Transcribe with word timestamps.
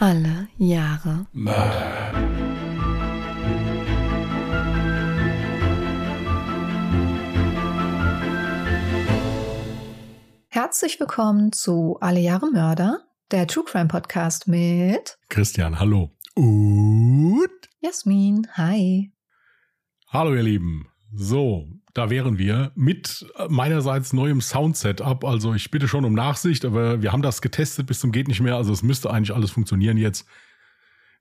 Alle 0.00 0.46
Jahre 0.58 1.26
Mörder. 1.32 2.12
Herzlich 10.46 11.00
willkommen 11.00 11.50
zu 11.50 11.98
Alle 12.00 12.20
Jahre 12.20 12.48
Mörder, 12.48 13.08
der 13.32 13.48
True 13.48 13.64
Crime 13.64 13.88
Podcast 13.88 14.46
mit 14.46 15.18
Christian, 15.30 15.80
hallo. 15.80 16.12
Und 16.36 17.50
Jasmin. 17.80 18.46
Hi. 18.52 19.12
hallo 20.06 20.32
ihr 20.36 20.44
Lieben. 20.44 20.86
So, 21.20 21.66
da 21.94 22.10
wären 22.10 22.38
wir 22.38 22.70
mit 22.76 23.26
meinerseits 23.48 24.12
neuem 24.12 24.40
Sound-Setup. 24.40 25.24
Also 25.24 25.52
ich 25.52 25.68
bitte 25.72 25.88
schon 25.88 26.04
um 26.04 26.14
Nachsicht, 26.14 26.64
aber 26.64 27.02
wir 27.02 27.10
haben 27.10 27.22
das 27.22 27.42
getestet 27.42 27.88
bis 27.88 27.98
zum 27.98 28.12
geht 28.12 28.28
nicht 28.28 28.38
mehr. 28.40 28.54
Also 28.54 28.72
es 28.72 28.84
müsste 28.84 29.10
eigentlich 29.10 29.34
alles 29.34 29.50
funktionieren 29.50 29.96
jetzt. 29.96 30.26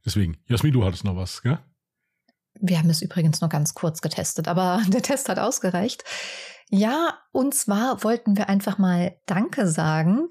Deswegen, 0.05 0.37
Jasmin, 0.45 0.71
du 0.71 0.85
hattest 0.85 1.03
noch 1.03 1.15
was, 1.15 1.41
gell? 1.41 1.57
Wir 2.59 2.77
haben 2.77 2.91
es 2.91 3.01
übrigens 3.01 3.41
nur 3.41 3.49
ganz 3.49 3.73
kurz 3.73 4.01
getestet, 4.01 4.47
aber 4.47 4.83
der 4.87 5.01
Test 5.01 5.29
hat 5.29 5.39
ausgereicht. 5.39 6.03
Ja, 6.69 7.17
und 7.31 7.55
zwar 7.55 8.03
wollten 8.03 8.37
wir 8.37 8.49
einfach 8.49 8.77
mal 8.77 9.17
Danke 9.25 9.67
sagen. 9.67 10.27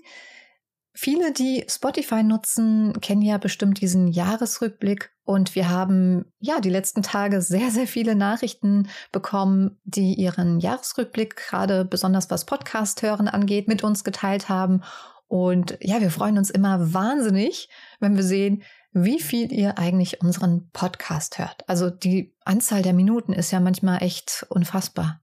Viele, 0.98 1.30
die 1.30 1.62
Spotify 1.68 2.23
nutzen, 2.23 2.98
kennen 3.02 3.20
ja 3.20 3.36
bestimmt 3.36 3.82
diesen 3.82 4.09
Jahresrückblick 4.09 5.12
und 5.24 5.55
wir 5.55 5.69
haben 5.69 6.32
ja 6.38 6.59
die 6.59 6.70
letzten 6.70 7.02
Tage 7.02 7.42
sehr, 7.42 7.70
sehr 7.70 7.86
viele 7.86 8.14
Nachrichten 8.14 8.88
bekommen, 9.12 9.78
die 9.84 10.14
ihren 10.14 10.59
Jahresrückblick 10.59 11.36
gerade 11.36 11.84
besonders 11.84 12.30
was 12.30 12.46
Podcast 12.46 13.02
hören 13.02 13.28
angeht, 13.28 13.69
mit 13.69 13.84
uns 13.84 14.05
geteilt 14.05 14.48
haben. 14.48 14.80
Und 15.28 15.77
ja, 15.82 16.00
wir 16.00 16.10
freuen 16.10 16.38
uns 16.38 16.48
immer 16.48 16.95
wahnsinnig, 16.95 17.69
wenn 18.00 18.16
wir 18.16 18.22
sehen, 18.22 18.62
wie 18.92 19.20
viel 19.20 19.52
ihr 19.52 19.77
eigentlich 19.77 20.22
unseren 20.22 20.70
Podcast 20.70 21.38
hört. 21.38 21.69
Also 21.69 21.91
die 21.91 22.34
Anzahl 22.47 22.80
der 22.80 22.94
Minuten 22.94 23.34
ist 23.34 23.50
ja 23.50 23.61
manchmal 23.61 24.02
echt 24.02 24.47
unfassbar. 24.48 25.20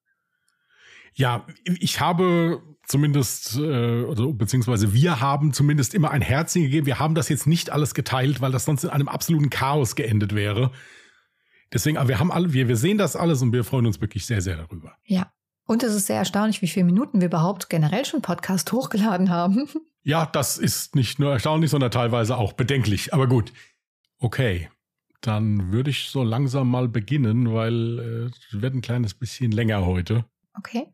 Ja, 1.16 1.48
ich 1.66 2.00
habe 2.00 2.62
zumindest, 2.86 3.58
äh, 3.58 4.06
also, 4.06 4.34
beziehungsweise 4.34 4.94
wir 4.94 5.20
haben 5.20 5.54
zumindest 5.54 5.94
immer 5.94 6.12
ein 6.12 6.22
Herzchen 6.22 6.64
gegeben. 6.64 6.86
Wir 6.86 7.00
haben 7.00 7.16
das 7.16 7.30
jetzt 7.30 7.48
nicht 7.48 7.70
alles 7.70 7.94
geteilt, 7.94 8.42
weil 8.42 8.52
das 8.52 8.66
sonst 8.66 8.84
in 8.84 8.90
einem 8.90 9.08
absoluten 9.08 9.50
Chaos 9.50 9.96
geendet 9.96 10.36
wäre. 10.36 10.72
Deswegen, 11.72 11.98
aber 11.98 12.10
wir 12.10 12.20
haben 12.20 12.32
alle, 12.32 12.54
wir, 12.54 12.68
wir 12.68 12.78
sehen 12.78 12.98
das 12.98 13.16
alles 13.16 13.42
und 13.42 13.52
wir 13.52 13.64
freuen 13.64 13.88
uns 13.88 14.00
wirklich 14.00 14.26
sehr, 14.26 14.42
sehr 14.42 14.58
darüber. 14.58 14.96
Ja. 15.06 15.32
Und 15.66 15.82
es 15.82 15.94
ist 15.96 16.08
sehr 16.08 16.18
erstaunlich, 16.18 16.62
wie 16.62 16.68
viele 16.68 16.86
Minuten 16.86 17.22
wir 17.22 17.28
überhaupt 17.28 17.70
generell 17.70 18.06
schon 18.06 18.22
Podcast 18.22 18.72
hochgeladen 18.72 19.30
haben. 19.30 19.68
Ja, 20.06 20.26
das 20.26 20.58
ist 20.58 20.96
nicht 20.96 21.18
nur 21.18 21.32
erstaunlich, 21.32 21.72
sondern 21.72 21.90
teilweise 21.90 22.36
auch 22.36 22.52
bedenklich. 22.52 23.14
Aber 23.14 23.26
gut. 23.26 23.54
Okay. 24.20 24.70
Dann 25.22 25.72
würde 25.72 25.92
ich 25.92 26.10
so 26.10 26.24
langsam 26.24 26.70
mal 26.70 26.90
beginnen, 26.90 27.54
weil 27.54 28.00
äh, 28.00 28.26
es 28.26 28.62
wird 28.62 28.74
ein 28.74 28.82
kleines 28.82 29.14
bisschen 29.14 29.54
länger 29.54 29.86
heute. 29.86 30.26
Okay. 30.58 30.88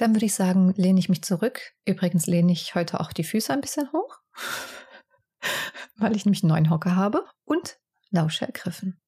Dann 0.00 0.14
würde 0.14 0.24
ich 0.24 0.34
sagen, 0.34 0.72
lehne 0.78 0.98
ich 0.98 1.10
mich 1.10 1.20
zurück. 1.20 1.60
Übrigens 1.84 2.26
lehne 2.26 2.52
ich 2.52 2.74
heute 2.74 3.00
auch 3.00 3.12
die 3.12 3.22
Füße 3.22 3.52
ein 3.52 3.60
bisschen 3.60 3.92
hoch, 3.92 4.16
weil 5.96 6.16
ich 6.16 6.24
nämlich 6.24 6.42
neuen 6.42 6.70
Hocker 6.70 6.96
habe 6.96 7.26
und 7.44 7.78
lausche 8.08 8.46
ergriffen. 8.46 8.98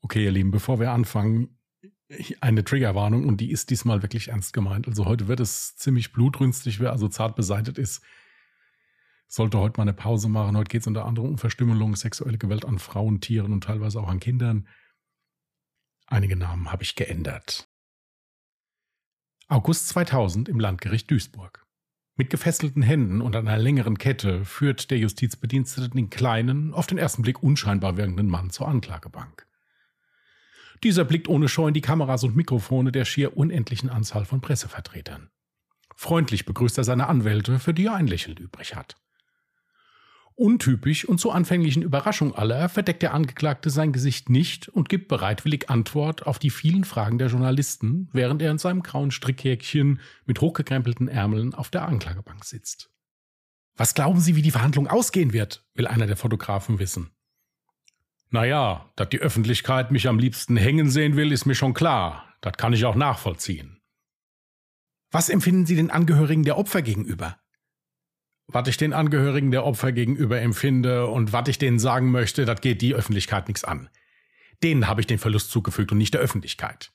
Okay, 0.00 0.24
ihr 0.24 0.32
Lieben, 0.32 0.50
bevor 0.50 0.80
wir 0.80 0.90
anfangen, 0.90 1.60
eine 2.40 2.64
Triggerwarnung 2.64 3.28
und 3.28 3.40
die 3.40 3.52
ist 3.52 3.70
diesmal 3.70 4.02
wirklich 4.02 4.28
ernst 4.28 4.54
gemeint. 4.54 4.88
Also 4.88 5.06
heute 5.06 5.28
wird 5.28 5.38
es 5.38 5.76
ziemlich 5.76 6.12
blutrünstig, 6.12 6.80
wer 6.80 6.90
also 6.90 7.06
zart 7.06 7.36
beseitet 7.36 7.78
ist, 7.78 8.02
sollte 9.28 9.60
heute 9.60 9.78
mal 9.78 9.82
eine 9.82 9.94
Pause 9.94 10.28
machen. 10.28 10.56
Heute 10.56 10.68
geht 10.68 10.80
es 10.80 10.88
unter 10.88 11.04
anderem 11.04 11.28
um 11.28 11.38
Verstümmelung, 11.38 11.94
sexuelle 11.94 12.38
Gewalt 12.38 12.64
an 12.64 12.80
Frauen, 12.80 13.20
Tieren 13.20 13.52
und 13.52 13.62
teilweise 13.62 14.00
auch 14.00 14.08
an 14.08 14.18
Kindern. 14.18 14.66
Einige 16.06 16.34
Namen 16.34 16.72
habe 16.72 16.82
ich 16.82 16.96
geändert. 16.96 17.68
August 19.48 19.88
2000 19.88 20.48
im 20.48 20.58
Landgericht 20.58 21.10
Duisburg. 21.10 21.66
Mit 22.16 22.30
gefesselten 22.30 22.80
Händen 22.80 23.20
und 23.20 23.36
einer 23.36 23.58
längeren 23.58 23.98
Kette 23.98 24.42
führt 24.46 24.90
der 24.90 24.96
Justizbedienstete 24.96 25.90
den 25.90 26.08
kleinen, 26.08 26.72
auf 26.72 26.86
den 26.86 26.96
ersten 26.96 27.20
Blick 27.20 27.42
unscheinbar 27.42 27.98
wirkenden 27.98 28.26
Mann 28.26 28.48
zur 28.48 28.68
Anklagebank. 28.68 29.46
Dieser 30.82 31.04
blickt 31.04 31.28
ohne 31.28 31.48
Scheu 31.48 31.68
in 31.68 31.74
die 31.74 31.82
Kameras 31.82 32.24
und 32.24 32.36
Mikrofone 32.36 32.90
der 32.90 33.04
schier 33.04 33.36
unendlichen 33.36 33.90
Anzahl 33.90 34.24
von 34.24 34.40
Pressevertretern. 34.40 35.28
Freundlich 35.94 36.46
begrüßt 36.46 36.78
er 36.78 36.84
seine 36.84 37.08
Anwälte, 37.08 37.58
für 37.58 37.74
die 37.74 37.86
er 37.86 37.94
ein 37.94 38.06
Lächeln 38.06 38.38
übrig 38.38 38.74
hat. 38.74 38.96
Untypisch 40.36 41.04
und 41.04 41.18
zur 41.18 41.32
anfänglichen 41.34 41.82
Überraschung 41.82 42.34
aller 42.34 42.68
verdeckt 42.68 43.02
der 43.02 43.14
Angeklagte 43.14 43.70
sein 43.70 43.92
Gesicht 43.92 44.30
nicht 44.30 44.68
und 44.68 44.88
gibt 44.88 45.06
bereitwillig 45.06 45.70
Antwort 45.70 46.26
auf 46.26 46.40
die 46.40 46.50
vielen 46.50 46.82
Fragen 46.82 47.18
der 47.18 47.28
Journalisten, 47.28 48.08
während 48.12 48.42
er 48.42 48.50
in 48.50 48.58
seinem 48.58 48.82
grauen 48.82 49.12
Strickhäkchen 49.12 50.00
mit 50.26 50.40
hochgekrempelten 50.40 51.06
Ärmeln 51.06 51.54
auf 51.54 51.70
der 51.70 51.86
Anklagebank 51.86 52.44
sitzt. 52.44 52.90
Was 53.76 53.94
glauben 53.94 54.20
Sie, 54.20 54.34
wie 54.34 54.42
die 54.42 54.50
Verhandlung 54.50 54.88
ausgehen 54.88 55.32
wird? 55.32 55.64
will 55.74 55.86
einer 55.86 56.06
der 56.06 56.16
Fotografen 56.16 56.80
wissen. 56.80 57.10
Naja, 58.30 58.92
dass 58.96 59.10
die 59.10 59.20
Öffentlichkeit 59.20 59.92
mich 59.92 60.08
am 60.08 60.18
liebsten 60.18 60.56
hängen 60.56 60.90
sehen 60.90 61.14
will, 61.14 61.30
ist 61.30 61.46
mir 61.46 61.54
schon 61.54 61.74
klar. 61.74 62.34
Das 62.40 62.54
kann 62.56 62.72
ich 62.72 62.84
auch 62.84 62.96
nachvollziehen. 62.96 63.80
Was 65.12 65.28
empfinden 65.28 65.66
Sie 65.66 65.76
den 65.76 65.92
Angehörigen 65.92 66.42
der 66.42 66.58
Opfer 66.58 66.82
gegenüber? 66.82 67.38
Was 68.46 68.68
ich 68.68 68.76
den 68.76 68.92
Angehörigen 68.92 69.50
der 69.50 69.64
Opfer 69.64 69.92
gegenüber 69.92 70.40
empfinde 70.40 71.06
und 71.06 71.32
was 71.32 71.48
ich 71.48 71.58
denen 71.58 71.78
sagen 71.78 72.10
möchte, 72.10 72.44
das 72.44 72.60
geht 72.60 72.82
die 72.82 72.94
Öffentlichkeit 72.94 73.48
nichts 73.48 73.64
an. 73.64 73.88
Denen 74.62 74.86
habe 74.86 75.00
ich 75.00 75.06
den 75.06 75.18
Verlust 75.18 75.50
zugefügt 75.50 75.92
und 75.92 75.98
nicht 75.98 76.14
der 76.14 76.20
Öffentlichkeit. 76.20 76.92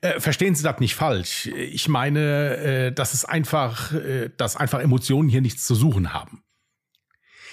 Äh, 0.00 0.20
verstehen 0.20 0.54
Sie 0.54 0.62
das 0.62 0.80
nicht 0.80 0.94
falsch. 0.94 1.46
Ich 1.46 1.88
meine, 1.88 2.56
äh, 2.56 2.92
dass 2.92 3.14
es 3.14 3.24
einfach, 3.24 3.92
äh, 3.92 4.30
dass 4.36 4.56
einfach 4.56 4.80
Emotionen 4.80 5.28
hier 5.28 5.40
nichts 5.40 5.64
zu 5.66 5.74
suchen 5.74 6.12
haben. 6.12 6.42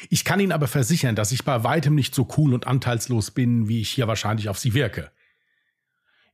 Ich 0.10 0.24
kann 0.24 0.40
Ihnen 0.40 0.52
aber 0.52 0.68
versichern, 0.68 1.16
dass 1.16 1.32
ich 1.32 1.44
bei 1.44 1.64
weitem 1.64 1.96
nicht 1.96 2.14
so 2.14 2.28
cool 2.38 2.54
und 2.54 2.68
anteilslos 2.68 3.32
bin, 3.32 3.68
wie 3.68 3.82
ich 3.82 3.90
hier 3.90 4.08
wahrscheinlich 4.08 4.50
auf 4.50 4.60
Sie 4.60 4.74
wirke. 4.74 5.12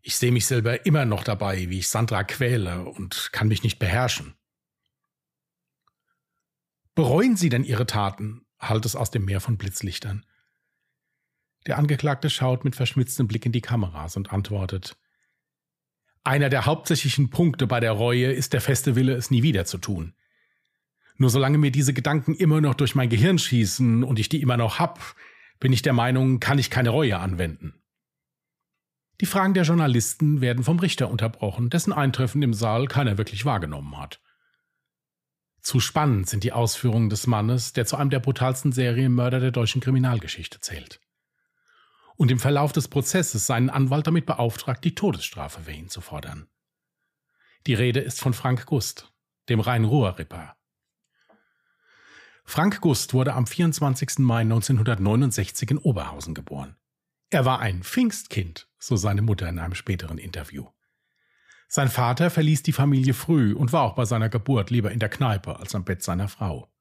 Ich 0.01 0.17
sehe 0.17 0.33
mich 0.33 0.45
selber 0.45 0.85
immer 0.85 1.05
noch 1.05 1.23
dabei, 1.23 1.69
wie 1.69 1.79
ich 1.79 1.87
Sandra 1.87 2.25
quäle 2.25 2.83
und 2.83 3.29
kann 3.31 3.47
mich 3.47 3.63
nicht 3.63 3.79
beherrschen. 3.79 4.35
Bereuen 6.95 7.35
Sie 7.35 7.49
denn 7.49 7.63
Ihre 7.63 7.87
Taten? 7.87 8.45
hallt 8.59 8.85
es 8.85 8.95
aus 8.95 9.11
dem 9.11 9.25
Meer 9.25 9.41
von 9.41 9.57
Blitzlichtern. 9.57 10.25
Der 11.65 11.77
Angeklagte 11.77 12.29
schaut 12.29 12.63
mit 12.63 12.75
verschmitztem 12.75 13.27
Blick 13.27 13.45
in 13.45 13.51
die 13.51 13.61
Kameras 13.61 14.15
und 14.15 14.31
antwortet 14.31 14.95
Einer 16.23 16.49
der 16.49 16.65
hauptsächlichen 16.65 17.29
Punkte 17.29 17.67
bei 17.67 17.79
der 17.79 17.93
Reue 17.93 18.31
ist 18.31 18.53
der 18.53 18.61
feste 18.61 18.95
Wille, 18.95 19.15
es 19.15 19.31
nie 19.31 19.43
wieder 19.43 19.65
zu 19.65 19.79
tun. 19.79 20.13
Nur 21.17 21.29
solange 21.29 21.57
mir 21.57 21.71
diese 21.71 21.93
Gedanken 21.93 22.35
immer 22.35 22.61
noch 22.61 22.75
durch 22.75 22.95
mein 22.95 23.09
Gehirn 23.09 23.39
schießen 23.39 24.03
und 24.03 24.19
ich 24.19 24.29
die 24.29 24.41
immer 24.41 24.57
noch 24.57 24.79
hab, 24.79 25.15
bin 25.59 25.73
ich 25.73 25.81
der 25.81 25.93
Meinung, 25.93 26.39
kann 26.39 26.59
ich 26.59 26.69
keine 26.69 26.89
Reue 26.89 27.17
anwenden. 27.17 27.73
Die 29.21 29.25
Fragen 29.25 29.53
der 29.53 29.63
Journalisten 29.63 30.41
werden 30.41 30.63
vom 30.63 30.79
Richter 30.79 31.09
unterbrochen, 31.09 31.69
dessen 31.69 31.93
Eintreffen 31.93 32.41
im 32.41 32.53
Saal 32.53 32.87
keiner 32.87 33.17
wirklich 33.17 33.45
wahrgenommen 33.45 33.97
hat. 33.97 34.21
Zu 35.63 35.79
spannend 35.79 36.27
sind 36.27 36.43
die 36.43 36.51
Ausführungen 36.51 37.09
des 37.09 37.25
Mannes, 37.25 37.71
der 37.71 37.85
zu 37.85 37.95
einem 37.95 38.09
der 38.09 38.19
brutalsten 38.19 38.73
Serienmörder 38.73 39.39
der 39.39 39.51
deutschen 39.51 39.79
Kriminalgeschichte 39.79 40.59
zählt. 40.59 40.99
Und 42.17 42.31
im 42.31 42.39
Verlauf 42.39 42.73
des 42.73 42.89
Prozesses 42.89 43.47
seinen 43.47 43.69
Anwalt 43.69 44.05
damit 44.05 44.25
beauftragt, 44.25 44.83
die 44.83 44.93
Todesstrafe 44.93 45.61
für 45.61 45.71
ihn 45.71 45.87
zu 45.87 46.01
fordern. 46.01 46.47
Die 47.65 47.73
Rede 47.73 48.01
ist 48.01 48.19
von 48.19 48.33
Frank 48.33 48.65
Gust, 48.65 49.13
dem 49.47 49.61
Rhein-Ruhr-Ripper. 49.61 50.57
Frank 52.43 52.81
Gust 52.81 53.13
wurde 53.13 53.33
am 53.33 53.47
24. 53.47 54.19
Mai 54.19 54.41
1969 54.41 55.71
in 55.71 55.77
Oberhausen 55.77 56.33
geboren. 56.33 56.75
Er 57.29 57.45
war 57.45 57.59
ein 57.59 57.83
Pfingstkind, 57.83 58.67
so 58.77 58.97
seine 58.97 59.21
Mutter 59.21 59.47
in 59.47 59.59
einem 59.59 59.75
späteren 59.75 60.17
Interview. 60.17 60.67
Sein 61.75 61.89
Vater 61.89 62.29
verließ 62.29 62.61
die 62.61 62.71
Familie 62.71 63.15
früh 63.15 63.55
und 63.55 63.73
war 63.73 63.81
auch 63.81 63.95
bei 63.95 64.05
seiner 64.05 64.29
Geburt 64.29 64.69
lieber 64.69 64.91
in 64.91 64.99
der 64.99 65.09
Kneipe 65.09 65.59
als 65.59 65.73
am 65.73 65.83
Bett 65.83 66.03
seiner 66.03 66.27
Frau. 66.27 66.71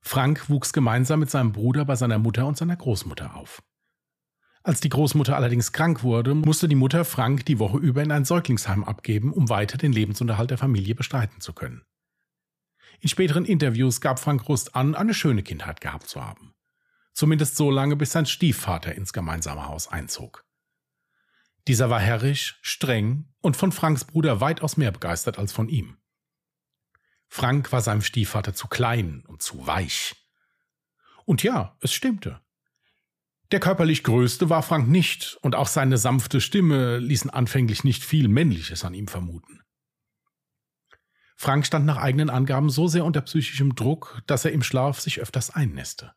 Frank 0.00 0.50
wuchs 0.50 0.72
gemeinsam 0.72 1.20
mit 1.20 1.30
seinem 1.30 1.52
Bruder 1.52 1.84
bei 1.84 1.94
seiner 1.94 2.18
Mutter 2.18 2.48
und 2.48 2.56
seiner 2.56 2.74
Großmutter 2.74 3.36
auf. 3.36 3.62
Als 4.64 4.80
die 4.80 4.88
Großmutter 4.88 5.36
allerdings 5.36 5.70
krank 5.70 6.02
wurde, 6.02 6.34
musste 6.34 6.66
die 6.66 6.74
Mutter 6.74 7.04
Frank 7.04 7.46
die 7.46 7.60
Woche 7.60 7.78
über 7.78 8.02
in 8.02 8.10
ein 8.10 8.24
Säuglingsheim 8.24 8.82
abgeben, 8.82 9.32
um 9.32 9.48
weiter 9.48 9.78
den 9.78 9.92
Lebensunterhalt 9.92 10.50
der 10.50 10.58
Familie 10.58 10.96
bestreiten 10.96 11.40
zu 11.40 11.52
können. 11.52 11.84
In 12.98 13.08
späteren 13.08 13.44
Interviews 13.44 14.00
gab 14.00 14.18
Frank 14.18 14.48
Rust 14.48 14.74
an, 14.74 14.96
eine 14.96 15.14
schöne 15.14 15.44
Kindheit 15.44 15.80
gehabt 15.80 16.08
zu 16.08 16.24
haben. 16.24 16.54
Zumindest 17.12 17.56
so 17.56 17.70
lange, 17.70 17.94
bis 17.94 18.10
sein 18.10 18.26
Stiefvater 18.26 18.96
ins 18.96 19.12
gemeinsame 19.12 19.68
Haus 19.68 19.86
einzog. 19.86 20.44
Dieser 21.70 21.88
war 21.88 22.00
herrisch, 22.00 22.58
streng 22.62 23.26
und 23.42 23.56
von 23.56 23.70
Franks 23.70 24.04
Bruder 24.04 24.40
weitaus 24.40 24.76
mehr 24.76 24.90
begeistert 24.90 25.38
als 25.38 25.52
von 25.52 25.68
ihm. 25.68 25.98
Frank 27.28 27.70
war 27.70 27.80
seinem 27.80 28.02
Stiefvater 28.02 28.54
zu 28.54 28.66
klein 28.66 29.22
und 29.28 29.40
zu 29.40 29.68
weich. 29.68 30.16
Und 31.26 31.44
ja, 31.44 31.76
es 31.80 31.92
stimmte. 31.92 32.40
Der 33.52 33.60
körperlich 33.60 34.02
Größte 34.02 34.50
war 34.50 34.64
Frank 34.64 34.88
nicht, 34.88 35.38
und 35.42 35.54
auch 35.54 35.68
seine 35.68 35.96
sanfte 35.96 36.40
Stimme 36.40 36.98
ließen 36.98 37.30
anfänglich 37.30 37.84
nicht 37.84 38.02
viel 38.02 38.26
Männliches 38.26 38.84
an 38.84 38.92
ihm 38.92 39.06
vermuten. 39.06 39.60
Frank 41.36 41.64
stand 41.68 41.86
nach 41.86 41.98
eigenen 41.98 42.30
Angaben 42.30 42.68
so 42.68 42.88
sehr 42.88 43.04
unter 43.04 43.20
psychischem 43.20 43.76
Druck, 43.76 44.22
dass 44.26 44.44
er 44.44 44.50
im 44.50 44.64
Schlaf 44.64 44.98
sich 44.98 45.20
öfters 45.20 45.50
einnässte. 45.50 46.16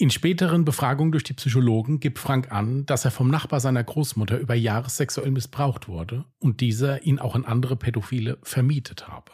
In 0.00 0.08
späteren 0.08 0.64
Befragungen 0.64 1.12
durch 1.12 1.24
die 1.24 1.34
Psychologen 1.34 2.00
gibt 2.00 2.18
Frank 2.18 2.50
an, 2.50 2.86
dass 2.86 3.04
er 3.04 3.10
vom 3.10 3.28
Nachbar 3.28 3.60
seiner 3.60 3.84
Großmutter 3.84 4.38
über 4.38 4.54
Jahre 4.54 4.88
sexuell 4.88 5.30
missbraucht 5.30 5.88
wurde 5.88 6.24
und 6.38 6.62
dieser 6.62 7.02
ihn 7.02 7.18
auch 7.18 7.34
an 7.34 7.44
andere 7.44 7.76
Pädophile 7.76 8.38
vermietet 8.42 9.08
habe. 9.08 9.32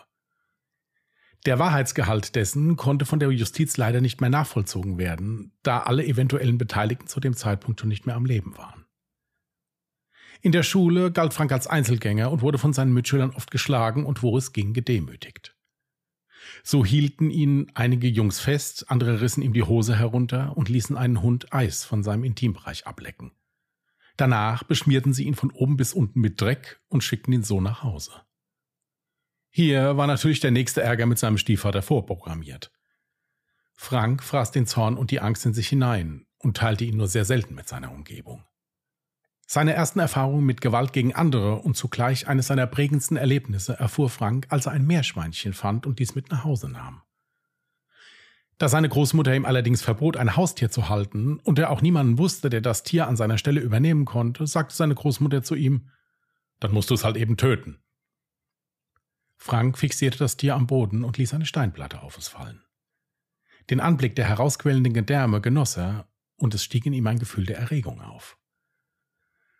Der 1.44 1.60
Wahrheitsgehalt 1.60 2.34
dessen 2.34 2.74
konnte 2.74 3.04
von 3.04 3.20
der 3.20 3.30
Justiz 3.30 3.76
leider 3.76 4.00
nicht 4.00 4.20
mehr 4.20 4.28
nachvollzogen 4.28 4.98
werden, 4.98 5.52
da 5.62 5.82
alle 5.84 6.04
eventuellen 6.04 6.58
Beteiligten 6.58 7.06
zu 7.06 7.20
dem 7.20 7.34
Zeitpunkt 7.34 7.78
schon 7.78 7.88
nicht 7.88 8.06
mehr 8.06 8.16
am 8.16 8.26
Leben 8.26 8.56
waren. 8.58 8.86
In 10.42 10.50
der 10.50 10.64
Schule 10.64 11.12
galt 11.12 11.32
Frank 11.32 11.52
als 11.52 11.68
Einzelgänger 11.68 12.32
und 12.32 12.42
wurde 12.42 12.58
von 12.58 12.72
seinen 12.72 12.92
Mitschülern 12.92 13.30
oft 13.30 13.52
geschlagen 13.52 14.04
und 14.04 14.24
wo 14.24 14.36
es 14.36 14.52
ging 14.52 14.72
gedemütigt. 14.72 15.55
So 16.68 16.84
hielten 16.84 17.30
ihn 17.30 17.70
einige 17.74 18.08
Jungs 18.08 18.40
fest, 18.40 18.90
andere 18.90 19.20
rissen 19.20 19.40
ihm 19.40 19.52
die 19.52 19.62
Hose 19.62 19.96
herunter 19.96 20.56
und 20.56 20.68
ließen 20.68 20.96
einen 20.96 21.22
Hund 21.22 21.52
Eis 21.52 21.84
von 21.84 22.02
seinem 22.02 22.24
Intimbereich 22.24 22.88
ablecken. 22.88 23.30
Danach 24.16 24.64
beschmierten 24.64 25.12
sie 25.12 25.26
ihn 25.26 25.36
von 25.36 25.52
oben 25.52 25.76
bis 25.76 25.92
unten 25.92 26.20
mit 26.20 26.40
Dreck 26.40 26.80
und 26.88 27.04
schickten 27.04 27.32
ihn 27.32 27.44
so 27.44 27.60
nach 27.60 27.84
Hause. 27.84 28.10
Hier 29.48 29.96
war 29.96 30.08
natürlich 30.08 30.40
der 30.40 30.50
nächste 30.50 30.82
Ärger 30.82 31.06
mit 31.06 31.20
seinem 31.20 31.38
Stiefvater 31.38 31.82
vorprogrammiert. 31.82 32.72
Frank 33.72 34.24
fraß 34.24 34.50
den 34.50 34.66
Zorn 34.66 34.96
und 34.96 35.12
die 35.12 35.20
Angst 35.20 35.46
in 35.46 35.54
sich 35.54 35.68
hinein 35.68 36.26
und 36.38 36.56
teilte 36.56 36.84
ihn 36.84 36.96
nur 36.96 37.06
sehr 37.06 37.24
selten 37.24 37.54
mit 37.54 37.68
seiner 37.68 37.92
Umgebung. 37.92 38.42
Seine 39.48 39.74
ersten 39.74 40.00
Erfahrungen 40.00 40.44
mit 40.44 40.60
Gewalt 40.60 40.92
gegen 40.92 41.14
andere 41.14 41.60
und 41.60 41.76
zugleich 41.76 42.26
eines 42.26 42.48
seiner 42.48 42.66
prägendsten 42.66 43.16
Erlebnisse 43.16 43.78
erfuhr 43.78 44.10
Frank, 44.10 44.46
als 44.50 44.66
er 44.66 44.72
ein 44.72 44.86
Meerschweinchen 44.86 45.52
fand 45.52 45.86
und 45.86 46.00
dies 46.00 46.16
mit 46.16 46.30
nach 46.30 46.42
Hause 46.42 46.68
nahm. 46.68 47.02
Da 48.58 48.68
seine 48.68 48.88
Großmutter 48.88 49.36
ihm 49.36 49.44
allerdings 49.44 49.82
verbot, 49.82 50.16
ein 50.16 50.34
Haustier 50.34 50.70
zu 50.70 50.88
halten 50.88 51.38
und 51.38 51.58
er 51.58 51.70
auch 51.70 51.80
niemanden 51.80 52.18
wusste, 52.18 52.50
der 52.50 52.60
das 52.60 52.82
Tier 52.82 53.06
an 53.06 53.16
seiner 53.16 53.38
Stelle 53.38 53.60
übernehmen 53.60 54.04
konnte, 54.04 54.46
sagte 54.46 54.74
seine 54.74 54.94
Großmutter 54.94 55.42
zu 55.42 55.54
ihm, 55.54 55.90
dann 56.58 56.72
musst 56.72 56.90
du 56.90 56.94
es 56.94 57.04
halt 57.04 57.16
eben 57.16 57.36
töten. 57.36 57.78
Frank 59.36 59.78
fixierte 59.78 60.18
das 60.18 60.36
Tier 60.36 60.54
am 60.54 60.66
Boden 60.66 61.04
und 61.04 61.18
ließ 61.18 61.34
eine 61.34 61.46
Steinplatte 61.46 62.02
auf 62.02 62.18
es 62.18 62.28
fallen. 62.28 62.64
Den 63.70 63.80
Anblick 63.80 64.16
der 64.16 64.26
herausquellenden 64.26 64.94
Gedärme 64.94 65.40
genoss 65.40 65.76
er, 65.76 66.08
und 66.36 66.54
es 66.54 66.64
stieg 66.64 66.84
in 66.86 66.92
ihm 66.92 67.06
ein 67.06 67.18
Gefühl 67.18 67.46
der 67.46 67.58
Erregung 67.58 68.00
auf. 68.00 68.38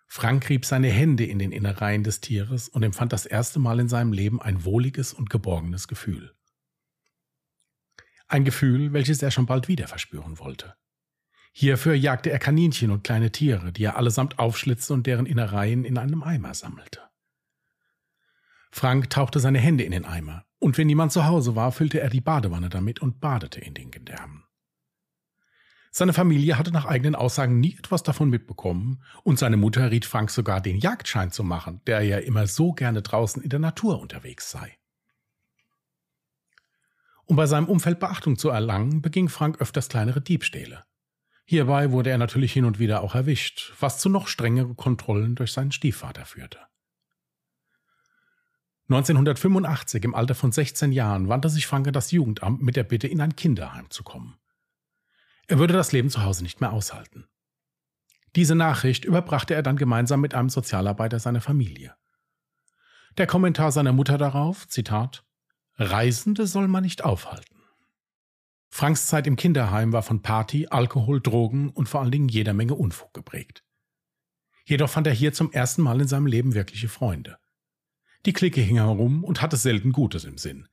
Frank 0.07 0.49
rieb 0.49 0.65
seine 0.65 0.89
Hände 0.89 1.25
in 1.25 1.39
den 1.39 1.53
Innereien 1.53 2.05
des 2.05 2.21
Tieres 2.21 2.69
und 2.69 2.83
empfand 2.83 3.13
das 3.13 3.27
erste 3.27 3.59
Mal 3.59 3.81
in 3.81 3.89
seinem 3.89 4.13
Leben 4.13 4.41
ein 4.41 4.65
wohliges 4.65 5.13
und 5.13 5.31
geborgenes 5.31 5.89
Gefühl. 5.89 6.33
Ein 8.29 8.45
Gefühl, 8.45 8.93
welches 8.93 9.23
er 9.23 9.31
schon 9.31 9.47
bald 9.47 9.69
wieder 9.69 9.89
verspüren 9.89 10.39
wollte. 10.39 10.75
Hierfür 11.53 11.95
jagte 11.95 12.31
er 12.31 12.39
Kaninchen 12.39 12.91
und 12.91 13.05
kleine 13.05 13.33
Tiere, 13.33 13.73
die 13.73 13.85
er 13.85 13.97
allesamt 13.97 14.39
aufschlitzte 14.39 14.93
und 14.93 15.07
deren 15.07 15.27
Innereien 15.27 15.85
in 15.85 15.97
einem 15.97 16.23
Eimer 16.23 16.55
sammelte. 16.55 17.01
Frank 18.71 19.09
tauchte 19.09 19.41
seine 19.41 19.59
Hände 19.59 19.85
in 19.85 19.93
den 19.93 20.05
Eimer, 20.05 20.45
und 20.59 20.77
wenn 20.77 20.87
niemand 20.87 21.13
zu 21.13 21.25
Hause 21.25 21.57
war, 21.57 21.73
füllte 21.73 22.01
er 22.01 22.11
die 22.11 22.21
Badewanne 22.21 22.69
damit 22.69 23.01
und 23.01 23.21
badete 23.21 23.61
in 23.61 23.73
den 23.73 23.91
Gedärmen. 23.91 24.46
Seine 25.99 26.13
Familie 26.13 26.59
hatte 26.59 26.73
nach 26.73 26.85
eigenen 26.85 27.15
Aussagen 27.15 27.59
nie 27.59 27.75
etwas 27.79 28.03
davon 28.03 28.29
mitbekommen, 28.29 29.03
und 29.23 29.39
seine 29.39 29.57
Mutter 29.57 29.91
riet 29.91 30.05
Frank 30.05 30.31
sogar, 30.31 30.61
den 30.61 30.77
Jagdschein 30.77 31.33
zu 31.33 31.43
machen, 31.43 31.81
der 31.87 32.03
ja 32.03 32.19
immer 32.19 32.47
so 32.47 32.75
gerne 32.75 33.01
draußen 33.01 33.43
in 33.43 33.49
der 33.49 33.61
Natur 33.61 33.99
unterwegs 33.99 34.51
sei. 34.51 34.77
Um 37.25 37.37
bei 37.37 37.47
seinem 37.47 37.67
Umfeld 37.67 37.99
Beachtung 37.99 38.37
zu 38.37 38.51
erlangen, 38.51 39.01
beging 39.01 39.31
Frank 39.31 39.59
öfters 39.63 39.89
kleinere 39.89 40.21
Diebstähle. 40.21 40.85
Hierbei 41.47 41.93
wurde 41.93 42.11
er 42.11 42.19
natürlich 42.19 42.53
hin 42.53 42.67
und 42.67 42.79
wieder 42.79 43.01
auch 43.01 43.15
erwischt, 43.15 43.73
was 43.81 43.99
zu 43.99 44.11
noch 44.11 44.29
strengeren 44.29 44.77
Kontrollen 44.77 45.35
durch 45.35 45.53
seinen 45.53 45.73
Stiefvater 45.73 46.27
führte. 46.27 46.59
1985, 48.91 50.05
im 50.05 50.15
Alter 50.15 50.35
von 50.35 50.53
16 50.53 50.93
Jahren, 50.93 51.31
wandte 51.31 51.49
sich 51.49 51.67
Frank 51.67 51.87
an 51.87 51.95
das 51.95 52.11
Jugendamt 52.11 52.61
mit 52.61 52.77
der 52.77 52.85
Bitte, 52.85 53.09
in 53.09 53.23
ein 53.23 53.35
Kinderheim 53.35 53.89
zu 53.89 54.03
kommen. 54.03 54.37
Er 55.49 55.59
würde 55.59 55.75
das 55.75 55.93
Leben 55.93 56.11
zu 56.11 56.23
Hause 56.25 56.43
nicht 56.43 56.61
mehr 56.61 56.73
aushalten. 56.73 57.27
Diese 58.35 58.55
Nachricht 58.55 59.05
überbrachte 59.05 59.55
er 59.55 59.63
dann 59.63 59.77
gemeinsam 59.77 60.21
mit 60.21 60.35
einem 60.35 60.51
Sozialarbeiter 60.51 61.19
seiner 61.19 61.41
Familie. 61.41 61.95
Der 63.17 63.27
Kommentar 63.27 63.73
seiner 63.73 63.93
Mutter 63.93 64.19
darauf, 64.19 64.69
Zitat, 64.69 65.25
Reisende 65.77 66.47
soll 66.47 66.69
man 66.69 66.83
nicht 66.83 67.05
aufhalten. 67.05 67.57
Franks 68.69 69.07
Zeit 69.07 69.27
im 69.27 69.37
Kinderheim 69.37 69.93
war 69.93 70.03
von 70.03 70.21
Party, 70.21 70.67
Alkohol, 70.67 71.21
Drogen 71.21 71.71
und 71.71 71.89
vor 71.89 72.01
allen 72.01 72.11
Dingen 72.11 72.29
jeder 72.29 72.53
Menge 72.53 72.75
Unfug 72.75 73.15
geprägt. 73.15 73.65
Jedoch 74.65 74.91
fand 74.91 75.07
er 75.07 75.13
hier 75.13 75.33
zum 75.33 75.53
ersten 75.53 75.83
Mal 75.83 76.01
in 76.01 76.09
seinem 76.09 76.27
Leben 76.27 76.55
wirkliche 76.55 76.89
Freunde. 76.89 77.39
Die 78.27 78.33
Clique 78.33 78.61
hing 78.61 78.77
herum 78.77 79.23
und 79.23 79.41
hatte 79.41 79.57
selten 79.57 79.93
Gutes 79.93 80.25
im 80.25 80.37
Sinn. 80.37 80.69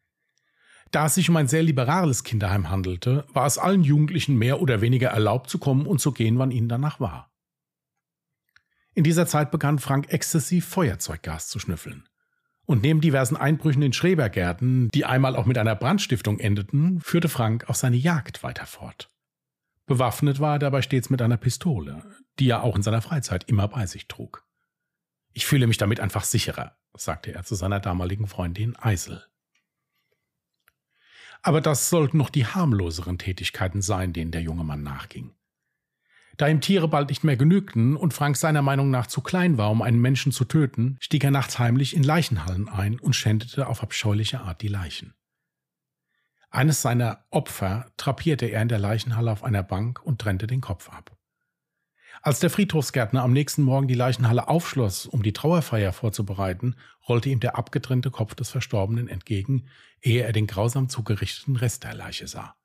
Da 0.93 1.07
es 1.07 1.15
sich 1.15 1.27
um 1.27 1.35
ein 1.37 1.47
sehr 1.47 1.63
liberales 1.63 2.23
Kinderheim 2.23 2.69
handelte, 2.69 3.25
war 3.33 3.47
es 3.47 3.57
allen 3.57 3.81
Jugendlichen 3.81 4.37
mehr 4.37 4.61
oder 4.61 4.79
weniger 4.79 5.09
erlaubt 5.09 5.49
zu 5.49 5.57
kommen 5.57 5.87
und 5.87 5.97
zu 5.99 6.11
gehen, 6.11 6.37
wann 6.37 6.51
ihnen 6.51 6.69
danach 6.69 6.99
war. 6.99 7.31
In 8.93 9.03
dieser 9.03 9.25
Zeit 9.25 9.49
begann 9.49 9.79
Frank 9.79 10.13
exzessiv 10.13 10.67
Feuerzeuggas 10.67 11.47
zu 11.47 11.57
schnüffeln. 11.57 12.07
Und 12.65 12.83
neben 12.83 13.01
diversen 13.01 13.35
Einbrüchen 13.35 13.81
in 13.81 13.91
Schrebergärten, 13.91 14.89
die 14.93 15.03
einmal 15.03 15.35
auch 15.35 15.47
mit 15.47 15.57
einer 15.57 15.75
Brandstiftung 15.75 16.37
endeten, 16.37 17.01
führte 17.01 17.27
Frank 17.27 17.71
auch 17.71 17.75
seine 17.75 17.97
Jagd 17.97 18.43
weiter 18.43 18.67
fort. 18.67 19.09
Bewaffnet 19.87 20.39
war 20.39 20.57
er 20.57 20.59
dabei 20.59 20.83
stets 20.83 21.09
mit 21.09 21.23
einer 21.23 21.37
Pistole, 21.37 22.03
die 22.37 22.47
er 22.47 22.61
auch 22.61 22.75
in 22.75 22.83
seiner 22.83 23.01
Freizeit 23.01 23.45
immer 23.49 23.67
bei 23.67 23.87
sich 23.87 24.07
trug. 24.07 24.45
Ich 25.31 25.47
fühle 25.47 25.65
mich 25.65 25.79
damit 25.79 25.99
einfach 25.99 26.23
sicherer, 26.23 26.77
sagte 26.95 27.33
er 27.33 27.43
zu 27.43 27.55
seiner 27.55 27.79
damaligen 27.79 28.27
Freundin 28.27 28.75
Eisel. 28.75 29.23
Aber 31.43 31.61
das 31.61 31.89
sollten 31.89 32.17
noch 32.17 32.29
die 32.29 32.47
harmloseren 32.47 33.17
Tätigkeiten 33.17 33.81
sein, 33.81 34.13
denen 34.13 34.31
der 34.31 34.41
junge 34.41 34.63
Mann 34.63 34.81
nachging. 34.81 35.35
Da 36.37 36.47
ihm 36.47 36.61
Tiere 36.61 36.87
bald 36.87 37.09
nicht 37.09 37.23
mehr 37.23 37.37
genügten 37.37 37.95
und 37.95 38.13
Frank 38.13 38.37
seiner 38.37 38.63
Meinung 38.63 38.89
nach 38.89 39.05
zu 39.05 39.21
klein 39.21 39.57
war, 39.57 39.69
um 39.69 39.81
einen 39.81 40.01
Menschen 40.01 40.31
zu 40.31 40.45
töten, 40.45 40.97
stieg 40.99 41.23
er 41.23 41.31
nachts 41.31 41.59
heimlich 41.59 41.95
in 41.95 42.01
Leichenhallen 42.01 42.69
ein 42.69 42.99
und 42.99 43.15
schändete 43.15 43.67
auf 43.67 43.83
abscheuliche 43.83 44.39
Art 44.39 44.61
die 44.61 44.67
Leichen. 44.67 45.13
Eines 46.49 46.81
seiner 46.81 47.25
Opfer 47.29 47.91
trapierte 47.97 48.45
er 48.45 48.61
in 48.61 48.69
der 48.69 48.79
Leichenhalle 48.79 49.31
auf 49.31 49.43
einer 49.43 49.63
Bank 49.63 50.01
und 50.03 50.21
trennte 50.21 50.47
den 50.47 50.61
Kopf 50.61 50.89
ab. 50.89 51.15
Als 52.25 52.39
der 52.39 52.49
Friedhofsgärtner 52.49 53.21
am 53.21 53.33
nächsten 53.33 53.63
Morgen 53.63 53.89
die 53.89 53.95
Leichenhalle 53.95 54.47
aufschloss, 54.47 55.07
um 55.07 55.23
die 55.23 55.33
Trauerfeier 55.33 55.91
vorzubereiten, 55.91 56.77
rollte 57.09 57.27
ihm 57.27 57.41
der 57.41 57.57
abgetrennte 57.57 58.11
Kopf 58.11 58.33
des 58.33 58.49
Verstorbenen 58.49 59.09
entgegen, 59.09 59.67
ehe 60.01 60.23
er 60.23 60.31
den 60.31 60.47
grausam 60.47 60.87
zugerichteten 60.87 61.57
Rest 61.57 61.83
der 61.83 61.93
Leiche 61.93 62.29
sah. 62.29 62.55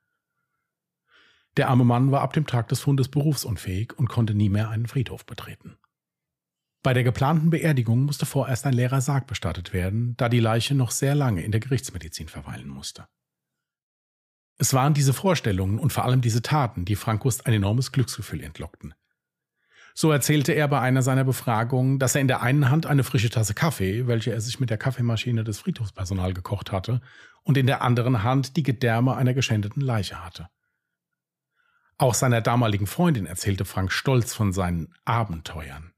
Der 1.56 1.68
arme 1.68 1.82
Mann 1.84 2.12
war 2.12 2.20
ab 2.20 2.34
dem 2.34 2.46
Tag 2.46 2.68
des 2.68 2.78
Fundes 2.78 3.08
berufsunfähig 3.08 3.98
und 3.98 4.08
konnte 4.08 4.32
nie 4.32 4.48
mehr 4.48 4.68
einen 4.68 4.86
Friedhof 4.86 5.26
betreten. 5.26 5.76
Bei 6.84 6.94
der 6.94 7.02
geplanten 7.02 7.50
Beerdigung 7.50 8.04
musste 8.04 8.26
vorerst 8.26 8.64
ein 8.64 8.74
leerer 8.74 9.00
Sarg 9.00 9.26
bestattet 9.26 9.72
werden, 9.72 10.16
da 10.18 10.28
die 10.28 10.38
Leiche 10.38 10.76
noch 10.76 10.92
sehr 10.92 11.16
lange 11.16 11.42
in 11.42 11.50
der 11.50 11.60
Gerichtsmedizin 11.60 12.28
verweilen 12.28 12.68
musste. 12.68 13.08
Es 14.56 14.72
waren 14.72 14.94
diese 14.94 15.12
Vorstellungen 15.12 15.80
und 15.80 15.92
vor 15.92 16.04
allem 16.04 16.20
diese 16.20 16.42
Taten, 16.42 16.84
die 16.84 16.94
Frankus 16.94 17.40
ein 17.40 17.54
enormes 17.54 17.90
Glücksgefühl 17.90 18.44
entlockten. 18.44 18.94
So 20.00 20.12
erzählte 20.12 20.52
er 20.52 20.68
bei 20.68 20.78
einer 20.78 21.02
seiner 21.02 21.24
Befragungen, 21.24 21.98
dass 21.98 22.14
er 22.14 22.20
in 22.20 22.28
der 22.28 22.40
einen 22.40 22.70
Hand 22.70 22.86
eine 22.86 23.02
frische 23.02 23.30
Tasse 23.30 23.52
Kaffee, 23.52 24.06
welche 24.06 24.30
er 24.30 24.40
sich 24.40 24.60
mit 24.60 24.70
der 24.70 24.78
Kaffeemaschine 24.78 25.42
des 25.42 25.58
Friedhofspersonal 25.58 26.34
gekocht 26.34 26.70
hatte, 26.70 27.00
und 27.42 27.58
in 27.58 27.66
der 27.66 27.82
anderen 27.82 28.22
Hand 28.22 28.56
die 28.56 28.62
Gedärme 28.62 29.16
einer 29.16 29.34
geschändeten 29.34 29.80
Leiche 29.80 30.24
hatte. 30.24 30.50
Auch 31.96 32.14
seiner 32.14 32.40
damaligen 32.40 32.86
Freundin 32.86 33.26
erzählte 33.26 33.64
Frank 33.64 33.90
stolz 33.90 34.34
von 34.34 34.52
seinen 34.52 34.94
Abenteuern. 35.04 35.90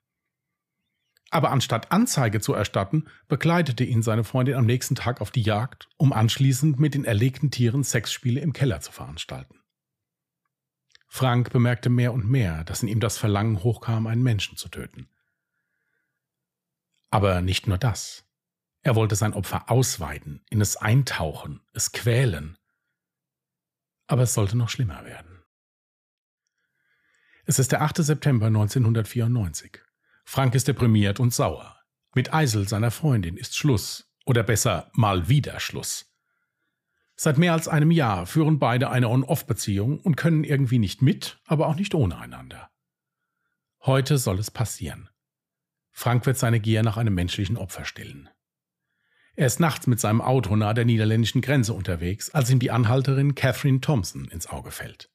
Aber 1.28 1.50
anstatt 1.50 1.92
Anzeige 1.92 2.40
zu 2.40 2.54
erstatten, 2.54 3.04
begleitete 3.28 3.84
ihn 3.84 4.02
seine 4.02 4.24
Freundin 4.24 4.54
am 4.54 4.64
nächsten 4.64 4.94
Tag 4.94 5.20
auf 5.20 5.30
die 5.30 5.42
Jagd, 5.42 5.90
um 5.98 6.14
anschließend 6.14 6.80
mit 6.80 6.94
den 6.94 7.04
erlegten 7.04 7.50
Tieren 7.50 7.84
Sexspiele 7.84 8.40
im 8.40 8.54
Keller 8.54 8.80
zu 8.80 8.92
veranstalten. 8.92 9.59
Frank 11.12 11.50
bemerkte 11.50 11.90
mehr 11.90 12.12
und 12.12 12.30
mehr, 12.30 12.62
dass 12.62 12.84
in 12.84 12.88
ihm 12.88 13.00
das 13.00 13.18
Verlangen 13.18 13.64
hochkam, 13.64 14.06
einen 14.06 14.22
Menschen 14.22 14.56
zu 14.56 14.68
töten. 14.68 15.10
Aber 17.10 17.42
nicht 17.42 17.66
nur 17.66 17.78
das. 17.78 18.24
Er 18.82 18.94
wollte 18.94 19.16
sein 19.16 19.34
Opfer 19.34 19.68
ausweiden, 19.68 20.44
in 20.50 20.60
es 20.60 20.76
eintauchen, 20.76 21.60
es 21.72 21.90
quälen. 21.90 22.56
Aber 24.06 24.22
es 24.22 24.34
sollte 24.34 24.56
noch 24.56 24.68
schlimmer 24.68 25.04
werden. 25.04 25.42
Es 27.44 27.58
ist 27.58 27.72
der 27.72 27.82
8. 27.82 27.96
September 27.96 28.46
1994. 28.46 29.80
Frank 30.24 30.54
ist 30.54 30.68
deprimiert 30.68 31.18
und 31.18 31.34
sauer. 31.34 31.76
Mit 32.14 32.32
Eisel, 32.32 32.68
seiner 32.68 32.92
Freundin, 32.92 33.36
ist 33.36 33.56
Schluss. 33.56 34.14
Oder 34.26 34.44
besser, 34.44 34.92
mal 34.94 35.28
wieder 35.28 35.58
Schluss. 35.58 36.09
Seit 37.22 37.36
mehr 37.36 37.52
als 37.52 37.68
einem 37.68 37.90
Jahr 37.90 38.24
führen 38.24 38.58
beide 38.58 38.88
eine 38.88 39.10
On-Off-Beziehung 39.10 40.00
und 40.00 40.16
können 40.16 40.42
irgendwie 40.42 40.78
nicht 40.78 41.02
mit, 41.02 41.38
aber 41.44 41.66
auch 41.66 41.74
nicht 41.74 41.94
ohne 41.94 42.16
einander. 42.16 42.70
Heute 43.82 44.16
soll 44.16 44.38
es 44.38 44.50
passieren. 44.50 45.10
Frank 45.90 46.24
wird 46.24 46.38
seine 46.38 46.60
Gier 46.60 46.82
nach 46.82 46.96
einem 46.96 47.14
menschlichen 47.14 47.58
Opfer 47.58 47.84
stellen. 47.84 48.30
Er 49.36 49.46
ist 49.46 49.60
nachts 49.60 49.86
mit 49.86 50.00
seinem 50.00 50.22
Auto 50.22 50.56
nahe 50.56 50.72
der 50.72 50.86
niederländischen 50.86 51.42
Grenze 51.42 51.74
unterwegs, 51.74 52.30
als 52.30 52.48
ihm 52.48 52.58
die 52.58 52.70
Anhalterin 52.70 53.34
Catherine 53.34 53.82
Thompson 53.82 54.24
ins 54.24 54.46
Auge 54.46 54.70
fällt. 54.70 55.10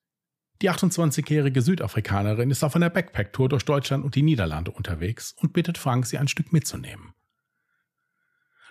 Die 0.62 0.70
28-jährige 0.70 1.64
Südafrikanerin 1.64 2.52
ist 2.52 2.64
auf 2.64 2.76
einer 2.76 2.92
Backpack-Tour 2.92 3.50
durch 3.50 3.66
Deutschland 3.66 4.06
und 4.06 4.14
die 4.14 4.22
Niederlande 4.22 4.70
unterwegs 4.70 5.34
und 5.40 5.54
bittet 5.54 5.80
Frank, 5.80 6.06
sie 6.06 6.20
ein 6.20 6.28
Stück 6.28 6.54
mitzunehmen. 6.54 7.16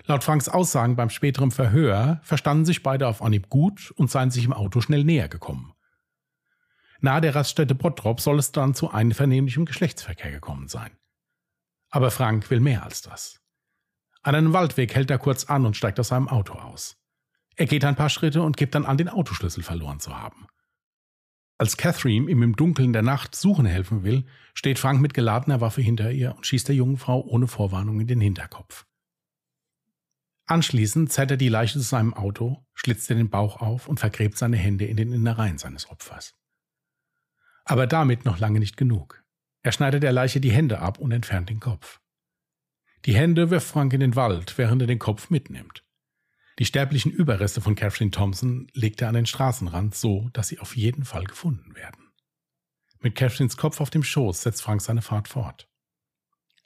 Laut 0.07 0.23
Franks 0.23 0.49
Aussagen 0.49 0.97
beim 0.97 1.09
späteren 1.09 1.51
Verhör 1.51 2.21
verstanden 2.23 2.67
sich 2.67 2.83
beide 2.83 3.09
auf 3.09 3.23
Anhieb 3.23 3.49
gut 3.49 3.91
und 3.93 4.11
seien 4.11 4.31
sich 4.31 4.45
im 4.45 4.53
Auto 4.53 4.83
schnell 4.83 5.03
näher 5.03 5.29
gekommen. 5.29 5.73
Nahe 7.01 7.23
der 7.23 7.35
Raststätte 7.35 7.75
Bottrop 7.75 8.21
soll 8.21 8.39
es 8.39 8.53
dann 8.53 8.75
zu 8.75 8.91
einvernehmlichem 8.91 9.65
Geschlechtsverkehr 9.65 10.31
gekommen 10.31 10.69
sein. 10.69 10.91
Aber 11.91 12.11
Frank 12.11 12.51
will 12.51 12.61
mehr 12.61 12.83
als 12.83 13.03
das. 13.03 13.41
An 14.23 14.35
einem 14.35 14.53
Waldweg 14.53 14.95
hält 14.95 15.11
er 15.11 15.19
kurz 15.19 15.45
an 15.45 15.65
und 15.65 15.77
steigt 15.77 16.01
aus 16.01 16.09
seinem 16.09 16.29
Auto 16.29 16.55
aus. 16.55 16.97
Er 17.57 17.67
geht 17.67 17.85
ein 17.85 17.97
paar 17.97 18.09
Schritte 18.09 18.43
und 18.43 18.57
gibt 18.57 18.75
dann 18.75 18.85
an, 18.85 18.97
den 18.97 19.09
Autoschlüssel 19.09 19.63
verloren 19.63 20.01
zu 20.01 20.19
haben. 20.19 20.47
Als 21.57 21.77
Catherine 21.77 22.31
ihm 22.31 22.43
im 22.43 22.57
Dunkeln 22.57 22.93
der 22.93 23.03
Nacht 23.03 23.37
suchen 23.37 23.65
helfen 23.65 24.03
will, 24.03 24.27
steht 24.55 24.79
Frank 24.79 25.01
mit 25.01 25.15
geladener 25.15 25.61
Waffe 25.61 25.81
hinter 25.81 26.11
ihr 26.11 26.35
und 26.35 26.47
schießt 26.47 26.69
der 26.69 26.75
jungen 26.75 26.97
Frau 26.97 27.21
ohne 27.21 27.47
Vorwarnung 27.47 28.01
in 28.01 28.07
den 28.07 28.21
Hinterkopf. 28.21 28.87
Anschließend 30.47 31.11
zerrt 31.11 31.31
er 31.31 31.37
die 31.37 31.49
Leiche 31.49 31.79
zu 31.79 31.85
seinem 31.85 32.13
Auto, 32.13 32.67
schlitzt 32.75 33.09
ihr 33.09 33.17
den 33.17 33.31
Bauch 33.31 33.61
auf 33.61 33.89
und 33.89 34.01
vergräbt 34.01 34.37
seine 34.37 34.57
Hände 34.57 34.85
in 34.85 34.97
den 34.97 35.13
Innereien 35.13 35.57
seines 35.57 35.89
Opfers. 35.89 36.35
Aber 37.65 37.87
damit 37.87 38.27
noch 38.27 38.39
lange 38.39 38.59
nicht 38.59 38.77
genug. 38.77 39.25
Er 39.63 39.73
schneidet 39.73 40.03
der 40.03 40.13
Leiche 40.13 40.41
die 40.41 40.53
Hände 40.53 40.81
ab 40.81 40.99
und 40.99 41.13
entfernt 41.13 41.49
den 41.49 41.61
Kopf. 41.61 42.01
Die 43.07 43.15
Hände 43.15 43.51
wirft 43.51 43.67
Frank 43.67 43.95
in 43.95 44.01
den 44.01 44.17
Wald, 44.17 44.59
während 44.59 44.83
er 44.83 44.87
den 44.87 44.99
Kopf 44.99 45.31
mitnimmt. 45.31 45.85
Die 46.59 46.67
sterblichen 46.67 47.11
Überreste 47.11 47.61
von 47.61 47.75
Catherine 47.75 48.11
Thompson 48.11 48.69
legt 48.75 49.03
er 49.03 49.09
an 49.09 49.15
den 49.15 49.27
Straßenrand 49.27 49.95
so, 49.95 50.29
dass 50.35 50.49
sie 50.49 50.61
auf 50.61 50.77
jeden 50.77 51.05
Fall 51.05 51.25
gefunden 51.25 51.75
werden. 51.75 52.13
Mit 53.01 53.15
Catherines 53.15 53.57
Kopf 53.57 53.81
auf 53.81 53.91
dem 53.91 54.05
Schoß 54.05 54.43
setzt 54.43 54.63
Frank 54.63 54.81
seine 54.81 55.03
Fahrt 55.03 55.29
fort. 55.29 55.69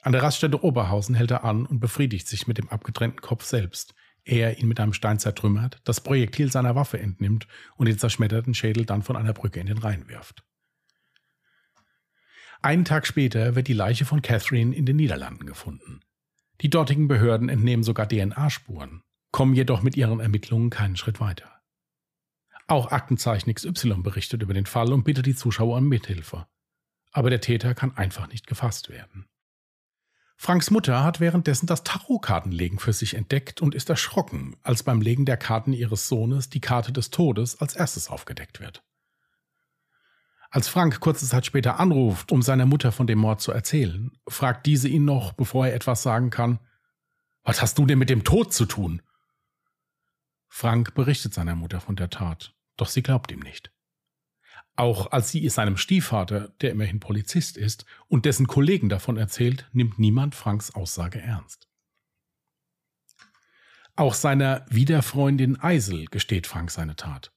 An 0.01 0.13
der 0.13 0.23
Raststätte 0.23 0.63
Oberhausen 0.63 1.15
hält 1.15 1.31
er 1.31 1.43
an 1.43 1.65
und 1.65 1.79
befriedigt 1.79 2.27
sich 2.27 2.47
mit 2.47 2.57
dem 2.57 2.69
abgetrennten 2.69 3.21
Kopf 3.21 3.43
selbst, 3.43 3.93
ehe 4.23 4.43
er 4.43 4.57
ihn 4.57 4.67
mit 4.67 4.79
einem 4.79 4.93
Stein 4.93 5.19
zertrümmert, 5.19 5.81
das 5.83 6.01
Projektil 6.01 6.51
seiner 6.51 6.75
Waffe 6.75 6.99
entnimmt 6.99 7.47
und 7.75 7.87
den 7.87 7.97
zerschmetterten 7.97 8.53
Schädel 8.53 8.85
dann 8.85 9.03
von 9.03 9.17
einer 9.17 9.33
Brücke 9.33 9.59
in 9.59 9.67
den 9.67 9.77
Rhein 9.77 10.07
wirft. 10.07 10.43
Einen 12.61 12.85
Tag 12.85 13.07
später 13.07 13.55
wird 13.55 13.67
die 13.67 13.73
Leiche 13.73 14.05
von 14.05 14.21
Catherine 14.21 14.75
in 14.75 14.85
den 14.85 14.97
Niederlanden 14.97 15.45
gefunden. 15.45 16.01
Die 16.61 16.69
dortigen 16.69 17.07
Behörden 17.07 17.47
entnehmen 17.47 17.83
sogar 17.83 18.07
DNA-Spuren, 18.07 19.01
kommen 19.31 19.53
jedoch 19.53 19.81
mit 19.81 19.95
ihren 19.95 20.19
Ermittlungen 20.19 20.69
keinen 20.69 20.97
Schritt 20.97 21.21
weiter. 21.21 21.49
Auch 22.67 22.91
Aktenzeichen 22.91 23.53
XY 23.53 24.01
berichtet 24.01 24.43
über 24.43 24.53
den 24.53 24.65
Fall 24.65 24.91
und 24.93 25.03
bittet 25.03 25.25
die 25.25 25.35
Zuschauer 25.35 25.77
um 25.77 25.87
Mithilfe. 25.87 26.47
Aber 27.11 27.29
der 27.29 27.41
Täter 27.41 27.73
kann 27.73 27.97
einfach 27.97 28.27
nicht 28.27 28.45
gefasst 28.45 28.89
werden. 28.89 29.25
Franks 30.41 30.71
Mutter 30.71 31.03
hat 31.03 31.19
währenddessen 31.19 31.67
das 31.67 31.83
Tarotkartenlegen 31.83 32.79
für 32.79 32.93
sich 32.93 33.15
entdeckt 33.15 33.61
und 33.61 33.75
ist 33.75 33.89
erschrocken, 33.89 34.55
als 34.63 34.83
beim 34.83 35.01
Legen 35.01 35.25
der 35.25 35.35
Karten 35.35 35.73
ihres 35.73 36.07
Sohnes 36.07 36.49
die 36.49 36.61
Karte 36.61 36.93
des 36.93 37.09
Todes 37.09 37.59
als 37.59 37.75
erstes 37.75 38.09
aufgedeckt 38.09 38.61
wird. 38.61 38.81
Als 40.49 40.69
Frank 40.69 41.01
kurze 41.01 41.27
Zeit 41.27 41.45
später 41.45 41.77
anruft, 41.77 42.31
um 42.31 42.41
seiner 42.41 42.65
Mutter 42.65 42.93
von 42.93 43.05
dem 43.05 43.19
Mord 43.19 43.41
zu 43.41 43.51
erzählen, 43.51 44.11
fragt 44.29 44.65
diese 44.65 44.87
ihn 44.87 45.03
noch, 45.03 45.33
bevor 45.33 45.67
er 45.67 45.75
etwas 45.75 46.03
sagen 46.03 46.29
kann, 46.29 46.59
Was 47.43 47.61
hast 47.61 47.77
du 47.77 47.85
denn 47.85 47.99
mit 47.99 48.09
dem 48.09 48.23
Tod 48.23 48.53
zu 48.53 48.65
tun? 48.65 49.01
Frank 50.47 50.93
berichtet 50.93 51.33
seiner 51.33 51.55
Mutter 51.55 51.81
von 51.81 51.97
der 51.97 52.09
Tat, 52.09 52.55
doch 52.77 52.87
sie 52.87 53.03
glaubt 53.03 53.29
ihm 53.33 53.41
nicht. 53.41 53.73
Auch 54.75 55.11
als 55.11 55.29
sie 55.29 55.47
seinem 55.49 55.77
Stiefvater, 55.77 56.53
der 56.61 56.71
immerhin 56.71 56.99
Polizist 56.99 57.57
ist, 57.57 57.85
und 58.07 58.25
dessen 58.25 58.47
Kollegen 58.47 58.89
davon 58.89 59.17
erzählt, 59.17 59.67
nimmt 59.73 59.99
niemand 59.99 60.35
Franks 60.35 60.73
Aussage 60.73 61.19
ernst. 61.19 61.67
Auch 63.95 64.13
seiner 64.13 64.65
Wiederfreundin 64.69 65.59
Eisel 65.59 66.05
gesteht 66.05 66.47
Frank 66.47 66.71
seine 66.71 66.95
Tat. 66.95 67.33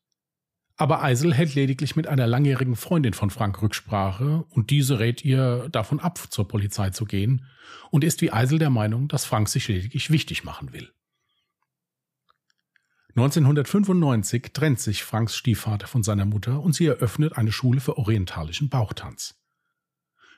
Aber 0.76 1.02
Eisel 1.02 1.34
hält 1.34 1.54
lediglich 1.54 1.96
mit 1.96 2.06
einer 2.06 2.26
langjährigen 2.26 2.76
Freundin 2.76 3.14
von 3.14 3.30
Frank 3.30 3.60
Rücksprache 3.60 4.44
und 4.48 4.70
diese 4.70 4.98
rät 4.98 5.24
ihr 5.24 5.68
davon 5.70 6.00
ab, 6.00 6.18
zur 6.30 6.48
Polizei 6.48 6.90
zu 6.90 7.04
gehen 7.04 7.46
und 7.90 8.04
ist 8.04 8.20
wie 8.20 8.32
Eisel 8.32 8.58
der 8.58 8.70
Meinung, 8.70 9.08
dass 9.08 9.24
Frank 9.24 9.48
sich 9.48 9.68
lediglich 9.68 10.10
wichtig 10.10 10.44
machen 10.44 10.72
will. 10.72 10.92
1995 13.14 14.52
trennt 14.54 14.80
sich 14.80 15.04
Franks 15.04 15.36
Stiefvater 15.36 15.86
von 15.86 16.02
seiner 16.02 16.24
Mutter 16.24 16.60
und 16.60 16.74
sie 16.74 16.86
eröffnet 16.86 17.36
eine 17.36 17.52
Schule 17.52 17.80
für 17.80 17.98
orientalischen 17.98 18.70
Bauchtanz. 18.70 19.34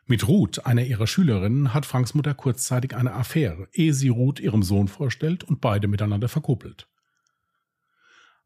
Mit 0.07 0.27
Ruth, 0.27 0.67
einer 0.67 0.83
ihrer 0.83 1.07
Schülerinnen, 1.07 1.73
hat 1.73 1.87
Franks 1.87 2.15
Mutter 2.15 2.35
kurzzeitig 2.35 2.97
eine 2.97 3.15
Affäre, 3.15 3.69
ehe 3.73 3.95
sie 3.95 4.09
Ruth 4.09 4.41
ihrem 4.41 4.65
Sohn 4.65 4.89
vorstellt 4.89 5.45
und 5.45 5.61
beide 5.61 5.87
miteinander 5.87 6.29
verkuppelt. 6.29 6.89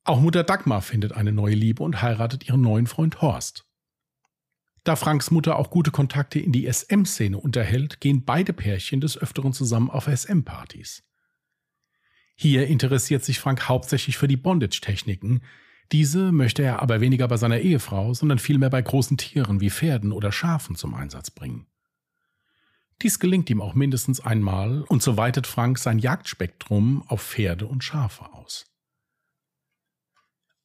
Auch 0.04 0.20
Mutter 0.20 0.44
Dagmar 0.44 0.82
findet 0.82 1.12
eine 1.12 1.32
neue 1.32 1.54
Liebe 1.54 1.82
und 1.82 2.02
heiratet 2.02 2.46
ihren 2.48 2.60
neuen 2.60 2.86
Freund 2.86 3.22
Horst. 3.22 3.64
Da 4.84 4.94
Franks 4.94 5.30
Mutter 5.30 5.56
auch 5.56 5.70
gute 5.70 5.90
Kontakte 5.90 6.38
in 6.38 6.52
die 6.52 6.70
SM-Szene 6.70 7.38
unterhält, 7.38 8.00
gehen 8.00 8.24
beide 8.24 8.52
Pärchen 8.52 9.00
des 9.00 9.18
Öfteren 9.18 9.52
zusammen 9.52 9.90
auf 9.90 10.06
SM-Partys. 10.06 11.02
Hier 12.40 12.68
interessiert 12.68 13.24
sich 13.24 13.40
Frank 13.40 13.68
hauptsächlich 13.68 14.16
für 14.16 14.28
die 14.28 14.36
Bondage-Techniken. 14.36 15.42
Diese 15.90 16.30
möchte 16.30 16.62
er 16.62 16.80
aber 16.80 17.00
weniger 17.00 17.26
bei 17.26 17.36
seiner 17.36 17.58
Ehefrau, 17.58 18.14
sondern 18.14 18.38
vielmehr 18.38 18.70
bei 18.70 18.80
großen 18.80 19.16
Tieren 19.16 19.60
wie 19.60 19.70
Pferden 19.70 20.12
oder 20.12 20.30
Schafen 20.30 20.76
zum 20.76 20.94
Einsatz 20.94 21.32
bringen. 21.32 21.66
Dies 23.02 23.18
gelingt 23.18 23.50
ihm 23.50 23.60
auch 23.60 23.74
mindestens 23.74 24.20
einmal 24.20 24.82
und 24.82 25.02
so 25.02 25.16
weitet 25.16 25.48
Frank 25.48 25.80
sein 25.80 25.98
Jagdspektrum 25.98 27.02
auf 27.08 27.22
Pferde 27.22 27.66
und 27.66 27.82
Schafe 27.82 28.32
aus. 28.32 28.66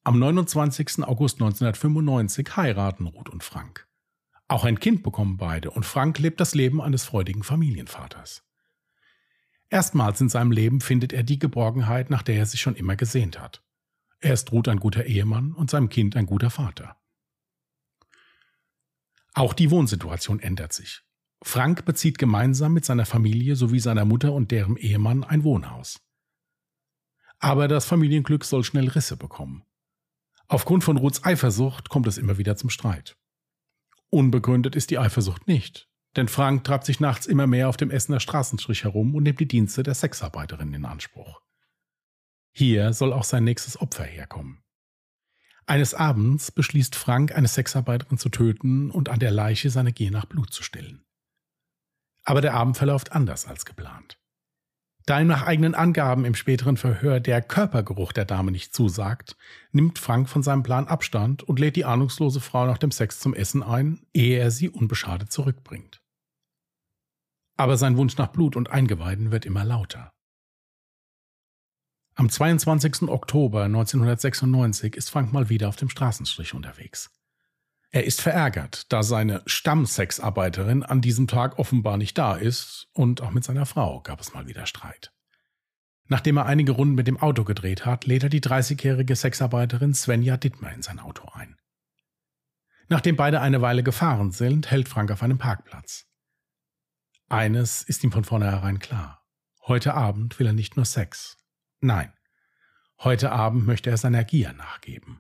Am 0.03 0.19
29. 0.19 0.99
August 0.99 1.41
1995 1.41 2.55
heiraten 2.55 3.07
Ruth 3.07 3.29
und 3.29 3.43
Frank. 3.43 3.87
Auch 4.47 4.63
ein 4.63 4.79
Kind 4.79 5.01
bekommen 5.01 5.37
beide 5.37 5.71
und 5.71 5.87
Frank 5.87 6.19
lebt 6.19 6.39
das 6.39 6.53
Leben 6.53 6.83
eines 6.83 7.03
freudigen 7.03 7.41
Familienvaters. 7.41 8.43
Erstmals 9.73 10.21
in 10.21 10.29
seinem 10.29 10.51
Leben 10.51 10.81
findet 10.81 11.13
er 11.13 11.23
die 11.23 11.39
Geborgenheit, 11.39 12.11
nach 12.11 12.21
der 12.21 12.35
er 12.35 12.45
sich 12.45 12.61
schon 12.61 12.75
immer 12.75 12.95
gesehnt 12.95 13.39
hat. 13.39 13.63
Er 14.19 14.35
ist 14.35 14.51
Ruth 14.51 14.67
ein 14.67 14.79
guter 14.79 15.05
Ehemann 15.05 15.51
und 15.51 15.71
seinem 15.71 15.89
Kind 15.89 16.15
ein 16.15 16.27
guter 16.27 16.51
Vater. 16.51 16.95
Auch 19.33 19.55
die 19.55 19.71
Wohnsituation 19.71 20.39
ändert 20.39 20.73
sich. 20.73 21.01
Frank 21.41 21.85
bezieht 21.85 22.19
gemeinsam 22.19 22.73
mit 22.73 22.85
seiner 22.85 23.07
Familie 23.07 23.55
sowie 23.55 23.79
seiner 23.79 24.05
Mutter 24.05 24.33
und 24.33 24.51
deren 24.51 24.77
Ehemann 24.77 25.23
ein 25.23 25.43
Wohnhaus. 25.43 25.99
Aber 27.39 27.67
das 27.67 27.85
Familienglück 27.85 28.45
soll 28.45 28.63
schnell 28.63 28.89
Risse 28.89 29.17
bekommen. 29.17 29.63
Aufgrund 30.47 30.83
von 30.83 30.97
Ruths 30.97 31.23
Eifersucht 31.23 31.89
kommt 31.89 32.05
es 32.05 32.19
immer 32.19 32.37
wieder 32.37 32.55
zum 32.57 32.69
Streit. 32.69 33.17
Unbegründet 34.11 34.75
ist 34.75 34.91
die 34.91 34.99
Eifersucht 34.99 35.47
nicht, 35.47 35.89
denn 36.15 36.27
Frank 36.27 36.63
treibt 36.63 36.85
sich 36.85 36.99
nachts 36.99 37.25
immer 37.25 37.47
mehr 37.47 37.69
auf 37.69 37.77
dem 37.77 37.91
Essener 37.91 38.19
Straßenstrich 38.19 38.83
herum 38.83 39.15
und 39.15 39.23
nimmt 39.23 39.39
die 39.39 39.47
Dienste 39.47 39.83
der 39.83 39.95
Sexarbeiterin 39.95 40.73
in 40.73 40.85
Anspruch. 40.85 41.41
Hier 42.51 42.93
soll 42.93 43.13
auch 43.13 43.23
sein 43.23 43.43
nächstes 43.43 43.81
Opfer 43.81 44.03
herkommen. 44.03 44.63
Eines 45.65 45.93
Abends 45.93 46.51
beschließt 46.51 46.95
Frank, 46.95 47.33
eine 47.35 47.47
Sexarbeiterin 47.47 48.17
zu 48.17 48.29
töten 48.29 48.91
und 48.91 49.09
an 49.09 49.19
der 49.19 49.31
Leiche 49.31 49.69
seine 49.69 49.93
Gier 49.93 50.11
nach 50.11 50.25
Blut 50.25 50.51
zu 50.53 50.61
stillen. 50.61 51.05
Aber 52.25 52.41
der 52.41 52.53
Abend 52.53 52.77
verläuft 52.77 53.11
anders 53.11 53.47
als 53.47 53.65
geplant. 53.65 54.19
Da 55.05 55.19
ihm 55.19 55.27
nach 55.27 55.45
eigenen 55.45 55.75
Angaben 55.75 56.23
im 56.23 56.35
späteren 56.35 56.77
Verhör 56.77 57.19
der 57.19 57.41
Körpergeruch 57.41 58.13
der 58.13 58.23
Dame 58.23 58.51
nicht 58.51 58.73
zusagt, 58.73 59.35
nimmt 59.71 59.99
Frank 59.99 60.29
von 60.29 60.43
seinem 60.43 60.63
Plan 60.63 60.87
Abstand 60.87 61.43
und 61.43 61.59
lädt 61.59 61.75
die 61.75 61.85
ahnungslose 61.85 62.39
Frau 62.39 62.65
nach 62.65 62.77
dem 62.77 62.91
Sex 62.91 63.19
zum 63.19 63.33
Essen 63.33 63.63
ein, 63.63 64.05
ehe 64.13 64.39
er 64.39 64.51
sie 64.51 64.69
unbeschadet 64.69 65.31
zurückbringt. 65.31 66.02
Aber 67.55 67.77
sein 67.77 67.97
Wunsch 67.97 68.17
nach 68.17 68.27
Blut 68.27 68.55
und 68.55 68.71
Eingeweiden 68.71 69.31
wird 69.31 69.45
immer 69.45 69.63
lauter. 69.63 70.11
Am 72.15 72.29
22. 72.29 73.09
Oktober 73.09 73.63
1996 73.63 74.95
ist 74.95 75.09
Frank 75.09 75.33
mal 75.33 75.49
wieder 75.49 75.67
auf 75.67 75.75
dem 75.75 75.89
Straßenstrich 75.89 76.53
unterwegs. 76.53 77.09
Er 77.89 78.05
ist 78.05 78.21
verärgert, 78.21 78.91
da 78.91 79.03
seine 79.03 79.43
Stammsexarbeiterin 79.45 80.83
an 80.83 81.01
diesem 81.01 81.27
Tag 81.27 81.59
offenbar 81.59 81.97
nicht 81.97 82.17
da 82.17 82.35
ist 82.35 82.87
und 82.93 83.21
auch 83.21 83.31
mit 83.31 83.43
seiner 83.43 83.67
Frau 83.67 84.01
gab 84.01 84.19
es 84.19 84.33
mal 84.33 84.47
wieder 84.47 84.65
Streit. 84.65 85.11
Nachdem 86.07 86.37
er 86.37 86.45
einige 86.45 86.73
Runden 86.73 86.95
mit 86.95 87.07
dem 87.07 87.19
Auto 87.19 87.43
gedreht 87.43 87.85
hat, 87.85 88.05
lädt 88.05 88.23
er 88.23 88.29
die 88.29 88.41
30-jährige 88.41 89.15
Sexarbeiterin 89.15 89.93
Svenja 89.93 90.37
Dittmer 90.37 90.71
in 90.71 90.81
sein 90.81 90.99
Auto 90.99 91.27
ein. 91.33 91.55
Nachdem 92.89 93.15
beide 93.15 93.41
eine 93.41 93.61
Weile 93.61 93.83
gefahren 93.83 94.31
sind, 94.31 94.69
hält 94.69 94.89
Frank 94.89 95.11
auf 95.11 95.23
einem 95.23 95.37
Parkplatz. 95.37 96.05
Eines 97.33 97.81
ist 97.81 98.03
ihm 98.03 98.11
von 98.11 98.23
vornherein 98.23 98.77
klar. 98.77 99.25
Heute 99.65 99.95
Abend 99.95 100.37
will 100.37 100.45
er 100.45 100.53
nicht 100.53 100.75
nur 100.75 100.85
Sex. 100.85 101.39
Nein, 101.81 102.13
heute 102.99 103.31
Abend 103.31 103.65
möchte 103.65 103.89
er 103.89 103.97
seiner 103.97 104.23
Gier 104.23 104.53
nachgeben. 104.53 105.19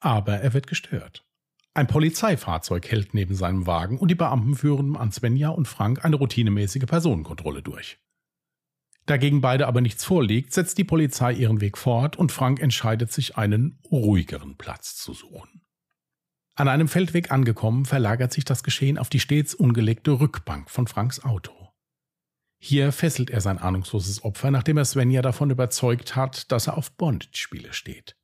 Aber 0.00 0.36
er 0.36 0.54
wird 0.54 0.66
gestört. 0.66 1.26
Ein 1.74 1.88
Polizeifahrzeug 1.88 2.90
hält 2.90 3.12
neben 3.12 3.34
seinem 3.34 3.66
Wagen 3.66 3.98
und 3.98 4.08
die 4.08 4.14
Beamten 4.14 4.54
führen 4.54 4.96
an 4.96 5.12
Svenja 5.12 5.50
und 5.50 5.68
Frank 5.68 6.06
eine 6.06 6.16
routinemäßige 6.16 6.86
Personenkontrolle 6.86 7.60
durch. 7.60 7.98
Dagegen 9.04 9.42
beide 9.42 9.66
aber 9.66 9.82
nichts 9.82 10.04
vorliegt, 10.04 10.54
setzt 10.54 10.78
die 10.78 10.84
Polizei 10.84 11.34
ihren 11.34 11.60
Weg 11.60 11.76
fort 11.76 12.16
und 12.16 12.32
Frank 12.32 12.60
entscheidet 12.60 13.12
sich, 13.12 13.36
einen 13.36 13.78
ruhigeren 13.90 14.56
Platz 14.56 14.96
zu 14.96 15.12
suchen. 15.12 15.63
An 16.56 16.68
einem 16.68 16.86
Feldweg 16.86 17.32
angekommen, 17.32 17.84
verlagert 17.84 18.32
sich 18.32 18.44
das 18.44 18.62
Geschehen 18.62 18.96
auf 18.96 19.08
die 19.08 19.18
stets 19.18 19.54
ungelegte 19.54 20.12
Rückbank 20.20 20.70
von 20.70 20.86
Franks 20.86 21.24
Auto. 21.24 21.52
Hier 22.58 22.92
fesselt 22.92 23.28
er 23.28 23.40
sein 23.40 23.58
ahnungsloses 23.58 24.24
Opfer, 24.24 24.50
nachdem 24.50 24.78
er 24.78 24.84
Svenja 24.84 25.20
davon 25.20 25.50
überzeugt 25.50 26.14
hat, 26.16 26.50
dass 26.52 26.68
er 26.68 26.78
auf 26.78 26.92
Bondage-Spiele 26.92 27.72
steht. 27.72 28.16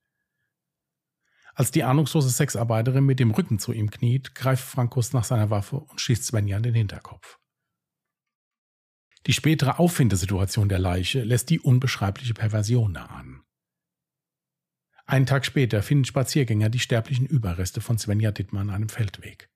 Als 1.55 1.73
die 1.73 1.83
ahnungslose 1.83 2.31
Sexarbeiterin 2.31 3.05
mit 3.05 3.19
dem 3.19 3.33
Rücken 3.33 3.59
zu 3.59 3.73
ihm 3.73 3.91
kniet, 3.91 4.35
greift 4.35 4.65
Frankus 4.65 5.13
nach 5.13 5.25
seiner 5.25 5.51
Waffe 5.51 5.77
und 5.77 6.01
schießt 6.01 6.25
Svenja 6.25 6.57
in 6.57 6.63
den 6.63 6.75
Hinterkopf. 6.75 7.39
Die 9.27 9.33
spätere 9.33 9.79
Auffindesituation 9.79 10.69
der 10.69 10.79
Leiche 10.79 11.23
lässt 11.23 11.51
die 11.51 11.61
unbeschreibliche 11.61 12.33
Perversion 12.33 12.95
erahnen. 12.95 13.43
Einen 15.11 15.27
Tag 15.27 15.45
später 15.45 15.83
finden 15.83 16.05
Spaziergänger 16.05 16.69
die 16.69 16.79
sterblichen 16.79 17.27
Überreste 17.27 17.81
von 17.81 17.99
Svenja 17.99 18.31
Dittmann 18.31 18.69
an 18.69 18.77
einem 18.77 18.89
Feldweg. 18.89 19.51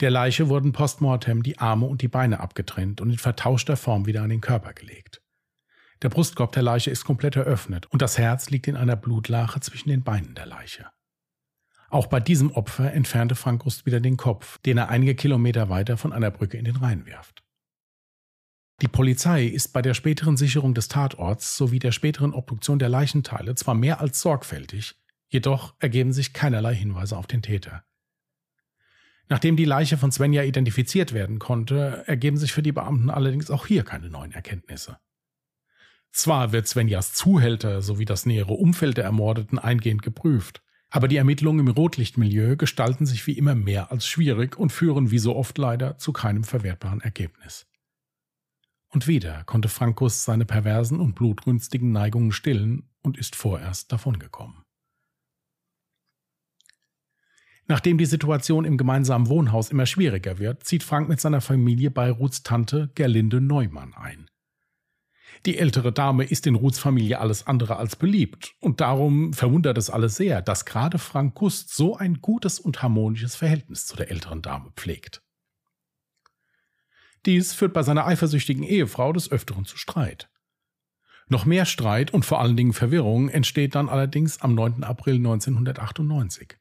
Der 0.00 0.10
Leiche 0.10 0.48
wurden 0.48 0.72
postmortem 0.72 1.42
die 1.42 1.58
Arme 1.58 1.84
und 1.84 2.00
die 2.00 2.08
Beine 2.08 2.40
abgetrennt 2.40 3.02
und 3.02 3.10
in 3.10 3.18
vertauschter 3.18 3.76
Form 3.76 4.06
wieder 4.06 4.22
an 4.22 4.30
den 4.30 4.40
Körper 4.40 4.72
gelegt. 4.72 5.20
Der 6.00 6.08
Brustkorb 6.08 6.52
der 6.52 6.62
Leiche 6.62 6.90
ist 6.90 7.04
komplett 7.04 7.36
eröffnet 7.36 7.88
und 7.92 8.00
das 8.00 8.16
Herz 8.16 8.48
liegt 8.48 8.66
in 8.66 8.76
einer 8.76 8.96
Blutlache 8.96 9.60
zwischen 9.60 9.90
den 9.90 10.02
Beinen 10.02 10.34
der 10.34 10.46
Leiche. 10.46 10.86
Auch 11.90 12.06
bei 12.06 12.18
diesem 12.18 12.50
Opfer 12.50 12.90
entfernte 12.94 13.34
Frank 13.34 13.66
Rust 13.66 13.84
wieder 13.84 14.00
den 14.00 14.16
Kopf, 14.16 14.56
den 14.62 14.78
er 14.78 14.88
einige 14.88 15.14
Kilometer 15.14 15.68
weiter 15.68 15.98
von 15.98 16.14
einer 16.14 16.30
Brücke 16.30 16.56
in 16.56 16.64
den 16.64 16.76
Rhein 16.76 17.04
wirft. 17.04 17.43
Die 18.82 18.88
Polizei 18.88 19.46
ist 19.46 19.72
bei 19.72 19.82
der 19.82 19.94
späteren 19.94 20.36
Sicherung 20.36 20.74
des 20.74 20.88
Tatorts 20.88 21.56
sowie 21.56 21.78
der 21.78 21.92
späteren 21.92 22.34
Obduktion 22.34 22.78
der 22.78 22.88
Leichenteile 22.88 23.54
zwar 23.54 23.74
mehr 23.74 24.00
als 24.00 24.20
sorgfältig, 24.20 24.96
jedoch 25.28 25.74
ergeben 25.78 26.12
sich 26.12 26.32
keinerlei 26.32 26.74
Hinweise 26.74 27.16
auf 27.16 27.26
den 27.26 27.42
Täter. 27.42 27.84
Nachdem 29.28 29.56
die 29.56 29.64
Leiche 29.64 29.96
von 29.96 30.12
Svenja 30.12 30.42
identifiziert 30.42 31.12
werden 31.12 31.38
konnte, 31.38 32.02
ergeben 32.06 32.36
sich 32.36 32.52
für 32.52 32.62
die 32.62 32.72
Beamten 32.72 33.10
allerdings 33.10 33.50
auch 33.50 33.66
hier 33.66 33.84
keine 33.84 34.10
neuen 34.10 34.32
Erkenntnisse. 34.32 34.98
Zwar 36.12 36.52
wird 36.52 36.68
Svenjas 36.68 37.14
Zuhälter 37.14 37.80
sowie 37.80 38.04
das 38.04 38.26
nähere 38.26 38.52
Umfeld 38.52 38.98
der 38.98 39.04
Ermordeten 39.04 39.58
eingehend 39.58 40.02
geprüft, 40.02 40.62
aber 40.90 41.08
die 41.08 41.16
Ermittlungen 41.16 41.66
im 41.66 41.72
Rotlichtmilieu 41.72 42.56
gestalten 42.56 43.06
sich 43.06 43.26
wie 43.26 43.32
immer 43.32 43.54
mehr 43.54 43.90
als 43.90 44.06
schwierig 44.06 44.56
und 44.56 44.70
führen 44.70 45.10
wie 45.10 45.18
so 45.18 45.34
oft 45.34 45.58
leider 45.58 45.96
zu 45.98 46.12
keinem 46.12 46.44
verwertbaren 46.44 47.00
Ergebnis. 47.00 47.66
Und 48.94 49.08
wieder 49.08 49.42
konnte 49.42 49.68
Frankus 49.68 50.24
seine 50.24 50.44
perversen 50.44 51.00
und 51.00 51.16
blutrünstigen 51.16 51.90
Neigungen 51.90 52.30
stillen 52.30 52.88
und 53.02 53.18
ist 53.18 53.34
vorerst 53.34 53.90
davongekommen. 53.90 54.62
Nachdem 57.66 57.98
die 57.98 58.06
Situation 58.06 58.64
im 58.64 58.76
gemeinsamen 58.76 59.26
Wohnhaus 59.26 59.70
immer 59.70 59.86
schwieriger 59.86 60.38
wird, 60.38 60.62
zieht 60.62 60.84
Frank 60.84 61.08
mit 61.08 61.20
seiner 61.20 61.40
Familie 61.40 61.90
bei 61.90 62.08
Ruths 62.08 62.44
Tante 62.44 62.92
Gerlinde 62.94 63.40
Neumann 63.40 63.94
ein. 63.94 64.28
Die 65.44 65.58
ältere 65.58 65.92
Dame 65.92 66.22
ist 66.22 66.46
in 66.46 66.54
Ruths 66.54 66.78
Familie 66.78 67.18
alles 67.18 67.48
andere 67.48 67.78
als 67.78 67.96
beliebt, 67.96 68.54
und 68.60 68.80
darum 68.80 69.32
verwundert 69.32 69.76
es 69.76 69.90
alle 69.90 70.08
sehr, 70.08 70.40
dass 70.40 70.66
gerade 70.66 70.98
Frank 70.98 71.34
Gust 71.34 71.74
so 71.74 71.96
ein 71.96 72.20
gutes 72.20 72.60
und 72.60 72.80
harmonisches 72.80 73.34
Verhältnis 73.34 73.86
zu 73.86 73.96
der 73.96 74.12
älteren 74.12 74.40
Dame 74.40 74.70
pflegt. 74.76 75.23
Dies 77.26 77.54
führt 77.54 77.72
bei 77.72 77.82
seiner 77.82 78.06
eifersüchtigen 78.06 78.62
Ehefrau 78.62 79.12
des 79.12 79.30
Öfteren 79.30 79.64
zu 79.64 79.76
Streit. 79.76 80.28
Noch 81.28 81.46
mehr 81.46 81.64
Streit 81.64 82.12
und 82.12 82.24
vor 82.24 82.40
allen 82.40 82.56
Dingen 82.56 82.74
Verwirrung 82.74 83.28
entsteht 83.28 83.74
dann 83.74 83.88
allerdings 83.88 84.42
am 84.42 84.54
9. 84.54 84.84
April 84.84 85.16
1998. 85.16 86.58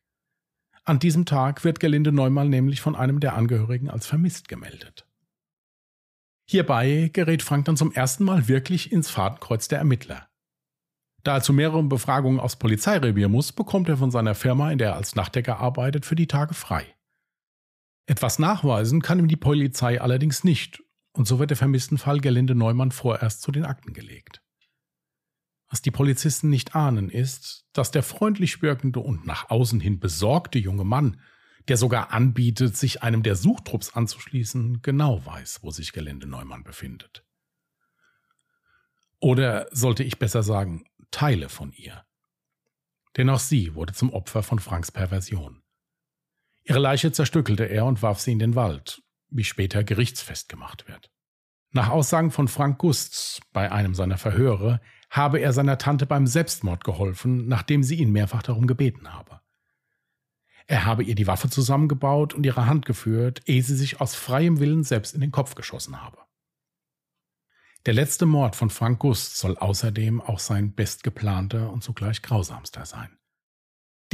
An 0.85 0.99
diesem 0.99 1.25
Tag 1.25 1.63
wird 1.63 1.79
Gelinde 1.79 2.11
Neumann 2.11 2.49
nämlich 2.49 2.81
von 2.81 2.95
einem 2.95 3.19
der 3.19 3.35
Angehörigen 3.35 3.89
als 3.89 4.05
vermisst 4.05 4.47
gemeldet. 4.47 5.05
Hierbei 6.45 7.09
gerät 7.13 7.41
Frank 7.41 7.65
dann 7.65 7.77
zum 7.77 7.91
ersten 7.91 8.23
Mal 8.23 8.47
wirklich 8.47 8.91
ins 8.91 9.09
Fadenkreuz 9.09 9.67
der 9.67 9.79
Ermittler. 9.79 10.27
Da 11.23 11.35
er 11.37 11.41
zu 11.41 11.53
mehreren 11.53 11.87
Befragungen 11.87 12.39
aufs 12.39 12.57
Polizeirevier 12.57 13.29
muss, 13.29 13.53
bekommt 13.53 13.87
er 13.87 13.97
von 13.97 14.11
seiner 14.11 14.35
Firma, 14.35 14.71
in 14.71 14.77
der 14.77 14.89
er 14.89 14.95
als 14.97 15.15
Nachtdecker 15.15 15.59
arbeitet, 15.59 16.05
für 16.05 16.15
die 16.15 16.27
Tage 16.27 16.53
frei. 16.53 16.85
Etwas 18.05 18.39
nachweisen 18.39 19.01
kann 19.01 19.19
ihm 19.19 19.27
die 19.27 19.37
Polizei 19.37 20.01
allerdings 20.01 20.43
nicht, 20.43 20.83
und 21.13 21.27
so 21.27 21.39
wird 21.39 21.51
der 21.51 21.57
vermissten 21.57 21.97
Fall 21.97 22.19
Gerlinde 22.19 22.55
Neumann 22.55 22.91
vorerst 22.91 23.41
zu 23.41 23.51
den 23.51 23.65
Akten 23.65 23.93
gelegt. 23.93 24.41
Was 25.69 25.81
die 25.81 25.91
Polizisten 25.91 26.49
nicht 26.49 26.75
ahnen, 26.75 27.09
ist, 27.09 27.65
dass 27.73 27.91
der 27.91 28.03
freundlich 28.03 28.61
wirkende 28.61 28.99
und 28.99 29.25
nach 29.25 29.49
außen 29.49 29.79
hin 29.79 29.99
besorgte 29.99 30.59
junge 30.59 30.83
Mann 30.83 31.17
der 31.67 31.77
sogar 31.77 32.11
anbietet, 32.11 32.75
sich 32.75 33.03
einem 33.03 33.23
der 33.23 33.35
Suchtrupps 33.35 33.93
anzuschließen, 33.93 34.81
genau 34.81 35.25
weiß, 35.25 35.59
wo 35.61 35.71
sich 35.71 35.93
Gelände 35.93 36.27
Neumann 36.27 36.63
befindet. 36.63 37.25
Oder 39.19 39.67
sollte 39.71 40.03
ich 40.03 40.19
besser 40.19 40.43
sagen, 40.43 40.85
Teile 41.11 41.47
von 41.47 41.71
ihr. 41.71 42.03
Denn 43.15 43.29
auch 43.29 43.39
sie 43.39 43.75
wurde 43.75 43.93
zum 43.93 44.11
Opfer 44.11 44.43
von 44.43 44.59
Franks 44.59 44.91
Perversion. 44.91 45.62
Ihre 46.63 46.79
Leiche 46.79 47.11
zerstückelte 47.11 47.65
er 47.65 47.85
und 47.85 48.01
warf 48.01 48.19
sie 48.19 48.31
in 48.31 48.39
den 48.39 48.55
Wald, 48.55 49.01
wie 49.29 49.43
später 49.43 49.83
gerichtsfest 49.83 50.49
gemacht 50.49 50.87
wird. 50.87 51.11
Nach 51.71 51.89
Aussagen 51.89 52.31
von 52.31 52.47
Frank 52.47 52.77
Gusts 52.77 53.41
bei 53.51 53.71
einem 53.71 53.95
seiner 53.95 54.17
Verhöre 54.17 54.79
habe 55.09 55.39
er 55.39 55.53
seiner 55.53 55.77
Tante 55.77 56.05
beim 56.05 56.27
Selbstmord 56.27 56.83
geholfen, 56.83 57.47
nachdem 57.47 57.83
sie 57.83 57.95
ihn 57.95 58.11
mehrfach 58.11 58.43
darum 58.43 58.67
gebeten 58.67 59.13
habe. 59.13 59.41
Er 60.67 60.85
habe 60.85 61.03
ihr 61.03 61.15
die 61.15 61.27
Waffe 61.27 61.49
zusammengebaut 61.49 62.33
und 62.33 62.45
ihre 62.45 62.65
Hand 62.67 62.85
geführt, 62.85 63.41
ehe 63.45 63.61
sie 63.61 63.75
sich 63.75 63.99
aus 63.99 64.15
freiem 64.15 64.59
Willen 64.59 64.83
selbst 64.83 65.13
in 65.13 65.21
den 65.21 65.31
Kopf 65.31 65.55
geschossen 65.55 66.01
habe. 66.01 66.19
Der 67.85 67.93
letzte 67.93 68.25
Mord 68.25 68.55
von 68.55 68.69
Frank 68.69 68.99
Gust 68.99 69.37
soll 69.37 69.57
außerdem 69.57 70.21
auch 70.21 70.39
sein 70.39 70.73
bestgeplanter 70.73 71.69
und 71.71 71.83
zugleich 71.83 72.21
grausamster 72.21 72.85
sein. 72.85 73.17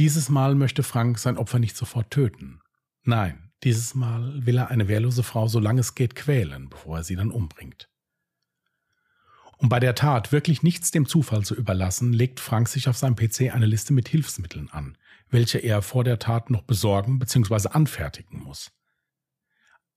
Dieses 0.00 0.30
Mal 0.30 0.54
möchte 0.54 0.82
Frank 0.82 1.18
sein 1.18 1.36
Opfer 1.36 1.58
nicht 1.58 1.76
sofort 1.76 2.10
töten. 2.10 2.62
Nein, 3.02 3.52
dieses 3.62 3.94
Mal 3.94 4.46
will 4.46 4.56
er 4.56 4.68
eine 4.68 4.88
wehrlose 4.88 5.22
Frau 5.22 5.46
so 5.46 5.60
lange 5.60 5.80
es 5.80 5.94
geht 5.94 6.14
quälen, 6.14 6.70
bevor 6.70 6.96
er 6.96 7.04
sie 7.04 7.16
dann 7.16 7.30
umbringt. 7.30 7.90
Um 9.58 9.68
bei 9.68 9.78
der 9.78 9.94
Tat 9.94 10.32
wirklich 10.32 10.62
nichts 10.62 10.90
dem 10.90 11.04
Zufall 11.04 11.44
zu 11.44 11.54
überlassen, 11.54 12.14
legt 12.14 12.40
Frank 12.40 12.68
sich 12.68 12.88
auf 12.88 12.96
seinem 12.96 13.14
PC 13.14 13.54
eine 13.54 13.66
Liste 13.66 13.92
mit 13.92 14.08
Hilfsmitteln 14.08 14.70
an, 14.70 14.96
welche 15.28 15.58
er 15.58 15.82
vor 15.82 16.02
der 16.02 16.18
Tat 16.18 16.48
noch 16.48 16.62
besorgen 16.62 17.18
bzw. 17.18 17.68
anfertigen 17.68 18.42
muss. 18.42 18.72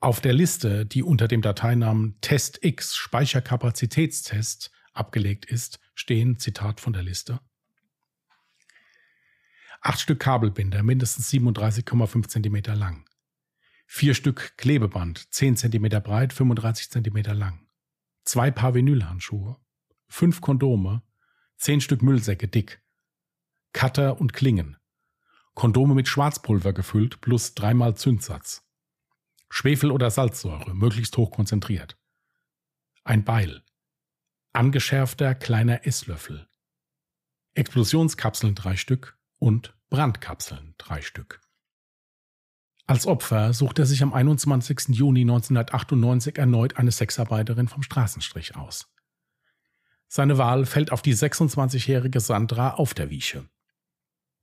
Auf 0.01 0.19
der 0.19 0.33
Liste, 0.33 0.85
die 0.85 1.01
unter 1.01 1.29
dem 1.29 1.41
Dateinamen 1.41 2.19
Test 2.19 2.59
X 2.61 2.97
Speicherkapazitätstest 2.97 4.69
abgelegt 4.91 5.45
ist, 5.45 5.79
stehen, 5.95 6.39
Zitat 6.39 6.81
von 6.81 6.91
der 6.91 7.03
Liste, 7.03 7.39
acht 9.83 9.99
Stück 9.99 10.19
Kabelbinder, 10.19 10.81
mindestens 10.81 11.29
37,5 11.29 12.27
cm 12.27 12.77
lang, 12.77 13.05
vier 13.85 14.15
Stück 14.15 14.57
Klebeband, 14.57 15.31
10 15.33 15.57
cm 15.57 16.01
breit, 16.01 16.33
35 16.33 16.89
cm 16.89 17.37
lang, 17.37 17.67
zwei 18.23 18.49
Paar 18.49 18.73
Vinylhandschuhe, 18.73 19.57
fünf 20.07 20.41
Kondome, 20.41 21.03
zehn 21.57 21.81
Stück 21.81 22.01
Müllsäcke 22.01 22.47
dick, 22.47 22.81
Cutter 23.73 24.19
und 24.21 24.33
Klingen, 24.33 24.77
Kondome 25.53 25.93
mit 25.93 26.07
Schwarzpulver 26.07 26.73
gefüllt 26.73 27.21
plus 27.21 27.53
dreimal 27.53 27.95
Zündsatz. 27.95 28.65
Schwefel 29.49 29.91
oder 29.91 30.09
Salzsäure, 30.09 30.73
möglichst 30.73 31.15
hoch 31.17 31.29
konzentriert. 31.29 31.95
Ein 33.03 33.23
Beil. 33.23 33.63
Angeschärfter 34.51 35.35
kleiner 35.35 35.85
Esslöffel. 35.85 36.47
Explosionskapseln 37.53 38.55
drei 38.55 38.77
Stück 38.77 39.15
und 39.43 39.75
Brandkapseln 39.89 40.73
drei 40.77 41.01
Stück. 41.01 41.41
Als 42.87 43.05
Opfer 43.05 43.53
sucht 43.53 43.77
er 43.77 43.85
sich 43.85 44.01
am 44.01 44.13
21. 44.13 44.95
Juni 44.95 45.21
1998 45.21 46.37
erneut 46.37 46.77
eine 46.77 46.91
Sexarbeiterin 46.91 47.67
vom 47.67 47.83
Straßenstrich 47.83 48.55
aus. 48.55 48.87
Seine 50.07 50.37
Wahl 50.37 50.65
fällt 50.65 50.93
auf 50.93 51.01
die 51.01 51.13
26-jährige 51.13 52.21
Sandra 52.21 52.75
auf 52.75 52.93
der 52.93 53.09
Wiesche. 53.09 53.49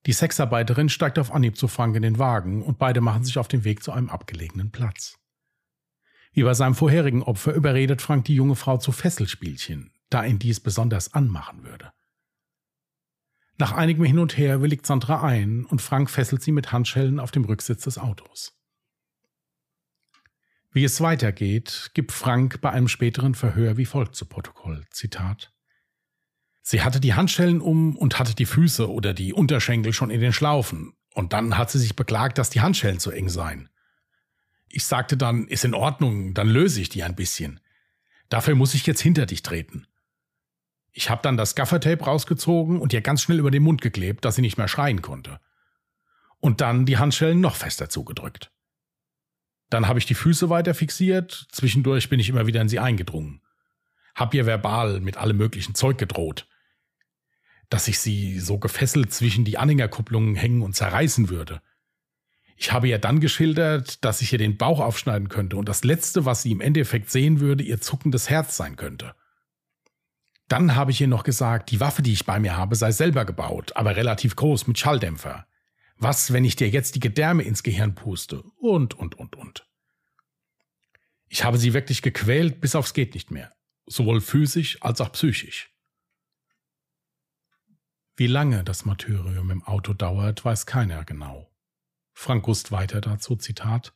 Die 0.04 0.12
Sexarbeiterin 0.12 0.90
steigt 0.90 1.18
auf 1.18 1.32
Anhieb 1.32 1.56
zu 1.56 1.66
Frank 1.66 1.96
in 1.96 2.02
den 2.02 2.18
Wagen 2.18 2.62
und 2.62 2.78
beide 2.78 3.00
machen 3.00 3.24
sich 3.24 3.38
auf 3.38 3.48
den 3.48 3.64
Weg 3.64 3.82
zu 3.82 3.92
einem 3.92 4.10
abgelegenen 4.10 4.70
Platz. 4.70 5.18
Wie 6.32 6.42
bei 6.42 6.52
seinem 6.52 6.74
vorherigen 6.74 7.22
Opfer 7.22 7.54
überredet 7.54 8.02
Frank 8.02 8.26
die 8.26 8.34
junge 8.34 8.54
Frau 8.54 8.76
zu 8.76 8.92
Fesselspielchen, 8.92 9.92
da 10.10 10.24
ihn 10.24 10.38
dies 10.38 10.60
besonders 10.60 11.14
anmachen 11.14 11.64
würde. 11.64 11.90
Nach 13.60 13.72
einigem 13.72 14.06
Hin 14.06 14.18
und 14.18 14.38
Her 14.38 14.62
willigt 14.62 14.86
Sandra 14.86 15.22
ein 15.22 15.66
und 15.66 15.82
Frank 15.82 16.08
fesselt 16.08 16.42
sie 16.42 16.50
mit 16.50 16.72
Handschellen 16.72 17.20
auf 17.20 17.30
dem 17.30 17.44
Rücksitz 17.44 17.84
des 17.84 17.98
Autos. 17.98 18.58
Wie 20.72 20.82
es 20.82 21.02
weitergeht, 21.02 21.90
gibt 21.92 22.10
Frank 22.10 22.62
bei 22.62 22.70
einem 22.70 22.88
späteren 22.88 23.34
Verhör 23.34 23.76
wie 23.76 23.84
folgt 23.84 24.16
zu 24.16 24.24
Protokoll. 24.24 24.86
Zitat. 24.88 25.52
Sie 26.62 26.80
hatte 26.80 27.00
die 27.00 27.12
Handschellen 27.12 27.60
um 27.60 27.98
und 27.98 28.18
hatte 28.18 28.34
die 28.34 28.46
Füße 28.46 28.90
oder 28.90 29.12
die 29.12 29.34
Unterschenkel 29.34 29.92
schon 29.92 30.08
in 30.08 30.22
den 30.22 30.32
Schlaufen. 30.32 30.94
Und 31.12 31.34
dann 31.34 31.58
hat 31.58 31.70
sie 31.70 31.80
sich 31.80 31.94
beklagt, 31.96 32.38
dass 32.38 32.48
die 32.48 32.62
Handschellen 32.62 32.98
zu 32.98 33.10
eng 33.10 33.28
seien. 33.28 33.68
Ich 34.70 34.84
sagte 34.86 35.18
dann, 35.18 35.46
ist 35.48 35.66
in 35.66 35.74
Ordnung, 35.74 36.32
dann 36.32 36.48
löse 36.48 36.80
ich 36.80 36.88
die 36.88 37.02
ein 37.02 37.14
bisschen. 37.14 37.60
Dafür 38.30 38.54
muss 38.54 38.72
ich 38.72 38.86
jetzt 38.86 39.02
hinter 39.02 39.26
dich 39.26 39.42
treten. 39.42 39.86
Ich 41.00 41.08
habe 41.08 41.22
dann 41.22 41.38
das 41.38 41.54
Gaffertape 41.54 42.04
rausgezogen 42.04 42.78
und 42.78 42.92
ihr 42.92 43.00
ganz 43.00 43.22
schnell 43.22 43.38
über 43.38 43.50
den 43.50 43.62
Mund 43.62 43.80
geklebt, 43.80 44.22
dass 44.22 44.34
sie 44.34 44.42
nicht 44.42 44.58
mehr 44.58 44.68
schreien 44.68 45.00
konnte. 45.00 45.40
Und 46.40 46.60
dann 46.60 46.84
die 46.84 46.98
Handschellen 46.98 47.40
noch 47.40 47.56
fester 47.56 47.88
zugedrückt. 47.88 48.52
Dann 49.70 49.88
habe 49.88 49.98
ich 49.98 50.04
die 50.04 50.14
Füße 50.14 50.50
weiter 50.50 50.74
fixiert, 50.74 51.46
zwischendurch 51.52 52.10
bin 52.10 52.20
ich 52.20 52.28
immer 52.28 52.46
wieder 52.46 52.60
in 52.60 52.68
sie 52.68 52.80
eingedrungen. 52.80 53.40
Hab 54.14 54.34
ihr 54.34 54.44
verbal 54.44 55.00
mit 55.00 55.16
allem 55.16 55.38
möglichen 55.38 55.74
Zeug 55.74 55.96
gedroht. 55.96 56.46
Dass 57.70 57.88
ich 57.88 57.98
sie 57.98 58.38
so 58.38 58.58
gefesselt 58.58 59.10
zwischen 59.10 59.46
die 59.46 59.56
Anhängerkupplungen 59.56 60.34
hängen 60.34 60.60
und 60.60 60.76
zerreißen 60.76 61.30
würde. 61.30 61.62
Ich 62.58 62.72
habe 62.72 62.88
ihr 62.88 62.98
dann 62.98 63.20
geschildert, 63.20 64.04
dass 64.04 64.20
ich 64.20 64.34
ihr 64.34 64.38
den 64.38 64.58
Bauch 64.58 64.80
aufschneiden 64.80 65.30
könnte 65.30 65.56
und 65.56 65.66
das 65.66 65.82
Letzte, 65.82 66.26
was 66.26 66.42
sie 66.42 66.52
im 66.52 66.60
Endeffekt 66.60 67.10
sehen 67.10 67.40
würde, 67.40 67.64
ihr 67.64 67.80
zuckendes 67.80 68.28
Herz 68.28 68.58
sein 68.58 68.76
könnte. 68.76 69.14
Dann 70.50 70.74
habe 70.74 70.90
ich 70.90 71.00
ihr 71.00 71.06
noch 71.06 71.22
gesagt, 71.22 71.70
die 71.70 71.78
Waffe, 71.78 72.02
die 72.02 72.12
ich 72.12 72.26
bei 72.26 72.40
mir 72.40 72.56
habe, 72.56 72.74
sei 72.74 72.90
selber 72.90 73.24
gebaut, 73.24 73.76
aber 73.76 73.94
relativ 73.94 74.34
groß 74.34 74.66
mit 74.66 74.80
Schalldämpfer. 74.80 75.46
Was, 75.96 76.32
wenn 76.32 76.44
ich 76.44 76.56
dir 76.56 76.68
jetzt 76.68 76.96
die 76.96 77.00
Gedärme 77.00 77.44
ins 77.44 77.62
Gehirn 77.62 77.94
puste? 77.94 78.42
Und, 78.58 78.94
und, 78.94 79.14
und, 79.14 79.36
und. 79.36 79.68
Ich 81.28 81.44
habe 81.44 81.56
sie 81.56 81.72
wirklich 81.72 82.02
gequält, 82.02 82.60
bis 82.60 82.74
aufs 82.74 82.94
geht 82.94 83.14
nicht 83.14 83.30
mehr. 83.30 83.54
Sowohl 83.86 84.20
physisch 84.20 84.82
als 84.82 85.00
auch 85.00 85.12
psychisch. 85.12 85.70
Wie 88.16 88.26
lange 88.26 88.64
das 88.64 88.84
Martyrium 88.84 89.52
im 89.52 89.62
Auto 89.62 89.92
dauert, 89.92 90.44
weiß 90.44 90.66
keiner 90.66 91.04
genau. 91.04 91.48
Frank 92.12 92.42
Gust 92.42 92.72
weiter 92.72 93.00
dazu, 93.00 93.36
Zitat. 93.36 93.94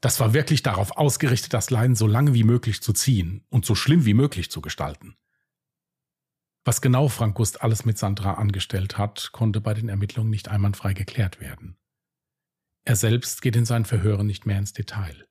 Das 0.00 0.18
war 0.18 0.32
wirklich 0.32 0.62
darauf 0.62 0.96
ausgerichtet, 0.96 1.52
das 1.52 1.70
Leiden 1.70 1.94
so 1.94 2.06
lange 2.06 2.32
wie 2.32 2.44
möglich 2.44 2.82
zu 2.82 2.92
ziehen 2.92 3.44
und 3.50 3.66
so 3.66 3.74
schlimm 3.74 4.06
wie 4.06 4.14
möglich 4.14 4.50
zu 4.50 4.60
gestalten. 4.60 5.16
Was 6.64 6.80
genau 6.80 7.08
Frank 7.08 7.36
Gust 7.36 7.62
alles 7.62 7.84
mit 7.84 7.98
Sandra 7.98 8.34
angestellt 8.34 8.98
hat, 8.98 9.30
konnte 9.32 9.60
bei 9.60 9.74
den 9.74 9.88
Ermittlungen 9.88 10.30
nicht 10.30 10.48
einwandfrei 10.48 10.94
geklärt 10.94 11.40
werden. 11.40 11.76
Er 12.84 12.96
selbst 12.96 13.42
geht 13.42 13.56
in 13.56 13.66
seinen 13.66 13.84
Verhören 13.84 14.26
nicht 14.26 14.46
mehr 14.46 14.58
ins 14.58 14.72
Detail. 14.72 15.26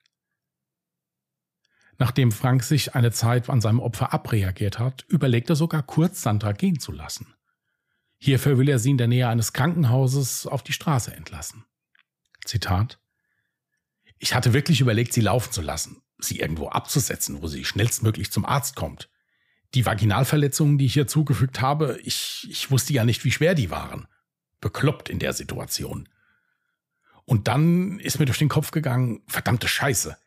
Nachdem 1.98 2.32
Frank 2.32 2.64
sich 2.64 2.96
eine 2.96 3.12
Zeit 3.12 3.50
an 3.50 3.62
seinem 3.62 3.80
Opfer 3.80 4.14
abreagiert 4.14 4.80
hat, 4.80 5.04
überlegt 5.08 5.50
er 5.50 5.56
sogar 5.56 5.84
kurz, 5.84 6.22
Sandra 6.22 6.54
gehen 6.54 6.80
zu 6.80 6.92
lassen. 6.92 7.36
Hierfür 8.18 8.58
will 8.58 8.70
er 8.70 8.80
sie 8.80 8.92
in 8.92 8.98
der 8.98 9.08
Nähe 9.08 9.28
eines 9.28 9.54
Krankenhauses 9.54 10.48
auf 10.48 10.64
die 10.64 10.74
Straße 10.74 11.14
entlassen. 11.14 11.66
Zitat 12.46 13.00
ich 14.20 14.36
hatte 14.36 14.54
wirklich 14.54 14.82
überlegt, 14.82 15.14
sie 15.14 15.22
laufen 15.22 15.52
zu 15.52 15.62
lassen, 15.62 16.02
sie 16.20 16.40
irgendwo 16.40 16.70
abzusetzen, 16.70 17.42
wo 17.42 17.48
sie 17.48 17.66
schnellstmöglich 17.66 18.32
zum 18.32 18.46
Arzt 18.46 18.76
kommt. 18.76 19.10
Die 19.74 19.86
Vaginalverletzungen, 19.86 20.78
die 20.78 20.86
ich 20.86 20.94
hier 20.94 21.08
zugefügt 21.08 21.62
habe, 21.62 22.00
ich, 22.04 22.48
ich 22.50 22.70
wusste 22.70 22.94
ja 22.94 23.06
nicht, 23.06 23.24
wie 23.24 23.32
schwer 23.32 23.56
die 23.56 23.72
waren. 23.72 24.08
Bekloppt 24.62 25.10
in 25.10 25.20
der 25.20 25.34
Situation. 25.34 26.10
Und 27.26 27.48
dann 27.48 28.00
ist 28.00 28.20
mir 28.20 28.26
durch 28.26 28.40
den 28.40 28.50
Kopf 28.50 28.72
gegangen, 28.72 29.22
verdammte 29.28 29.68
Scheiße. 29.68 30.18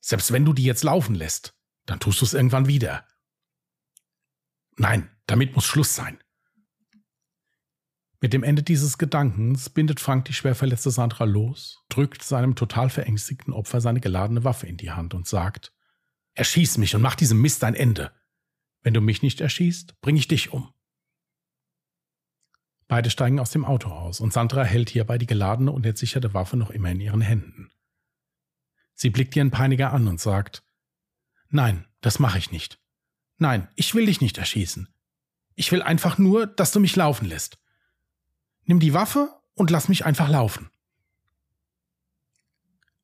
Selbst 0.00 0.32
wenn 0.32 0.44
du 0.44 0.52
die 0.52 0.64
jetzt 0.64 0.82
laufen 0.82 1.14
lässt, 1.14 1.54
dann 1.86 2.00
tust 2.00 2.20
du 2.20 2.24
es 2.24 2.34
irgendwann 2.34 2.66
wieder. 2.66 3.06
Nein, 4.76 5.10
damit 5.26 5.54
muss 5.54 5.66
Schluss 5.66 5.94
sein. 5.94 6.18
Mit 8.20 8.32
dem 8.32 8.42
Ende 8.42 8.64
dieses 8.64 8.98
Gedankens 8.98 9.70
bindet 9.70 10.00
Frank 10.00 10.24
die 10.24 10.32
schwer 10.32 10.56
verletzte 10.56 10.90
Sandra 10.90 11.24
los, 11.24 11.84
drückt 11.88 12.22
seinem 12.22 12.56
total 12.56 12.90
verängstigten 12.90 13.52
Opfer 13.52 13.80
seine 13.80 14.00
geladene 14.00 14.42
Waffe 14.42 14.66
in 14.66 14.76
die 14.76 14.90
Hand 14.90 15.14
und 15.14 15.26
sagt, 15.26 15.72
Erschieß 16.34 16.78
mich 16.78 16.94
und 16.94 17.02
mach 17.02 17.14
diesem 17.14 17.40
Mist 17.40 17.64
ein 17.64 17.74
Ende. 17.74 18.12
Wenn 18.82 18.94
du 18.94 19.00
mich 19.00 19.22
nicht 19.22 19.40
erschießt, 19.40 20.00
bring 20.00 20.16
ich 20.16 20.28
dich 20.28 20.52
um. 20.52 20.72
Beide 22.88 23.10
steigen 23.10 23.38
aus 23.38 23.50
dem 23.50 23.64
Auto 23.64 23.90
aus 23.90 24.20
und 24.20 24.32
Sandra 24.32 24.64
hält 24.64 24.90
hierbei 24.90 25.18
die 25.18 25.26
geladene 25.26 25.70
und 25.70 25.84
entsicherte 25.84 26.34
Waffe 26.34 26.56
noch 26.56 26.70
immer 26.70 26.90
in 26.90 27.00
ihren 27.00 27.20
Händen. 27.20 27.70
Sie 28.94 29.10
blickt 29.10 29.36
ihren 29.36 29.50
Peiniger 29.50 29.92
an 29.92 30.08
und 30.08 30.20
sagt, 30.20 30.64
Nein, 31.50 31.86
das 32.00 32.18
mache 32.18 32.38
ich 32.38 32.50
nicht. 32.50 32.80
Nein, 33.36 33.68
ich 33.76 33.94
will 33.94 34.06
dich 34.06 34.20
nicht 34.20 34.38
erschießen. 34.38 34.88
Ich 35.54 35.70
will 35.70 35.82
einfach 35.82 36.18
nur, 36.18 36.46
dass 36.46 36.72
du 36.72 36.80
mich 36.80 36.96
laufen 36.96 37.26
lässt. 37.26 37.58
Nimm 38.68 38.80
die 38.80 38.92
Waffe 38.92 39.30
und 39.54 39.70
lass 39.70 39.88
mich 39.88 40.04
einfach 40.04 40.28
laufen. 40.28 40.68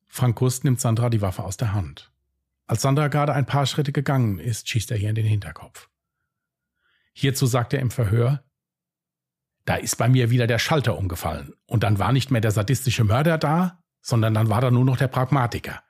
Frank 0.05 0.37
Gust 0.37 0.63
nimmt 0.63 0.79
Sandra 0.79 1.09
die 1.09 1.21
Waffe 1.21 1.43
aus 1.43 1.57
der 1.57 1.73
Hand. 1.73 2.11
Als 2.67 2.83
Sandra 2.83 3.07
gerade 3.07 3.33
ein 3.33 3.47
paar 3.47 3.65
Schritte 3.65 3.91
gegangen 3.91 4.37
ist, 4.37 4.69
schießt 4.69 4.91
er 4.91 4.97
ihr 4.97 5.09
in 5.09 5.15
den 5.15 5.25
Hinterkopf. 5.25 5.89
Hierzu 7.13 7.47
sagt 7.47 7.73
er 7.73 7.79
im 7.79 7.89
Verhör, 7.89 8.43
da 9.65 9.73
ist 9.77 9.95
bei 9.95 10.07
mir 10.07 10.29
wieder 10.29 10.45
der 10.45 10.59
Schalter 10.59 10.99
umgefallen 10.99 11.55
und 11.65 11.81
dann 11.81 11.97
war 11.97 12.11
nicht 12.11 12.29
mehr 12.29 12.41
der 12.41 12.51
sadistische 12.51 13.03
Mörder 13.03 13.39
da, 13.39 13.83
sondern 14.01 14.35
dann 14.35 14.49
war 14.49 14.61
da 14.61 14.69
nur 14.69 14.85
noch 14.85 14.97
der 14.97 15.07
Pragmatiker. 15.07 15.81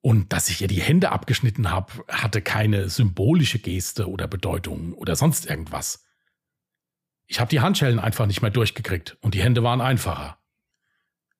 Und 0.00 0.32
dass 0.32 0.48
ich 0.48 0.62
ihr 0.62 0.68
die 0.68 0.82
Hände 0.82 1.12
abgeschnitten 1.12 1.70
habe, 1.70 1.92
hatte 2.08 2.42
keine 2.42 2.88
symbolische 2.88 3.60
Geste 3.60 4.10
oder 4.10 4.26
Bedeutung 4.26 4.94
oder 4.94 5.14
sonst 5.14 5.46
irgendwas. 5.46 6.09
Ich 7.30 7.38
habe 7.38 7.48
die 7.48 7.60
Handschellen 7.60 8.00
einfach 8.00 8.26
nicht 8.26 8.42
mehr 8.42 8.50
durchgekriegt 8.50 9.16
und 9.20 9.34
die 9.34 9.40
Hände 9.40 9.62
waren 9.62 9.80
einfacher. 9.80 10.38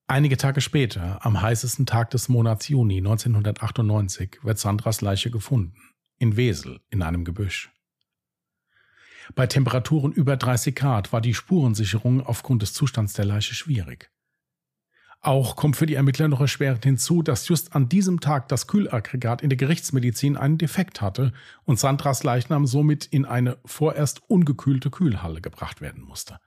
Einige 0.06 0.36
Tage 0.36 0.60
später, 0.60 1.26
am 1.26 1.42
heißesten 1.42 1.84
Tag 1.84 2.10
des 2.10 2.28
Monats 2.28 2.68
Juni 2.68 2.98
1998, 2.98 4.38
wird 4.44 4.60
Sandras 4.60 5.00
Leiche 5.00 5.32
gefunden, 5.32 5.74
in 6.18 6.36
Wesel, 6.36 6.80
in 6.90 7.02
einem 7.02 7.24
Gebüsch. 7.24 7.72
Bei 9.34 9.48
Temperaturen 9.48 10.12
über 10.12 10.36
30 10.36 10.76
Grad 10.76 11.12
war 11.12 11.20
die 11.20 11.34
Spurensicherung 11.34 12.24
aufgrund 12.24 12.62
des 12.62 12.72
Zustands 12.72 13.14
der 13.14 13.24
Leiche 13.24 13.56
schwierig. 13.56 14.09
Auch 15.22 15.54
kommt 15.54 15.76
für 15.76 15.84
die 15.84 15.96
Ermittler 15.96 16.28
noch 16.28 16.40
erschwerend 16.40 16.82
hinzu, 16.84 17.22
dass 17.22 17.46
just 17.46 17.74
an 17.74 17.90
diesem 17.90 18.20
Tag 18.20 18.48
das 18.48 18.66
Kühlaggregat 18.66 19.42
in 19.42 19.50
der 19.50 19.58
Gerichtsmedizin 19.58 20.38
einen 20.38 20.56
Defekt 20.56 21.02
hatte 21.02 21.32
und 21.64 21.78
Sandras 21.78 22.22
Leichnam 22.22 22.66
somit 22.66 23.04
in 23.04 23.26
eine 23.26 23.58
vorerst 23.66 24.22
ungekühlte 24.28 24.90
Kühlhalle 24.90 25.42
gebracht 25.42 25.82
werden 25.82 26.02
musste. 26.02 26.38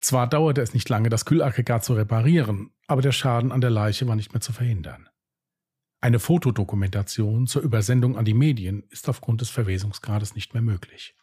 Zwar 0.00 0.26
dauerte 0.26 0.62
es 0.62 0.72
nicht 0.72 0.88
lange, 0.88 1.10
das 1.10 1.26
Kühlaggregat 1.26 1.84
zu 1.84 1.94
reparieren, 1.94 2.70
aber 2.86 3.02
der 3.02 3.12
Schaden 3.12 3.52
an 3.52 3.60
der 3.60 3.70
Leiche 3.70 4.06
war 4.08 4.16
nicht 4.16 4.32
mehr 4.32 4.40
zu 4.40 4.52
verhindern. 4.52 5.08
Eine 6.00 6.20
Fotodokumentation 6.20 7.46
zur 7.46 7.62
Übersendung 7.62 8.16
an 8.16 8.24
die 8.24 8.34
Medien 8.34 8.84
ist 8.88 9.08
aufgrund 9.08 9.42
des 9.42 9.50
Verwesungsgrades 9.50 10.34
nicht 10.34 10.54
mehr 10.54 10.62
möglich. 10.62 11.14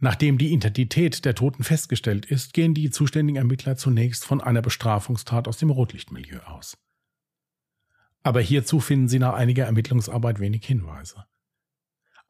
Nachdem 0.00 0.38
die 0.38 0.52
Identität 0.52 1.24
der 1.24 1.34
Toten 1.34 1.64
festgestellt 1.64 2.24
ist, 2.26 2.52
gehen 2.52 2.72
die 2.72 2.90
zuständigen 2.90 3.36
Ermittler 3.36 3.76
zunächst 3.76 4.24
von 4.24 4.40
einer 4.40 4.62
Bestrafungstat 4.62 5.48
aus 5.48 5.58
dem 5.58 5.70
Rotlichtmilieu 5.70 6.40
aus. 6.40 6.78
Aber 8.22 8.40
hierzu 8.40 8.78
finden 8.78 9.08
sie 9.08 9.18
nach 9.18 9.34
einiger 9.34 9.64
Ermittlungsarbeit 9.64 10.38
wenig 10.38 10.64
Hinweise. 10.64 11.24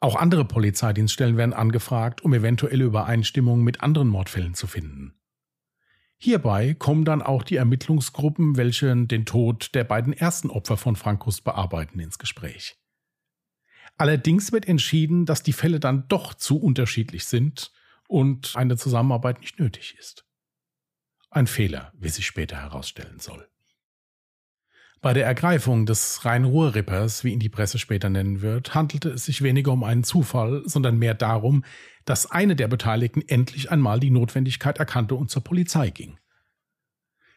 Auch 0.00 0.16
andere 0.16 0.44
Polizeidienststellen 0.44 1.36
werden 1.36 1.52
angefragt, 1.52 2.22
um 2.22 2.32
eventuelle 2.32 2.84
Übereinstimmungen 2.84 3.64
mit 3.64 3.82
anderen 3.82 4.08
Mordfällen 4.08 4.54
zu 4.54 4.66
finden. 4.66 5.18
Hierbei 6.16 6.74
kommen 6.74 7.04
dann 7.04 7.20
auch 7.20 7.42
die 7.42 7.56
Ermittlungsgruppen, 7.56 8.56
welche 8.56 8.94
den 9.06 9.26
Tod 9.26 9.74
der 9.74 9.84
beiden 9.84 10.12
ersten 10.12 10.50
Opfer 10.50 10.76
von 10.76 10.96
Frankus 10.96 11.40
bearbeiten, 11.40 12.00
ins 12.00 12.18
Gespräch. 12.18 12.76
Allerdings 13.98 14.52
wird 14.52 14.68
entschieden, 14.68 15.26
dass 15.26 15.42
die 15.42 15.52
Fälle 15.52 15.80
dann 15.80 16.06
doch 16.08 16.34
zu 16.34 16.58
unterschiedlich 16.58 17.24
sind 17.24 17.72
und 18.06 18.54
eine 18.54 18.76
Zusammenarbeit 18.76 19.40
nicht 19.40 19.58
nötig 19.58 19.96
ist. 19.98 20.24
Ein 21.30 21.48
Fehler, 21.48 21.92
wie 21.98 22.08
sich 22.08 22.24
später 22.24 22.56
herausstellen 22.56 23.18
soll. 23.18 23.46
Bei 25.00 25.12
der 25.12 25.26
Ergreifung 25.26 25.86
des 25.86 26.24
Rhein-Ruhr-Rippers, 26.24 27.22
wie 27.22 27.32
ihn 27.32 27.38
die 27.38 27.48
Presse 27.48 27.78
später 27.78 28.08
nennen 28.08 28.40
wird, 28.40 28.74
handelte 28.74 29.10
es 29.10 29.26
sich 29.26 29.42
weniger 29.42 29.72
um 29.72 29.84
einen 29.84 30.02
Zufall, 30.02 30.62
sondern 30.64 30.98
mehr 30.98 31.14
darum, 31.14 31.64
dass 32.04 32.30
eine 32.30 32.56
der 32.56 32.66
Beteiligten 32.68 33.22
endlich 33.28 33.70
einmal 33.70 34.00
die 34.00 34.10
Notwendigkeit 34.10 34.78
erkannte 34.78 35.14
und 35.14 35.30
zur 35.30 35.44
Polizei 35.44 35.90
ging. 35.90 36.18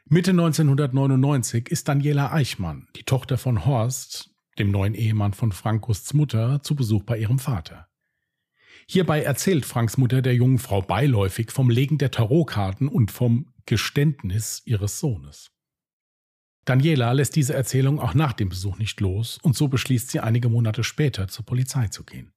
Mitte 0.06 0.32
1999 0.32 1.70
ist 1.70 1.88
Daniela 1.88 2.32
Eichmann, 2.32 2.88
die 2.96 3.04
Tochter 3.04 3.38
von 3.38 3.66
Horst, 3.66 4.31
dem 4.58 4.72
neuen 4.72 4.94
Ehemann 4.94 5.34
von 5.34 5.52
Frank 5.52 5.84
Gusts 5.84 6.14
Mutter, 6.14 6.62
zu 6.64 6.76
Besuch 6.76 7.04
bei 7.04 7.18
ihrem 7.18 7.40
Vater. 7.40 7.88
Hierbei 8.88 9.24
erzählt 9.24 9.66
Franks 9.66 9.98
Mutter 9.98 10.22
der 10.22 10.36
jungen 10.36 10.60
Frau 10.60 10.82
beiläufig 10.82 11.52
vom 11.52 11.70
Legen 11.70 11.98
der 11.98 12.12
Tarotkarten 12.12 12.88
und 12.88 13.12
vom 13.12 13.54
Geständnis 13.66 14.62
ihres 14.66 15.00
Sohnes. 15.00 15.52
Daniela 16.66 17.12
lässt 17.14 17.36
diese 17.36 17.54
Erzählung 17.54 18.00
auch 18.00 18.14
nach 18.14 18.34
dem 18.34 18.50
Besuch 18.50 18.78
nicht 18.78 19.00
los 19.00 19.40
und 19.42 19.56
so 19.56 19.68
beschließt 19.68 20.12
sie 20.12 20.20
einige 20.20 20.50
Monate 20.50 20.84
später 20.84 21.28
zur 21.28 21.46
Polizei 21.46 21.88
zu 21.88 22.04
gehen. 22.04 22.34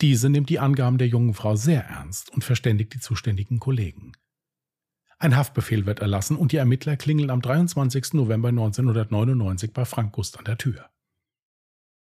Diese 0.00 0.30
nimmt 0.30 0.48
die 0.48 0.58
Angaben 0.58 0.98
der 0.98 1.08
jungen 1.08 1.34
Frau 1.34 1.56
sehr 1.56 1.84
ernst 1.84 2.30
und 2.30 2.42
verständigt 2.42 2.94
die 2.94 3.00
zuständigen 3.00 3.58
Kollegen. 3.60 4.12
Ein 5.22 5.36
Haftbefehl 5.36 5.84
wird 5.84 5.98
erlassen 5.98 6.34
und 6.38 6.52
die 6.52 6.56
Ermittler 6.56 6.96
klingeln 6.96 7.28
am 7.28 7.42
23. 7.42 8.14
November 8.14 8.48
1999 8.48 9.74
bei 9.74 9.84
Frank 9.84 10.12
Gust 10.12 10.38
an 10.38 10.46
der 10.46 10.56
Tür. 10.56 10.88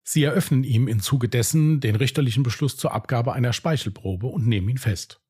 Sie 0.03 0.23
eröffnen 0.23 0.63
ihm 0.63 0.87
im 0.87 0.99
Zuge 0.99 1.29
dessen 1.29 1.79
den 1.79 1.95
richterlichen 1.95 2.41
Beschluss 2.41 2.75
zur 2.75 2.91
Abgabe 2.91 3.33
einer 3.33 3.53
Speichelprobe 3.53 4.25
und 4.25 4.47
nehmen 4.47 4.67
ihn 4.67 4.79
fest. 4.79 5.21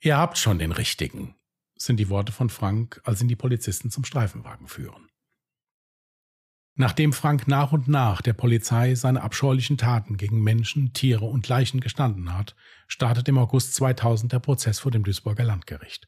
Ihr 0.00 0.18
habt 0.18 0.36
schon 0.36 0.58
den 0.58 0.70
richtigen, 0.70 1.34
sind 1.76 1.96
die 1.96 2.10
Worte 2.10 2.30
von 2.30 2.50
Frank, 2.50 3.00
als 3.04 3.22
ihn 3.22 3.28
die 3.28 3.36
Polizisten 3.36 3.90
zum 3.90 4.04
Streifenwagen 4.04 4.68
führen. 4.68 5.08
Nachdem 6.74 7.14
Frank 7.14 7.48
nach 7.48 7.72
und 7.72 7.88
nach 7.88 8.20
der 8.20 8.34
Polizei 8.34 8.94
seine 8.94 9.22
abscheulichen 9.22 9.78
Taten 9.78 10.18
gegen 10.18 10.42
Menschen, 10.42 10.92
Tiere 10.92 11.24
und 11.24 11.48
Leichen 11.48 11.80
gestanden 11.80 12.36
hat, 12.36 12.54
startet 12.86 13.28
im 13.28 13.38
August 13.38 13.74
2000 13.76 14.30
der 14.30 14.40
Prozess 14.40 14.78
vor 14.80 14.92
dem 14.92 15.04
Duisburger 15.04 15.44
Landgericht. 15.44 16.06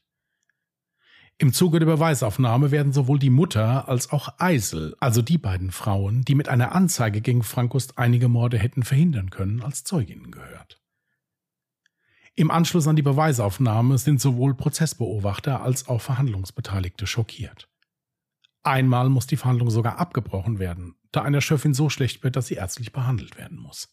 Im 1.41 1.53
Zuge 1.53 1.79
der 1.79 1.87
Beweisaufnahme 1.87 2.69
werden 2.69 2.93
sowohl 2.93 3.17
die 3.17 3.31
Mutter 3.31 3.89
als 3.89 4.11
auch 4.11 4.35
Eisel, 4.37 4.95
also 4.99 5.23
die 5.23 5.39
beiden 5.39 5.71
Frauen, 5.71 6.21
die 6.21 6.35
mit 6.35 6.47
einer 6.47 6.75
Anzeige 6.75 7.19
gegen 7.19 7.41
Frankust 7.41 7.97
einige 7.97 8.27
Morde 8.27 8.59
hätten 8.59 8.83
verhindern 8.83 9.31
können, 9.31 9.63
als 9.63 9.83
Zeuginnen 9.83 10.29
gehört. 10.29 10.79
Im 12.35 12.51
Anschluss 12.51 12.87
an 12.87 12.95
die 12.95 13.01
Beweisaufnahme 13.01 13.97
sind 13.97 14.21
sowohl 14.21 14.53
Prozessbeobachter 14.53 15.63
als 15.63 15.87
auch 15.87 15.99
Verhandlungsbeteiligte 15.99 17.07
schockiert. 17.07 17.67
Einmal 18.61 19.09
muss 19.09 19.25
die 19.25 19.37
Verhandlung 19.37 19.71
sogar 19.71 19.97
abgebrochen 19.97 20.59
werden, 20.59 20.93
da 21.11 21.23
einer 21.23 21.41
Schöffin 21.41 21.73
so 21.73 21.89
schlecht 21.89 22.23
wird, 22.23 22.35
dass 22.35 22.45
sie 22.45 22.53
ärztlich 22.53 22.91
behandelt 22.91 23.39
werden 23.39 23.57
muss. 23.57 23.89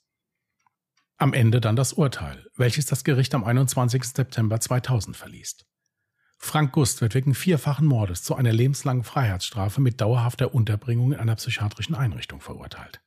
Am 1.17 1.33
Ende 1.33 1.63
dann 1.63 1.77
das 1.77 1.95
Urteil, 1.95 2.47
welches 2.57 2.85
das 2.85 3.05
Gericht 3.05 3.35
am 3.35 3.43
21. 3.43 4.05
September 4.05 4.61
2000 4.61 5.17
verliest. 5.17 5.68
Frank 6.39 6.73
Gust 6.73 7.01
wird 7.01 7.15
wegen 7.15 7.35
vierfachen 7.35 7.87
Mordes 7.87 8.23
zu 8.23 8.35
einer 8.35 8.53
lebenslangen 8.53 9.05
Freiheitsstrafe 9.05 9.81
mit 9.81 10.01
dauerhafter 10.01 10.55
Unterbringung 10.55 11.13
in 11.13 11.19
einer 11.19 11.37
psychiatrischen 11.37 11.95
Einrichtung 11.95 12.41
verurteilt. 12.41 13.01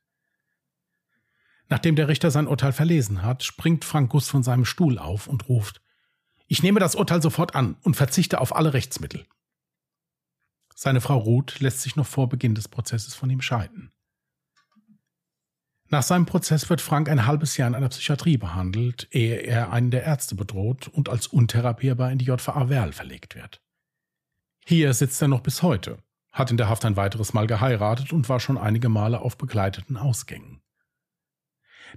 Nachdem 1.68 1.96
der 1.96 2.08
Richter 2.08 2.30
sein 2.30 2.46
Urteil 2.46 2.72
verlesen 2.72 3.22
hat, 3.22 3.42
springt 3.42 3.84
Frank 3.84 4.10
Gust 4.10 4.30
von 4.30 4.42
seinem 4.42 4.66
Stuhl 4.66 4.98
auf 4.98 5.26
und 5.26 5.48
ruft 5.48 5.80
Ich 6.46 6.62
nehme 6.62 6.80
das 6.80 6.94
Urteil 6.94 7.22
sofort 7.22 7.54
an 7.54 7.76
und 7.82 7.96
verzichte 7.96 8.40
auf 8.40 8.54
alle 8.54 8.74
Rechtsmittel. 8.74 9.26
Seine 10.74 11.00
Frau 11.00 11.16
Ruth 11.16 11.60
lässt 11.60 11.80
sich 11.80 11.96
noch 11.96 12.06
vor 12.06 12.28
Beginn 12.28 12.54
des 12.54 12.68
Prozesses 12.68 13.14
von 13.14 13.30
ihm 13.30 13.40
scheiden. 13.40 13.90
Nach 15.92 16.02
seinem 16.02 16.24
Prozess 16.24 16.70
wird 16.70 16.80
Frank 16.80 17.10
ein 17.10 17.26
halbes 17.26 17.58
Jahr 17.58 17.68
in 17.68 17.74
einer 17.74 17.90
Psychiatrie 17.90 18.38
behandelt, 18.38 19.08
ehe 19.10 19.36
er 19.36 19.74
einen 19.74 19.90
der 19.90 20.04
Ärzte 20.04 20.34
bedroht 20.34 20.88
und 20.88 21.10
als 21.10 21.26
untherapierbar 21.26 22.10
in 22.10 22.16
die 22.16 22.24
JVA 22.24 22.70
Werl 22.70 22.94
verlegt 22.94 23.34
wird. 23.34 23.60
Hier 24.64 24.94
sitzt 24.94 25.20
er 25.20 25.28
noch 25.28 25.42
bis 25.42 25.62
heute, 25.62 25.98
hat 26.32 26.50
in 26.50 26.56
der 26.56 26.70
Haft 26.70 26.86
ein 26.86 26.96
weiteres 26.96 27.34
Mal 27.34 27.46
geheiratet 27.46 28.14
und 28.14 28.30
war 28.30 28.40
schon 28.40 28.56
einige 28.56 28.88
Male 28.88 29.20
auf 29.20 29.36
begleiteten 29.36 29.98
Ausgängen. 29.98 30.62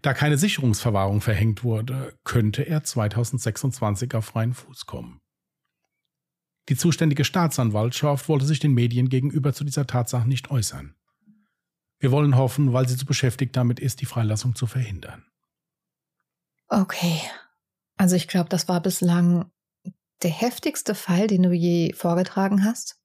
Da 0.02 0.14
keine 0.14 0.38
Sicherungsverwahrung 0.38 1.22
verhängt 1.22 1.64
wurde, 1.64 2.18
könnte 2.26 2.64
er 2.64 2.84
2026 2.84 4.14
auf 4.14 4.26
freien 4.26 4.54
Fuß 4.54 4.88
kommen. 4.88 5.22
Die 6.68 6.76
zuständige 6.76 7.24
Staatsanwaltschaft 7.24 8.28
wollte 8.28 8.46
sich 8.46 8.60
den 8.60 8.74
Medien 8.74 9.08
gegenüber 9.08 9.54
zu 9.54 9.64
dieser 9.64 9.88
Tatsache 9.88 10.28
nicht 10.28 10.52
äußern. 10.52 10.96
Wir 12.00 12.12
wollen 12.12 12.36
hoffen, 12.36 12.74
weil 12.74 12.88
sie 12.88 12.98
zu 12.98 13.06
beschäftigt 13.06 13.56
damit 13.56 13.80
ist, 13.80 14.02
die 14.02 14.06
Freilassung 14.06 14.56
zu 14.56 14.68
verhindern. 14.68 15.26
Okay. 16.68 17.22
Also 17.98 18.16
ich 18.16 18.28
glaube, 18.28 18.50
das 18.50 18.68
war 18.68 18.82
bislang 18.82 19.52
der 20.24 20.32
heftigste 20.32 20.96
Fall, 20.96 21.28
den 21.28 21.44
du 21.44 21.52
je 21.52 21.94
vorgetragen 21.94 22.64
hast. 22.66 23.00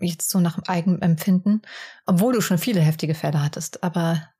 Jetzt 0.00 0.30
so 0.30 0.40
nach 0.40 0.58
eigenem 0.66 1.00
Empfinden, 1.02 1.62
obwohl 2.06 2.32
du 2.32 2.40
schon 2.40 2.58
viele 2.58 2.80
heftige 2.80 3.14
Fälle 3.14 3.42
hattest, 3.42 3.84
aber 3.84 4.30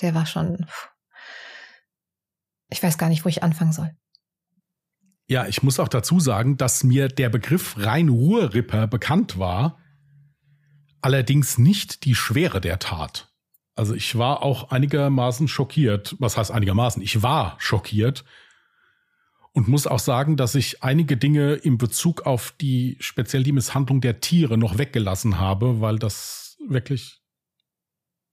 der 0.00 0.14
war 0.14 0.26
schon. 0.26 0.66
Ich 2.70 2.82
weiß 2.82 2.96
gar 2.96 3.08
nicht, 3.08 3.24
wo 3.24 3.28
ich 3.28 3.42
anfangen 3.42 3.72
soll. 3.72 3.94
Ja, 5.26 5.46
ich 5.46 5.62
muss 5.62 5.78
auch 5.78 5.88
dazu 5.88 6.18
sagen, 6.18 6.56
dass 6.56 6.82
mir 6.82 7.08
der 7.08 7.28
Begriff 7.28 7.76
Rhein-Ruhr-Ripper 7.76 8.86
bekannt 8.86 9.38
war, 9.38 9.78
allerdings 11.02 11.58
nicht 11.58 12.04
die 12.04 12.14
Schwere 12.14 12.60
der 12.60 12.78
Tat. 12.78 13.28
Also 13.74 13.94
ich 13.94 14.18
war 14.18 14.42
auch 14.42 14.70
einigermaßen 14.70 15.48
schockiert. 15.48 16.16
Was 16.18 16.36
heißt 16.36 16.50
einigermaßen? 16.50 17.02
Ich 17.02 17.22
war 17.22 17.56
schockiert 17.58 18.24
und 19.52 19.68
muss 19.68 19.86
auch 19.86 19.98
sagen, 19.98 20.36
dass 20.36 20.54
ich 20.54 20.82
einige 20.82 21.16
Dinge 21.16 21.54
in 21.54 21.78
Bezug 21.78 22.26
auf 22.26 22.52
die 22.60 22.96
speziell 23.00 23.42
die 23.42 23.52
Misshandlung 23.52 24.00
der 24.00 24.20
Tiere 24.20 24.58
noch 24.58 24.78
weggelassen 24.78 25.38
habe, 25.38 25.80
weil 25.80 25.98
das 25.98 26.56
wirklich 26.68 27.20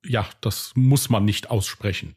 ja, 0.07 0.27
das 0.41 0.71
muss 0.75 1.09
man 1.09 1.25
nicht 1.25 1.49
aussprechen. 1.49 2.15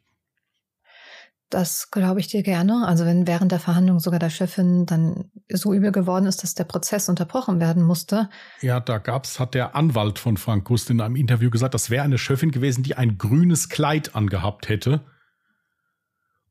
Das 1.51 1.91
glaube 1.91 2.21
ich 2.21 2.27
dir 2.27 2.43
gerne. 2.43 2.87
Also 2.87 3.05
wenn 3.05 3.27
während 3.27 3.51
der 3.51 3.59
Verhandlung 3.59 3.99
sogar 3.99 4.19
der 4.19 4.29
Chefin 4.29 4.85
dann 4.85 5.29
so 5.49 5.73
übel 5.73 5.91
geworden 5.91 6.25
ist, 6.25 6.43
dass 6.43 6.55
der 6.55 6.63
Prozess 6.63 7.09
unterbrochen 7.09 7.59
werden 7.59 7.83
musste. 7.83 8.29
Ja, 8.61 8.79
da 8.79 8.97
gab's, 8.97 9.37
hat 9.37 9.53
der 9.53 9.75
Anwalt 9.75 10.17
von 10.17 10.37
Frank 10.37 10.63
Gust 10.63 10.89
in 10.89 11.01
einem 11.01 11.17
Interview 11.17 11.49
gesagt, 11.49 11.73
das 11.73 11.89
wäre 11.89 12.05
eine 12.05 12.17
Chefin 12.17 12.51
gewesen, 12.51 12.83
die 12.83 12.95
ein 12.95 13.17
grünes 13.17 13.67
Kleid 13.67 14.15
angehabt 14.15 14.69
hätte. 14.69 15.01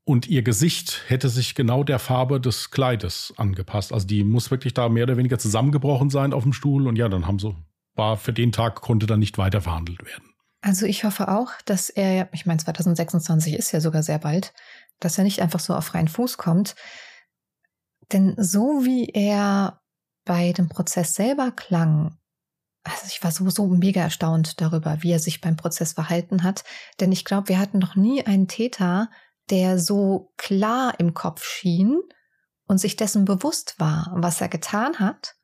Und 0.03 0.27
ihr 0.27 0.43
Gesicht 0.43 1.01
hätte 1.07 1.29
sich 1.29 1.55
genau 1.55 1.83
der 1.83 1.97
Farbe 1.97 2.39
des 2.39 2.69
Kleides 2.69 3.33
angepasst. 3.37 3.93
Also 3.93 4.05
die 4.05 4.23
muss 4.23 4.51
wirklich 4.51 4.75
da 4.75 4.87
mehr 4.87 5.03
oder 5.03 5.17
weniger 5.17 5.39
zusammengebrochen 5.39 6.11
sein 6.11 6.31
auf 6.31 6.43
dem 6.43 6.53
Stuhl. 6.53 6.87
Und 6.87 6.95
ja, 6.95 7.09
dann 7.09 7.25
haben 7.25 7.39
sie, 7.39 7.55
war 7.95 8.17
für 8.17 8.33
den 8.33 8.51
Tag 8.51 8.81
konnte 8.81 9.07
dann 9.07 9.19
nicht 9.19 9.39
weiter 9.39 9.61
verhandelt 9.61 10.05
werden. 10.05 10.31
Also 10.63 10.85
ich 10.85 11.03
hoffe 11.03 11.27
auch, 11.27 11.49
dass 11.65 11.89
er, 11.89 12.29
ich 12.33 12.45
meine 12.45 12.59
2026 12.59 13.55
ist 13.55 13.71
ja 13.71 13.81
sogar 13.81 14.03
sehr 14.03 14.19
bald, 14.19 14.53
dass 15.01 15.17
er 15.17 15.25
nicht 15.25 15.41
einfach 15.41 15.59
so 15.59 15.75
auf 15.75 15.85
freien 15.85 16.07
Fuß 16.07 16.37
kommt. 16.37 16.75
Denn 18.13 18.35
so 18.37 18.85
wie 18.85 19.09
er 19.09 19.81
bei 20.23 20.53
dem 20.53 20.69
Prozess 20.69 21.13
selber 21.13 21.51
klang, 21.51 22.17
also 22.83 23.05
ich 23.07 23.23
war 23.23 23.31
sowieso 23.31 23.67
mega 23.67 24.01
erstaunt 24.01 24.61
darüber, 24.61 25.03
wie 25.03 25.11
er 25.11 25.19
sich 25.19 25.41
beim 25.41 25.55
Prozess 25.55 25.93
verhalten 25.93 26.43
hat. 26.43 26.63
Denn 26.99 27.11
ich 27.11 27.25
glaube, 27.25 27.49
wir 27.49 27.59
hatten 27.59 27.79
noch 27.79 27.95
nie 27.95 28.25
einen 28.25 28.47
Täter, 28.47 29.09
der 29.49 29.77
so 29.77 30.33
klar 30.37 30.99
im 30.99 31.13
Kopf 31.13 31.43
schien 31.43 31.99
und 32.67 32.79
sich 32.79 32.95
dessen 32.95 33.25
bewusst 33.25 33.75
war, 33.79 34.11
was 34.15 34.39
er 34.41 34.49
getan 34.49 34.99
hat 34.99 35.35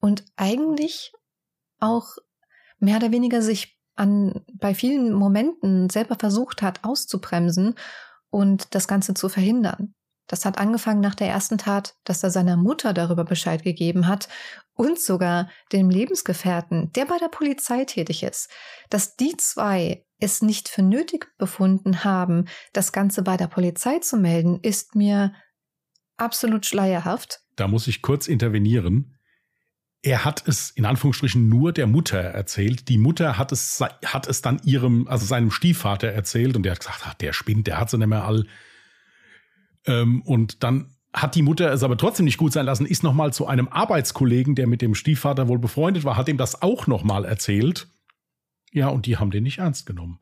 und 0.00 0.24
eigentlich 0.36 1.12
auch 1.78 2.16
mehr 2.78 2.96
oder 2.96 3.12
weniger 3.12 3.42
sich 3.42 3.78
an, 3.94 4.44
bei 4.54 4.74
vielen 4.74 5.12
Momenten 5.12 5.90
selber 5.90 6.16
versucht 6.18 6.62
hat, 6.62 6.82
auszubremsen 6.84 7.74
und 8.34 8.74
das 8.74 8.88
Ganze 8.88 9.14
zu 9.14 9.28
verhindern. 9.28 9.94
Das 10.26 10.44
hat 10.44 10.58
angefangen 10.58 11.00
nach 11.00 11.14
der 11.14 11.28
ersten 11.28 11.56
Tat, 11.56 11.94
dass 12.02 12.24
er 12.24 12.30
seiner 12.30 12.56
Mutter 12.56 12.92
darüber 12.92 13.24
Bescheid 13.24 13.62
gegeben 13.62 14.08
hat 14.08 14.28
und 14.74 14.98
sogar 14.98 15.48
dem 15.70 15.88
Lebensgefährten, 15.88 16.90
der 16.94 17.04
bei 17.04 17.16
der 17.18 17.28
Polizei 17.28 17.84
tätig 17.84 18.24
ist, 18.24 18.50
dass 18.90 19.14
die 19.14 19.36
zwei 19.36 20.04
es 20.18 20.42
nicht 20.42 20.68
für 20.68 20.82
nötig 20.82 21.28
befunden 21.38 22.02
haben, 22.02 22.46
das 22.72 22.90
Ganze 22.90 23.22
bei 23.22 23.36
der 23.36 23.46
Polizei 23.46 24.00
zu 24.00 24.16
melden, 24.16 24.58
ist 24.62 24.96
mir 24.96 25.32
absolut 26.16 26.66
schleierhaft. 26.66 27.40
Da 27.54 27.68
muss 27.68 27.86
ich 27.86 28.02
kurz 28.02 28.26
intervenieren 28.26 29.16
er 30.04 30.24
hat 30.24 30.46
es 30.46 30.70
in 30.70 30.84
Anführungsstrichen 30.84 31.48
nur 31.48 31.72
der 31.72 31.86
Mutter 31.86 32.18
erzählt. 32.18 32.88
Die 32.90 32.98
Mutter 32.98 33.38
hat 33.38 33.52
es, 33.52 33.80
hat 34.04 34.28
es 34.28 34.42
dann 34.42 34.60
ihrem, 34.62 35.08
also 35.08 35.24
seinem 35.24 35.50
Stiefvater 35.50 36.08
erzählt 36.08 36.56
und 36.56 36.62
der 36.62 36.72
hat 36.72 36.80
gesagt, 36.80 37.00
ach, 37.04 37.14
der 37.14 37.32
spinnt, 37.32 37.66
der 37.66 37.80
hat 37.80 37.88
sie 37.88 37.96
nicht 37.96 38.08
mehr 38.08 38.24
all. 38.24 38.46
Ähm, 39.86 40.20
und 40.22 40.62
dann 40.62 40.94
hat 41.14 41.34
die 41.34 41.42
Mutter 41.42 41.72
es 41.72 41.82
aber 41.82 41.96
trotzdem 41.96 42.26
nicht 42.26 42.36
gut 42.36 42.52
sein 42.52 42.66
lassen, 42.66 42.84
ist 42.84 43.02
nochmal 43.02 43.32
zu 43.32 43.46
einem 43.46 43.68
Arbeitskollegen, 43.68 44.54
der 44.54 44.66
mit 44.66 44.82
dem 44.82 44.94
Stiefvater 44.94 45.48
wohl 45.48 45.58
befreundet 45.58 46.04
war, 46.04 46.18
hat 46.18 46.28
ihm 46.28 46.36
das 46.36 46.60
auch 46.60 46.86
nochmal 46.86 47.24
erzählt. 47.24 47.88
Ja, 48.72 48.88
und 48.88 49.06
die 49.06 49.16
haben 49.16 49.30
den 49.30 49.44
nicht 49.44 49.58
ernst 49.58 49.86
genommen. 49.86 50.20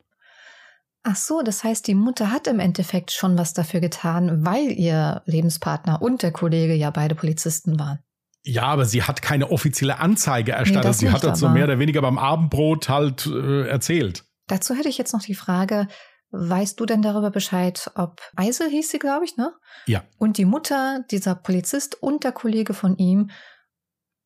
Ach 1.02 1.16
so, 1.16 1.42
das 1.42 1.64
heißt, 1.64 1.88
die 1.88 1.96
Mutter 1.96 2.30
hat 2.30 2.46
im 2.46 2.60
Endeffekt 2.60 3.10
schon 3.10 3.36
was 3.36 3.52
dafür 3.52 3.80
getan, 3.80 4.44
weil 4.44 4.70
ihr 4.70 5.22
Lebenspartner 5.24 6.00
und 6.00 6.22
der 6.22 6.30
Kollege 6.30 6.74
ja 6.74 6.90
beide 6.90 7.16
Polizisten 7.16 7.80
waren. 7.80 7.98
Ja, 8.44 8.64
aber 8.64 8.84
sie 8.84 9.02
hat 9.02 9.22
keine 9.22 9.50
offizielle 9.50 9.98
Anzeige 9.98 10.52
erstattet. 10.52 10.90
Nee, 10.90 10.92
sie 10.92 11.04
nicht, 11.06 11.14
hat 11.14 11.24
das 11.24 11.38
so 11.38 11.48
mehr 11.48 11.64
oder 11.64 11.78
weniger 11.78 12.02
beim 12.02 12.18
Abendbrot 12.18 12.88
halt 12.88 13.26
äh, 13.26 13.68
erzählt. 13.68 14.24
Dazu 14.48 14.74
hätte 14.74 14.88
ich 14.88 14.98
jetzt 14.98 15.12
noch 15.12 15.22
die 15.22 15.34
Frage, 15.34 15.86
weißt 16.32 16.80
du 16.80 16.86
denn 16.86 17.02
darüber 17.02 17.30
Bescheid, 17.30 17.90
ob 17.94 18.20
Eisel 18.34 18.68
hieß 18.68 18.90
sie, 18.90 18.98
glaube 18.98 19.24
ich, 19.24 19.36
ne? 19.36 19.52
Ja. 19.86 20.02
Und 20.18 20.38
die 20.38 20.44
Mutter, 20.44 21.04
dieser 21.10 21.34
Polizist 21.34 22.02
und 22.02 22.24
der 22.24 22.32
Kollege 22.32 22.74
von 22.74 22.96
ihm, 22.96 23.30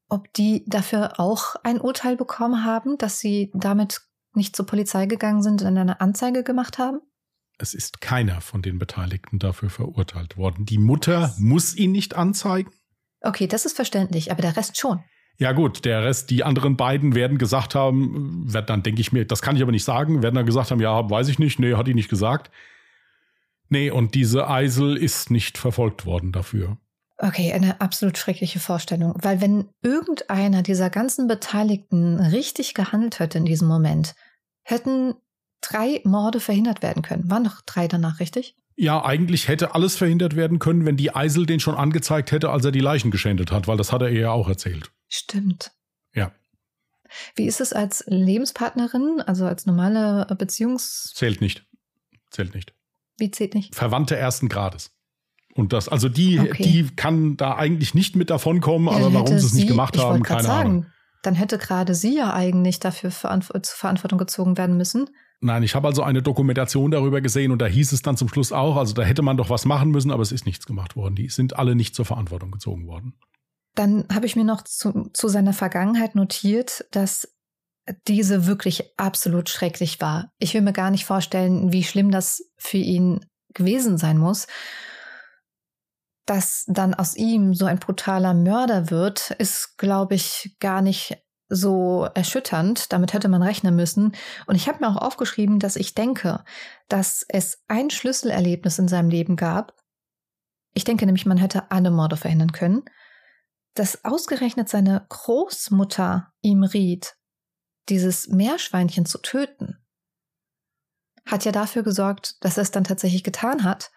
ob 0.08 0.32
die 0.34 0.64
dafür 0.66 1.18
auch 1.20 1.56
ein 1.64 1.80
Urteil 1.80 2.16
bekommen 2.16 2.64
haben, 2.64 2.96
dass 2.96 3.18
sie 3.18 3.50
damit 3.54 4.00
nicht 4.34 4.54
zur 4.54 4.66
Polizei 4.66 5.06
gegangen 5.06 5.42
sind 5.42 5.62
und 5.62 5.76
eine 5.76 6.00
Anzeige 6.00 6.44
gemacht 6.44 6.78
haben? 6.78 7.00
Es 7.58 7.74
ist 7.74 8.00
keiner 8.00 8.40
von 8.40 8.62
den 8.62 8.78
Beteiligten 8.78 9.38
dafür 9.38 9.70
verurteilt 9.70 10.36
worden. 10.36 10.66
Die 10.66 10.78
Mutter 10.78 11.34
muss 11.38 11.74
ihn 11.74 11.90
nicht 11.90 12.14
anzeigen. 12.14 12.70
Okay, 13.26 13.46
das 13.46 13.66
ist 13.66 13.74
verständlich, 13.74 14.30
aber 14.30 14.42
der 14.42 14.56
Rest 14.56 14.78
schon. 14.78 15.02
Ja 15.38 15.52
gut, 15.52 15.84
der 15.84 16.04
Rest, 16.04 16.30
die 16.30 16.44
anderen 16.44 16.76
beiden 16.76 17.14
werden 17.14 17.38
gesagt 17.38 17.74
haben, 17.74 18.52
wird 18.52 18.70
dann 18.70 18.82
denke 18.82 19.00
ich 19.00 19.12
mir, 19.12 19.26
das 19.26 19.42
kann 19.42 19.56
ich 19.56 19.62
aber 19.62 19.72
nicht 19.72 19.84
sagen, 19.84 20.22
werden 20.22 20.34
dann 20.34 20.46
gesagt 20.46 20.70
haben, 20.70 20.80
ja, 20.80 21.10
weiß 21.10 21.28
ich 21.28 21.38
nicht, 21.38 21.58
nee, 21.58 21.74
hat 21.74 21.86
die 21.86 21.94
nicht 21.94 22.08
gesagt. 22.08 22.50
Nee, 23.68 23.90
und 23.90 24.14
diese 24.14 24.48
Eisel 24.48 24.96
ist 24.96 25.30
nicht 25.30 25.58
verfolgt 25.58 26.06
worden 26.06 26.32
dafür. 26.32 26.78
Okay, 27.18 27.52
eine 27.52 27.80
absolut 27.80 28.16
schreckliche 28.16 28.60
Vorstellung, 28.60 29.14
weil 29.16 29.40
wenn 29.40 29.68
irgendeiner 29.82 30.62
dieser 30.62 30.88
ganzen 30.88 31.26
Beteiligten 31.26 32.20
richtig 32.20 32.74
gehandelt 32.74 33.18
hätte 33.18 33.38
in 33.38 33.44
diesem 33.44 33.68
Moment, 33.68 34.14
hätten 34.62 35.14
drei 35.60 36.00
Morde 36.04 36.40
verhindert 36.40 36.82
werden 36.82 37.02
können. 37.02 37.30
Waren 37.30 37.42
noch 37.42 37.62
drei 37.62 37.88
danach, 37.88 38.20
richtig? 38.20 38.56
Ja, 38.76 39.04
eigentlich 39.04 39.48
hätte 39.48 39.74
alles 39.74 39.96
verhindert 39.96 40.36
werden 40.36 40.58
können, 40.58 40.84
wenn 40.84 40.98
die 40.98 41.14
Eisel 41.14 41.46
den 41.46 41.60
schon 41.60 41.74
angezeigt 41.74 42.30
hätte, 42.30 42.50
als 42.50 42.64
er 42.64 42.72
die 42.72 42.80
Leichen 42.80 43.10
geschändet 43.10 43.50
hat, 43.50 43.66
weil 43.66 43.78
das 43.78 43.90
hat 43.90 44.02
er 44.02 44.10
ihr 44.10 44.20
ja 44.20 44.30
auch 44.30 44.48
erzählt. 44.48 44.92
Stimmt. 45.08 45.72
Ja. 46.12 46.32
Wie 47.34 47.46
ist 47.46 47.60
es 47.60 47.72
als 47.72 48.04
Lebenspartnerin, 48.06 49.22
also 49.24 49.46
als 49.46 49.64
normale 49.64 50.26
Beziehungs... 50.38 51.12
Zählt 51.14 51.40
nicht. 51.40 51.64
Zählt 52.30 52.54
nicht. 52.54 52.74
Wie 53.16 53.30
zählt 53.30 53.54
nicht? 53.54 53.74
Verwandte 53.74 54.16
ersten 54.16 54.48
Grades. 54.48 54.90
Und 55.54 55.72
das, 55.72 55.88
also 55.88 56.10
die, 56.10 56.38
okay. 56.38 56.62
die 56.62 56.96
kann 56.96 57.38
da 57.38 57.54
eigentlich 57.56 57.94
nicht 57.94 58.14
mit 58.14 58.28
davonkommen, 58.28 58.88
ja, 58.88 58.94
aber 58.94 59.14
warum 59.14 59.38
sie 59.38 59.46
es 59.46 59.54
nicht 59.54 59.68
gemacht 59.68 59.96
haben, 59.96 60.22
keine 60.22 60.42
sagen, 60.42 60.70
Ahnung. 60.70 60.86
Dann 61.22 61.34
hätte 61.34 61.56
gerade 61.56 61.94
sie 61.94 62.14
ja 62.14 62.34
eigentlich 62.34 62.78
dafür 62.78 63.10
verantw 63.10 63.50
zur 63.62 63.76
Verantwortung 63.76 64.18
gezogen 64.18 64.58
werden 64.58 64.76
müssen. 64.76 65.08
Nein, 65.40 65.62
ich 65.62 65.74
habe 65.74 65.86
also 65.86 66.02
eine 66.02 66.22
Dokumentation 66.22 66.90
darüber 66.90 67.20
gesehen 67.20 67.52
und 67.52 67.60
da 67.60 67.66
hieß 67.66 67.92
es 67.92 68.02
dann 68.02 68.16
zum 68.16 68.28
Schluss 68.28 68.52
auch, 68.52 68.76
also 68.76 68.94
da 68.94 69.02
hätte 69.02 69.22
man 69.22 69.36
doch 69.36 69.50
was 69.50 69.64
machen 69.64 69.90
müssen, 69.90 70.10
aber 70.10 70.22
es 70.22 70.32
ist 70.32 70.46
nichts 70.46 70.66
gemacht 70.66 70.96
worden. 70.96 71.14
Die 71.14 71.28
sind 71.28 71.58
alle 71.58 71.74
nicht 71.74 71.94
zur 71.94 72.04
Verantwortung 72.04 72.50
gezogen 72.50 72.86
worden. 72.86 73.18
Dann 73.74 74.06
habe 74.12 74.26
ich 74.26 74.36
mir 74.36 74.44
noch 74.44 74.62
zu, 74.62 75.10
zu 75.12 75.28
seiner 75.28 75.52
Vergangenheit 75.52 76.14
notiert, 76.14 76.86
dass 76.90 77.36
diese 78.08 78.46
wirklich 78.46 78.84
absolut 78.96 79.48
schrecklich 79.50 80.00
war. 80.00 80.32
Ich 80.38 80.54
will 80.54 80.62
mir 80.62 80.72
gar 80.72 80.90
nicht 80.90 81.04
vorstellen, 81.04 81.72
wie 81.72 81.84
schlimm 81.84 82.10
das 82.10 82.42
für 82.56 82.78
ihn 82.78 83.20
gewesen 83.52 83.98
sein 83.98 84.18
muss 84.18 84.46
dass 86.26 86.64
dann 86.66 86.92
aus 86.92 87.16
ihm 87.16 87.54
so 87.54 87.64
ein 87.66 87.78
brutaler 87.78 88.34
Mörder 88.34 88.90
wird, 88.90 89.30
ist, 89.38 89.78
glaube 89.78 90.16
ich, 90.16 90.56
gar 90.58 90.82
nicht 90.82 91.16
so 91.48 92.08
erschütternd. 92.14 92.92
Damit 92.92 93.12
hätte 93.12 93.28
man 93.28 93.42
rechnen 93.42 93.76
müssen. 93.76 94.14
Und 94.46 94.54
ich 94.54 94.68
habe 94.68 94.78
mir 94.80 94.88
auch 94.88 95.00
aufgeschrieben, 95.00 95.58
dass 95.58 95.76
ich 95.76 95.94
denke, 95.94 96.44
dass 96.88 97.24
es 97.28 97.62
ein 97.68 97.90
Schlüsselerlebnis 97.90 98.78
in 98.78 98.88
seinem 98.88 99.10
Leben 99.10 99.36
gab. 99.36 99.74
Ich 100.74 100.84
denke 100.84 101.06
nämlich, 101.06 101.26
man 101.26 101.38
hätte 101.38 101.70
alle 101.70 101.90
Morde 101.90 102.16
verhindern 102.16 102.52
können. 102.52 102.84
Dass 103.74 104.04
ausgerechnet 104.04 104.68
seine 104.68 105.04
Großmutter 105.08 106.32
ihm 106.40 106.64
riet, 106.64 107.16
dieses 107.88 108.28
Meerschweinchen 108.28 109.06
zu 109.06 109.18
töten, 109.18 109.78
hat 111.26 111.44
ja 111.44 111.52
dafür 111.52 111.82
gesorgt, 111.82 112.42
dass 112.44 112.56
er 112.56 112.62
es 112.62 112.70
dann 112.70 112.84
tatsächlich 112.84 113.24
getan 113.24 113.64
hat 113.64 113.90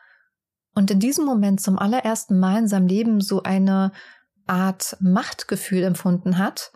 und 0.73 0.91
in 0.91 0.99
diesem 0.99 1.25
Moment 1.25 1.61
zum 1.61 1.77
allerersten 1.77 2.39
Mal 2.39 2.59
in 2.59 2.67
seinem 2.67 2.87
Leben 2.87 3.21
so 3.21 3.43
eine 3.43 3.91
Art 4.47 4.97
Machtgefühl 4.99 5.83
empfunden 5.83 6.37
hat, 6.37 6.71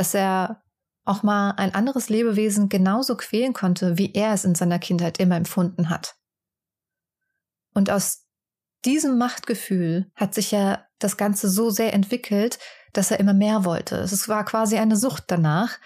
dass 0.00 0.14
er 0.14 0.62
auch 1.04 1.22
mal 1.22 1.50
ein 1.58 1.74
anderes 1.74 2.08
Lebewesen 2.08 2.70
genauso 2.70 3.18
quälen 3.18 3.52
konnte, 3.52 3.98
wie 3.98 4.14
er 4.14 4.32
es 4.32 4.46
in 4.46 4.54
seiner 4.54 4.78
Kindheit 4.78 5.20
immer 5.20 5.36
empfunden 5.36 5.90
hat. 5.90 6.16
Und 7.74 7.90
aus 7.90 8.24
diesem 8.86 9.18
Machtgefühl 9.18 10.10
hat 10.14 10.32
sich 10.32 10.52
ja 10.52 10.86
das 11.00 11.18
Ganze 11.18 11.50
so 11.50 11.68
sehr 11.68 11.92
entwickelt, 11.92 12.58
dass 12.94 13.10
er 13.10 13.20
immer 13.20 13.34
mehr 13.34 13.66
wollte. 13.66 13.96
Es 13.96 14.26
war 14.26 14.42
quasi 14.46 14.78
eine 14.78 14.96
Sucht 14.96 15.24
danach, 15.26 15.78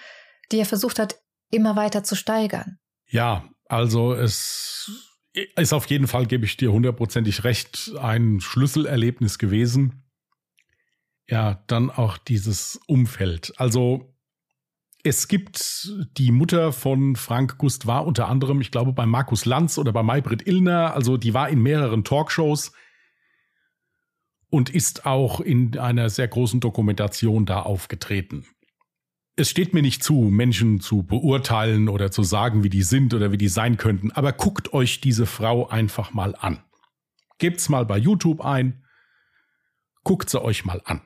die 0.53 0.61
er 0.61 0.67
versucht 0.67 1.01
hat, 1.01 1.21
immer 1.51 1.75
weiter 1.75 2.05
zu 2.05 2.15
steigern. 2.15 2.79
Ja, 3.09 3.49
also 3.67 4.15
es 4.15 4.93
ist 5.57 5.73
auf 5.73 5.87
jeden 5.87 6.07
Fall, 6.07 6.27
gebe 6.27 6.45
ich 6.45 6.57
dir 6.57 6.71
hundertprozentig 6.71 7.43
recht, 7.43 7.91
ein 8.01 8.41
Schlüsselerlebnis 8.41 9.41
gewesen. 9.41 10.04
Ja, 11.29 11.63
dann 11.67 11.91
auch 11.91 12.19
dieses 12.19 12.81
Umfeld. 12.87 13.53
Also 13.57 14.15
es 15.03 15.29
gibt 15.29 15.93
die 16.17 16.31
Mutter 16.33 16.73
von 16.73 17.17
Frank 17.17 17.59
Gust 17.59 17.87
war 17.87 18.07
unter 18.07 18.29
anderem, 18.29 18.61
ich 18.61 18.71
glaube, 18.71 18.93
bei 18.93 19.07
Markus 19.07 19.45
Lanz 19.45 19.79
oder 19.79 19.93
bei 19.93 20.03
Maybrit 20.03 20.47
Illner. 20.47 20.95
Also 20.95 21.17
die 21.17 21.35
war 21.35 21.49
in 21.49 21.63
mehreren 21.63 22.05
Talkshows 22.05 22.73
und 24.51 24.71
ist 24.71 25.07
auch 25.07 25.41
in 25.41 25.79
einer 25.79 26.11
sehr 26.11 26.29
großen 26.29 26.61
Dokumentation 26.61 27.47
da 27.47 27.61
aufgetreten 27.61 28.47
es 29.37 29.51
steht 29.51 29.75
mir 29.75 29.83
nicht 29.83 30.03
zu, 30.03 30.15
Menschen 30.15 30.81
zu 30.81 31.03
beurteilen 31.03 31.89
oder 31.89 32.11
zu 32.11 32.23
sagen, 32.23 32.63
wie 32.63 32.71
die 32.71 32.83
sind 32.83 33.15
oder 33.15 33.33
wie 33.33 33.37
die 33.37 33.49
sein 33.49 33.77
könnten, 33.77 34.13
aber 34.13 34.33
guckt 34.33 34.73
euch 34.73 35.01
diese 35.01 35.27
Frau 35.27 35.69
einfach 35.69 36.13
mal 36.13 36.37
an. 36.37 36.63
Gebt's 37.39 37.69
mal 37.69 37.85
bei 37.85 37.99
YouTube 37.99 38.45
ein, 38.45 38.85
guckt 40.05 40.31
sie 40.31 40.41
euch 40.41 40.65
mal 40.65 40.81
an. 40.85 41.01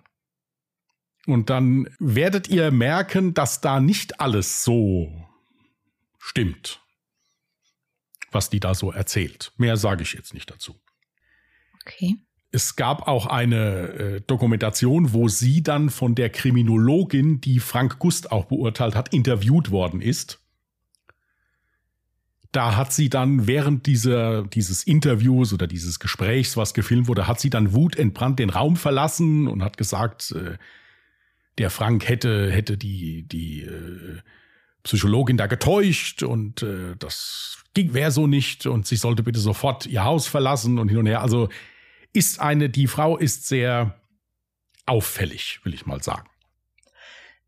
Und 1.28 1.50
dann 1.50 1.90
werdet 1.98 2.48
ihr 2.48 2.70
merken, 2.70 3.34
dass 3.34 3.60
da 3.60 3.80
nicht 3.80 4.18
alles 4.18 4.64
so 4.64 5.12
stimmt, 6.18 6.80
was 8.32 8.48
die 8.48 8.60
da 8.60 8.74
so 8.74 8.92
erzählt. 8.92 9.52
Mehr 9.58 9.76
sage 9.76 10.04
ich 10.04 10.14
jetzt 10.14 10.32
nicht 10.32 10.50
dazu. 10.50 10.80
Okay. 11.82 12.16
Es 12.50 12.76
gab 12.76 13.06
auch 13.08 13.26
eine 13.26 13.88
äh, 13.88 14.20
Dokumentation, 14.22 15.12
wo 15.12 15.28
sie 15.28 15.62
dann 15.62 15.90
von 15.90 16.14
der 16.14 16.30
Kriminologin, 16.30 17.42
die 17.42 17.60
Frank 17.60 17.98
Gust 17.98 18.32
auch 18.32 18.46
beurteilt 18.46 18.94
hat, 18.94 19.12
interviewt 19.12 19.70
worden 19.70 20.00
ist. 20.00 20.40
Da 22.52 22.74
hat 22.74 22.90
sie 22.94 23.10
dann 23.10 23.46
während 23.46 23.84
dieser, 23.84 24.44
dieses 24.44 24.82
Interviews 24.82 25.52
oder 25.52 25.66
dieses 25.66 26.00
Gesprächs, 26.00 26.56
was 26.56 26.72
gefilmt 26.72 27.06
wurde, 27.06 27.28
hat 27.28 27.38
sie 27.38 27.50
dann 27.50 27.74
wutentbrannt 27.74 28.38
den 28.38 28.48
Raum 28.48 28.76
verlassen 28.76 29.46
und 29.46 29.62
hat 29.62 29.76
gesagt, 29.76 30.30
äh, 30.30 30.56
der 31.58 31.70
Frank 31.70 32.08
hätte, 32.08 32.50
hätte 32.50 32.76
die, 32.76 33.26
die 33.26 33.62
äh, 33.62 34.20
Psychologin 34.82 35.36
da 35.36 35.46
getäuscht 35.46 36.22
und 36.22 36.62
äh, 36.62 36.96
das 36.98 37.58
wäre 37.74 38.10
so 38.10 38.26
nicht 38.26 38.66
und 38.66 38.88
sie 38.88 38.96
sollte 38.96 39.22
bitte 39.22 39.38
sofort 39.38 39.86
ihr 39.86 40.02
Haus 40.02 40.26
verlassen 40.26 40.78
und 40.78 40.88
hin 40.88 40.98
und 40.98 41.06
her. 41.06 41.22
Also 41.22 41.48
ist 42.12 42.40
eine, 42.40 42.68
die 42.68 42.88
Frau 42.88 43.16
ist 43.16 43.46
sehr 43.46 44.00
auffällig, 44.86 45.60
will 45.62 45.74
ich 45.74 45.86
mal 45.86 46.02
sagen. 46.02 46.28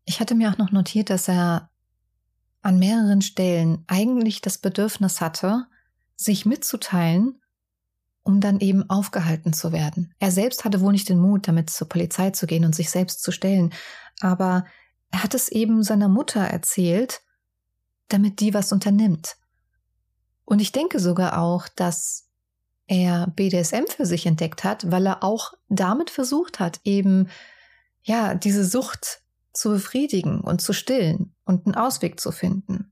Ich 0.05 0.19
hatte 0.19 0.35
mir 0.35 0.51
auch 0.51 0.57
noch 0.57 0.71
notiert, 0.71 1.09
dass 1.09 1.27
er 1.27 1.69
an 2.61 2.79
mehreren 2.79 3.21
Stellen 3.21 3.83
eigentlich 3.87 4.41
das 4.41 4.57
Bedürfnis 4.57 5.19
hatte, 5.19 5.65
sich 6.15 6.45
mitzuteilen, 6.45 7.41
um 8.23 8.39
dann 8.39 8.59
eben 8.59 8.89
aufgehalten 8.89 9.53
zu 9.53 9.71
werden. 9.71 10.13
Er 10.19 10.31
selbst 10.31 10.63
hatte 10.65 10.81
wohl 10.81 10.91
nicht 10.91 11.09
den 11.09 11.19
Mut, 11.19 11.47
damit 11.47 11.69
zur 11.69 11.89
Polizei 11.89 12.31
zu 12.31 12.47
gehen 12.47 12.65
und 12.65 12.75
sich 12.75 12.89
selbst 12.89 13.23
zu 13.23 13.31
stellen, 13.31 13.73
aber 14.19 14.65
er 15.11 15.23
hat 15.23 15.33
es 15.33 15.49
eben 15.49 15.83
seiner 15.83 16.07
Mutter 16.07 16.41
erzählt, 16.41 17.21
damit 18.07 18.39
die 18.39 18.53
was 18.53 18.71
unternimmt. 18.71 19.37
Und 20.45 20.59
ich 20.59 20.71
denke 20.71 20.99
sogar 20.99 21.39
auch, 21.39 21.67
dass 21.69 22.27
er 22.87 23.27
BDSM 23.35 23.85
für 23.87 24.05
sich 24.05 24.25
entdeckt 24.25 24.63
hat, 24.63 24.91
weil 24.91 25.05
er 25.05 25.23
auch 25.23 25.53
damit 25.69 26.09
versucht 26.09 26.59
hat, 26.59 26.81
eben 26.83 27.29
ja, 28.03 28.33
diese 28.35 28.65
Sucht 28.65 29.21
zu 29.53 29.69
befriedigen 29.69 30.41
und 30.41 30.61
zu 30.61 30.73
stillen 30.73 31.35
und 31.45 31.65
einen 31.65 31.75
Ausweg 31.75 32.19
zu 32.19 32.31
finden. 32.31 32.91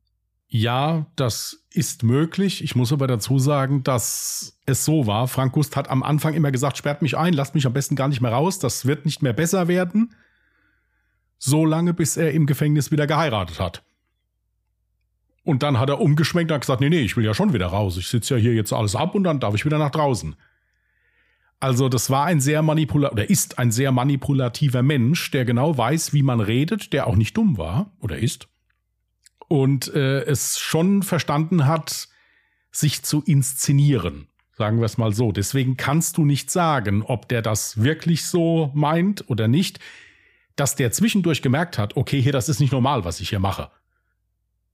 Ja, 0.51 1.05
das 1.15 1.63
ist 1.71 2.01
möglich. 2.01 2.63
Ich 2.63 2.75
muss 2.75 2.91
aber 2.91 3.05
dazu 3.05 3.37
sagen, 3.37 3.83
dass 3.83 4.59
es 4.65 4.83
so 4.83 5.05
war. 5.05 5.27
Frank 5.27 5.53
Gust 5.53 5.75
hat 5.75 5.91
am 5.91 6.01
Anfang 6.01 6.33
immer 6.33 6.51
gesagt, 6.51 6.75
sperrt 6.75 7.03
mich 7.03 7.15
ein, 7.15 7.33
lasst 7.33 7.53
mich 7.53 7.67
am 7.67 7.73
besten 7.73 7.95
gar 7.95 8.07
nicht 8.07 8.19
mehr 8.19 8.31
raus, 8.31 8.57
das 8.57 8.87
wird 8.87 9.05
nicht 9.05 9.21
mehr 9.21 9.33
besser 9.33 9.67
werden. 9.67 10.15
So 11.37 11.65
lange, 11.65 11.93
bis 11.93 12.17
er 12.17 12.31
im 12.31 12.47
Gefängnis 12.47 12.91
wieder 12.91 13.05
geheiratet 13.05 13.59
hat. 13.59 13.83
Und 15.43 15.61
dann 15.61 15.79
hat 15.79 15.89
er 15.89 16.01
umgeschwenkt 16.01 16.51
und 16.51 16.59
gesagt, 16.59 16.81
nee, 16.81 16.89
nee, 16.89 17.01
ich 17.01 17.15
will 17.15 17.25
ja 17.25 17.35
schon 17.35 17.53
wieder 17.53 17.67
raus. 17.67 17.97
Ich 17.97 18.07
sitze 18.07 18.35
ja 18.35 18.41
hier 18.41 18.53
jetzt 18.55 18.73
alles 18.73 18.95
ab 18.95 19.13
und 19.13 19.23
dann 19.23 19.39
darf 19.39 19.53
ich 19.53 19.65
wieder 19.65 19.77
nach 19.77 19.91
draußen. 19.91 20.35
Also 21.59 21.89
das 21.89 22.09
war 22.09 22.25
ein 22.25 22.41
sehr 22.41 22.63
manipulativer, 22.63 23.13
oder 23.13 23.29
ist 23.29 23.59
ein 23.59 23.71
sehr 23.71 23.91
manipulativer 23.91 24.81
Mensch, 24.81 25.29
der 25.29 25.45
genau 25.45 25.77
weiß, 25.77 26.11
wie 26.11 26.23
man 26.23 26.39
redet, 26.39 26.91
der 26.91 27.05
auch 27.05 27.15
nicht 27.15 27.37
dumm 27.37 27.57
war 27.57 27.91
oder 27.99 28.17
ist 28.17 28.47
und 29.49 29.93
äh, 29.93 30.21
es 30.21 30.59
schon 30.59 31.03
verstanden 31.03 31.65
hat, 31.65 32.07
sich 32.71 33.03
zu 33.03 33.21
inszenieren. 33.21 34.27
Sagen 34.53 34.79
wir 34.79 34.85
es 34.85 34.97
mal 34.97 35.13
so. 35.13 35.31
Deswegen 35.31 35.75
kannst 35.75 36.17
du 36.17 36.25
nicht 36.25 36.51
sagen, 36.51 37.01
ob 37.01 37.27
der 37.27 37.41
das 37.41 37.81
wirklich 37.81 38.25
so 38.25 38.71
meint 38.73 39.29
oder 39.29 39.47
nicht. 39.47 39.79
Dass 40.55 40.75
der 40.75 40.91
zwischendurch 40.91 41.41
gemerkt 41.41 41.77
hat, 41.77 41.97
okay, 41.97 42.21
hier, 42.21 42.33
das 42.33 42.49
ist 42.49 42.59
nicht 42.59 42.71
normal, 42.71 43.05
was 43.05 43.21
ich 43.21 43.29
hier 43.29 43.39
mache. 43.39 43.71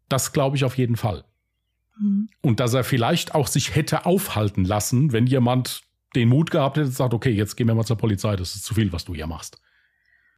Das 0.09 0.33
glaube 0.33 0.57
ich 0.57 0.65
auf 0.65 0.77
jeden 0.77 0.97
Fall. 0.97 1.23
Mhm. 1.99 2.29
Und 2.41 2.59
dass 2.59 2.73
er 2.73 2.83
vielleicht 2.83 3.33
auch 3.33 3.47
sich 3.47 3.75
hätte 3.75 4.05
aufhalten 4.05 4.65
lassen, 4.65 5.13
wenn 5.13 5.27
jemand 5.27 5.83
den 6.15 6.29
Mut 6.29 6.51
gehabt 6.51 6.77
hätte, 6.77 6.87
sagt, 6.87 7.13
okay, 7.13 7.31
jetzt 7.31 7.55
gehen 7.55 7.67
wir 7.67 7.75
mal 7.75 7.85
zur 7.85 7.97
Polizei, 7.97 8.35
das 8.35 8.55
ist 8.55 8.65
zu 8.65 8.73
viel, 8.73 8.91
was 8.91 9.05
du 9.05 9.13
hier 9.13 9.27
machst. 9.27 9.61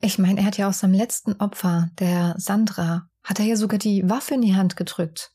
Ich 0.01 0.19
meine, 0.19 0.41
er 0.41 0.45
hat 0.45 0.57
ja 0.57 0.67
aus 0.67 0.79
seinem 0.79 0.93
letzten 0.93 1.33
Opfer, 1.33 1.89
der 1.99 2.35
Sandra, 2.37 3.09
hat 3.27 3.39
er 3.39 3.45
ja 3.45 3.57
sogar 3.57 3.77
die 3.77 4.09
Waffe 4.09 4.35
in 4.35 4.41
die 4.41 4.55
Hand 4.55 4.77
gedrückt 4.77 5.31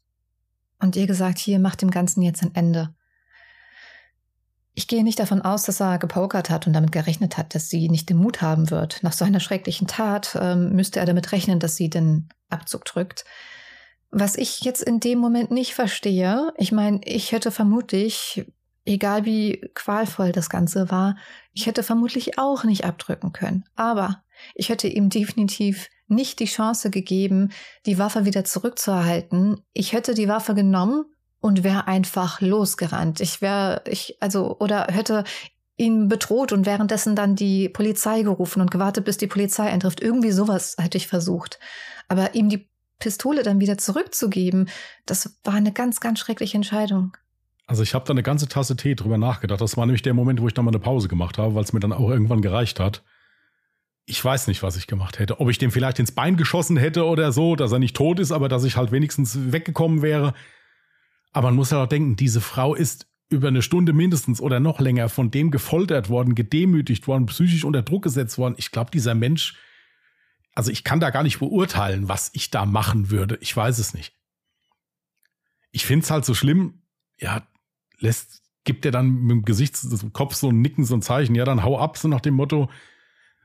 und 0.81 0.97
ihr 0.97 1.07
gesagt, 1.07 1.39
hier 1.39 1.59
macht 1.59 1.83
dem 1.83 1.91
Ganzen 1.91 2.23
jetzt 2.23 2.43
ein 2.43 2.55
Ende. 2.55 2.95
Ich 4.75 4.89
gehe 4.89 5.05
nicht 5.05 5.19
davon 5.19 5.43
aus, 5.43 5.65
dass 5.65 5.81
er 5.81 5.99
gepokert 5.99 6.49
hat 6.49 6.67
und 6.67 6.73
damit 6.73 6.91
gerechnet 6.91 7.37
hat, 7.37 7.55
dass 7.55 7.69
sie 7.69 7.91
nicht 7.91 8.09
den 8.09 8.17
Mut 8.17 8.41
haben 8.41 8.71
wird. 8.71 9.03
Nach 9.03 9.13
so 9.13 9.27
einer 9.27 9.41
schrecklichen 9.41 9.87
Tat 9.87 10.39
ähm, 10.41 10.73
müsste 10.73 11.01
er 11.01 11.07
damit 11.07 11.33
rechnen, 11.33 11.61
dass 11.61 11.77
sie 11.77 11.91
den 11.91 12.31
Abzug 12.49 12.87
drückt. 12.87 13.27
Was 14.11 14.37
ich 14.37 14.63
jetzt 14.63 14.83
in 14.83 14.99
dem 14.99 15.19
Moment 15.19 15.51
nicht 15.51 15.75
verstehe, 15.75 16.55
ich 16.57 16.73
meine, 16.73 17.01
ich 17.05 17.33
hätte 17.33 17.51
vermutlich, 17.51 18.47
egal 18.87 19.27
wie 19.27 19.71
qualvoll 19.75 20.33
das 20.33 20.49
Ganze 20.49 20.91
war, 20.91 21.17
ich 21.53 21.67
hätte 21.67 21.83
vermutlich 21.83 22.39
auch 22.39 22.65
nicht 22.65 22.87
abdrücken 22.87 23.33
können. 23.33 23.65
Aber 23.77 24.23
ich 24.55 24.71
hätte 24.71 24.89
ihm 24.89 25.11
definitiv 25.11 25.91
nicht 26.15 26.39
die 26.41 26.47
Chance 26.47 26.91
gegeben, 26.91 27.51
die 27.87 27.99
Waffe 27.99 28.25
wieder 28.25 28.45
zurückzuerhalten. 28.45 29.61
Ich 29.73 29.93
hätte 29.93 30.15
die 30.15 30.29
Waffe 30.29 30.55
genommen 30.55 31.05
und 31.41 31.65
wäre 31.65 31.89
einfach 31.89 32.41
losgerannt. 32.41 33.21
Ich 33.21 33.43
wäre, 33.43 33.83
ich, 33.87 34.17
also, 34.21 34.59
oder 34.59 34.87
hätte 34.91 35.25
ihn 35.77 36.09
bedroht 36.09 36.53
und 36.53 36.67
währenddessen 36.67 37.17
dann 37.17 37.35
die 37.35 37.69
Polizei 37.69 38.23
gerufen 38.23 38.61
und 38.61 38.71
gewartet, 38.71 39.05
bis 39.05 39.17
die 39.17 39.27
Polizei 39.27 39.65
eintrifft. 39.65 40.01
Irgendwie 40.01 40.31
sowas 40.31 40.77
hätte 40.79 40.99
ich 40.99 41.09
versucht. 41.09 41.59
Aber 42.09 42.35
ihm 42.35 42.49
die 42.49 42.69
Pistole 42.99 43.43
dann 43.43 43.59
wieder 43.59 43.79
zurückzugeben, 43.79 44.69
das 45.07 45.39
war 45.43 45.55
eine 45.55 45.73
ganz, 45.73 46.01
ganz 46.01 46.21
schreckliche 46.21 46.57
Entscheidung. 46.57 47.17
Also 47.67 47.83
ich 47.83 47.95
habe 47.95 48.05
da 48.05 48.13
eine 48.13 48.23
ganze 48.23 48.49
Tasse 48.49 48.77
Tee 48.77 48.95
drüber 48.95 49.19
nachgedacht. 49.19 49.61
Das 49.61 49.77
war 49.77 49.87
nämlich 49.87 50.03
der 50.03 50.15
Moment, 50.15 50.41
wo 50.41 50.47
ich 50.47 50.55
dann 50.55 50.65
mal 50.65 50.71
eine 50.71 50.79
Pause 50.79 51.09
gemacht 51.09 51.39
habe, 51.39 51.55
weil 51.55 51.65
es 51.65 51.73
mir 51.73 51.81
dann 51.81 51.93
auch 51.93 52.11
irgendwann 52.11 52.43
gereicht 52.43 52.79
hat 52.79 53.03
ich 54.05 54.25
weiß 54.25 54.49
nicht, 54.49 54.63
was 54.63 54.77
ich 54.77 54.87
gemacht 54.87 55.19
hätte. 55.19 55.41
Ob 55.41 55.49
ich 55.49 55.59
dem 55.59 55.71
vielleicht 55.71 55.99
ins 55.99 56.13
Bein 56.13 56.37
geschossen 56.37 56.77
hätte 56.77 57.05
oder 57.07 57.33
so, 57.33 57.57
dass 57.57 57.73
er 57.73 57.79
nicht 57.79 57.97
tot 57.97 58.19
ist, 58.19 58.33
aber 58.33 58.49
dass 58.49 58.65
ich 58.65 58.77
halt 58.77 58.93
wenigstens 58.93 59.53
weggekommen 59.53 60.03
wäre. 60.03 60.35
Aber 61.33 61.49
man 61.49 61.57
muss 61.57 61.71
ja 61.71 61.83
auch 61.83 61.89
denken, 61.89 62.17
diese 62.17 62.41
Frau 62.41 62.75
ist 62.75 63.07
über 63.31 63.49
eine 63.49 63.63
Stunde 63.63 63.93
mindestens 63.93 64.41
oder 64.41 64.61
noch 64.61 64.81
länger 64.81 65.09
von 65.09 65.31
dem 65.31 65.51
gefoltert 65.51 66.09
worden, 66.09 66.35
gedemütigt 66.35 67.07
worden, 67.07 67.27
psychisch 67.27 67.65
unter 67.65 67.83
Druck 67.83 68.03
gesetzt 68.03 68.39
worden. 68.39 68.55
Ich 68.59 68.71
glaube, 68.71 68.91
dieser 68.91 69.15
Mensch, 69.15 69.57
also 70.55 70.71
ich 70.71 70.85
kann 70.85 71.01
da 71.01 71.11
gar 71.11 71.23
nicht 71.23 71.39
beurteilen, 71.39 72.09
was 72.09 72.31
ich 72.35 72.51
da 72.51 72.67
machen 72.67 73.11
würde. 73.11 73.39
Ich 73.41 73.57
weiß 73.57 73.79
es 73.79 73.95
nicht. 73.95 74.15
Ich 75.71 75.87
finde 75.87 76.05
es 76.05 76.11
halt 76.11 76.27
so 76.27 76.35
schlimm, 76.35 76.83
ja, 77.19 77.47
lässt, 77.99 78.43
gibt 78.65 78.85
er 78.85 78.93
dann 78.93 79.09
mit 79.09 79.31
dem 79.31 79.45
Gesicht, 79.45 79.79
Kopf 80.13 80.35
so 80.35 80.51
ein 80.51 80.61
Nicken, 80.61 80.85
so 80.85 80.95
ein 80.95 81.03
Zeichen, 81.03 81.35
ja, 81.35 81.45
dann 81.47 81.63
hau 81.63 81.79
ab, 81.79 81.97
so 81.97 82.09
nach 82.09 82.21
dem 82.21 82.35
Motto, 82.35 82.69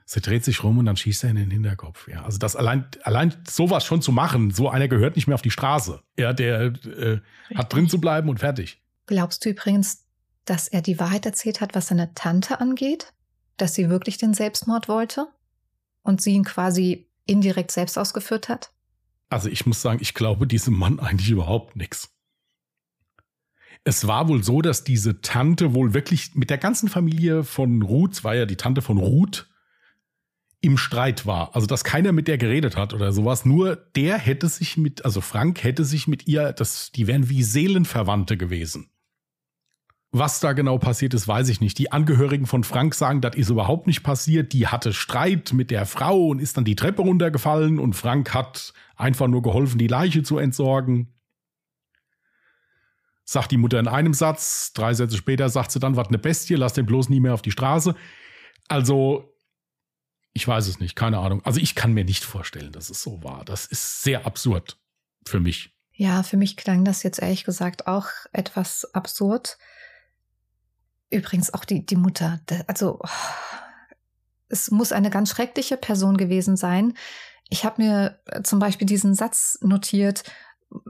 Sie 0.10 0.22
dreht 0.22 0.46
sich 0.46 0.64
rum 0.64 0.78
und 0.78 0.86
dann 0.86 0.96
schießt 0.96 1.26
er 1.26 1.32
in 1.32 1.36
den 1.36 1.52
Hinterkopf. 1.52 2.08
Ja, 2.08 2.24
also 2.24 2.38
das 2.38 2.56
allein, 2.56 2.86
allein 3.04 3.36
sowas 3.46 3.84
schon 3.84 4.02
zu 4.02 4.14
machen, 4.14 4.52
so 4.52 4.70
einer 4.70 4.88
gehört 4.88 5.18
nicht 5.18 5.28
mehr 5.28 5.36
auf 5.36 5.42
die 5.42 5.52
Straße. 5.52 6.02
Ja, 6.18 6.32
der 6.32 6.62
äh, 6.62 7.20
hat 7.54 7.74
drin 7.74 7.90
zu 7.90 8.00
bleiben 8.00 8.30
und 8.30 8.40
fertig. 8.40 8.82
Glaubst 9.06 9.44
du 9.44 9.50
übrigens, 9.50 10.06
dass 10.46 10.70
er 10.70 10.82
die 10.82 10.98
Wahrheit 10.98 11.26
erzählt 11.26 11.60
hat, 11.60 11.76
was 11.76 11.88
seine 11.88 12.14
Tante 12.14 12.62
angeht? 12.62 13.12
Dass 13.58 13.76
sie 13.76 13.90
wirklich 13.90 14.18
den 14.18 14.34
Selbstmord 14.34 14.88
wollte? 14.88 15.28
Und 16.04 16.22
sie 16.22 16.32
ihn 16.32 16.46
quasi 16.46 17.10
indirekt 17.26 17.72
selbst 17.72 17.98
ausgeführt 17.98 18.48
hat? 18.48 18.72
Also 19.28 19.50
ich 19.50 19.66
muss 19.66 19.82
sagen, 19.82 20.00
ich 20.02 20.14
glaube 20.14 20.48
diesem 20.48 20.74
Mann 20.74 21.02
eigentlich 21.02 21.32
überhaupt 21.32 21.76
nichts. 21.76 22.14
Es 23.84 24.08
war 24.08 24.30
wohl 24.30 24.42
so, 24.42 24.62
dass 24.62 24.86
diese 24.86 25.20
Tante 25.20 25.74
wohl 25.74 25.94
wirklich 25.94 26.34
mit 26.34 26.50
der 26.50 26.60
ganzen 26.60 26.88
Familie 26.88 27.44
von 27.44 27.82
Ruth, 27.82 28.14
es 28.14 28.24
war 28.24 28.36
ja 28.36 28.46
die 28.46 28.56
Tante 28.56 28.82
von 28.82 28.98
Ruth, 28.98 29.50
im 30.68 30.78
Streit 30.78 31.26
war. 31.26 31.56
Also, 31.56 31.66
dass 31.66 31.86
keiner 31.86 32.12
mit 32.12 32.28
der 32.28 32.38
geredet 32.38 32.76
hat 32.76 32.94
oder 32.94 33.14
sowas. 33.14 33.46
Nur 33.46 33.78
der 33.96 34.18
hätte 34.18 34.50
sich 34.50 34.76
mit, 34.76 35.06
also 35.06 35.22
Frank 35.22 35.64
hätte 35.64 35.86
sich 35.86 36.08
mit 36.08 36.28
ihr, 36.28 36.52
das, 36.52 36.92
die 36.92 37.08
wären 37.08 37.30
wie 37.30 37.42
Seelenverwandte 37.42 38.36
gewesen. 38.36 38.90
Was 40.12 40.42
da 40.42 40.52
genau 40.52 40.78
passiert 40.78 41.14
ist, 41.14 41.28
weiß 41.28 41.48
ich 41.48 41.62
nicht. 41.62 41.78
Die 41.78 41.94
Angehörigen 41.94 42.46
von 42.46 42.66
Frank 42.66 42.96
sagen, 42.96 43.22
das 43.22 43.36
ist 43.38 43.50
überhaupt 43.50 43.88
nicht 43.88 44.04
passiert. 44.04 44.52
Die 44.52 44.68
hatte 44.68 44.92
Streit 44.92 45.54
mit 45.54 45.72
der 45.72 45.86
Frau 45.86 46.28
und 46.28 46.40
ist 46.40 46.58
dann 46.58 46.66
die 46.66 46.76
Treppe 46.76 47.02
runtergefallen 47.02 47.80
und 47.80 47.94
Frank 47.94 48.34
hat 48.34 48.74
einfach 48.98 49.28
nur 49.28 49.42
geholfen, 49.42 49.78
die 49.78 49.88
Leiche 49.88 50.24
zu 50.24 50.38
entsorgen. 50.38 51.14
Sagt 53.24 53.52
die 53.52 53.58
Mutter 53.58 53.80
in 53.80 53.88
einem 53.88 54.14
Satz, 54.14 54.74
drei 54.74 54.94
Sätze 54.94 55.16
später 55.16 55.48
sagt 55.48 55.72
sie 55.72 55.80
dann, 55.80 55.96
was 55.96 56.10
eine 56.10 56.18
Bestie, 56.18 56.56
lass 56.56 56.74
den 56.74 56.86
bloß 56.86 57.08
nie 57.08 57.22
mehr 57.22 57.34
auf 57.34 57.42
die 57.42 57.52
Straße. 57.52 57.96
Also, 58.68 59.34
ich 60.38 60.48
weiß 60.48 60.68
es 60.68 60.80
nicht, 60.80 60.96
keine 60.96 61.18
Ahnung. 61.18 61.44
Also 61.46 61.60
ich 61.60 61.74
kann 61.74 61.94
mir 61.94 62.06
nicht 62.06 62.24
vorstellen, 62.24 62.72
dass 62.72 62.92
es 62.92 63.02
so 63.02 63.24
war. 63.24 63.44
Das 63.44 63.66
ist 63.66 64.04
sehr 64.04 64.28
absurd 64.28 64.78
für 65.26 65.40
mich. 65.40 65.76
Ja, 65.94 66.22
für 66.22 66.38
mich 66.38 66.58
klang 66.58 66.86
das 66.86 67.02
jetzt 67.02 67.20
ehrlich 67.20 67.44
gesagt 67.44 67.88
auch 67.88 68.06
etwas 68.34 68.88
absurd. 68.94 69.58
Übrigens 71.10 71.52
auch 71.56 71.66
die, 71.66 71.84
die 71.84 71.96
Mutter. 71.96 72.40
Also 72.68 73.02
es 74.48 74.70
muss 74.70 74.92
eine 74.92 75.10
ganz 75.10 75.32
schreckliche 75.32 75.76
Person 75.76 76.18
gewesen 76.18 76.56
sein. 76.56 76.94
Ich 77.50 77.66
habe 77.66 77.82
mir 77.82 78.20
äh, 78.28 78.44
zum 78.44 78.60
Beispiel 78.60 78.86
diesen 78.86 79.16
Satz 79.16 79.58
notiert, 79.62 80.24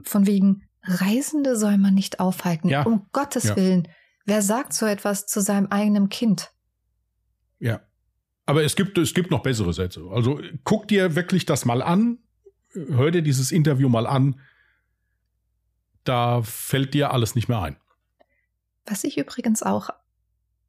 von 0.02 0.26
wegen, 0.26 0.68
Reisende 0.82 1.56
soll 1.56 1.78
man 1.78 1.94
nicht 1.94 2.20
aufhalten. 2.20 2.68
Ja. 2.68 2.82
Um 2.82 3.06
Gottes 3.12 3.44
ja. 3.44 3.56
Willen. 3.56 3.88
Wer 4.26 4.42
sagt 4.42 4.74
so 4.74 4.84
etwas 4.84 5.24
zu 5.24 5.40
seinem 5.40 5.68
eigenen 5.68 6.10
Kind? 6.10 6.52
Ja. 7.60 7.87
Aber 8.48 8.64
es 8.64 8.76
gibt, 8.76 8.96
es 8.96 9.12
gibt 9.12 9.30
noch 9.30 9.42
bessere 9.42 9.74
Sätze. 9.74 10.06
Also 10.10 10.40
guck 10.64 10.88
dir 10.88 11.14
wirklich 11.14 11.44
das 11.44 11.66
mal 11.66 11.82
an, 11.82 12.16
hör 12.72 13.10
dir 13.10 13.20
dieses 13.20 13.52
Interview 13.52 13.90
mal 13.90 14.06
an. 14.06 14.40
Da 16.02 16.40
fällt 16.40 16.94
dir 16.94 17.12
alles 17.12 17.34
nicht 17.34 17.50
mehr 17.50 17.60
ein. 17.60 17.76
Was 18.86 19.04
ich 19.04 19.18
übrigens 19.18 19.62
auch 19.62 19.90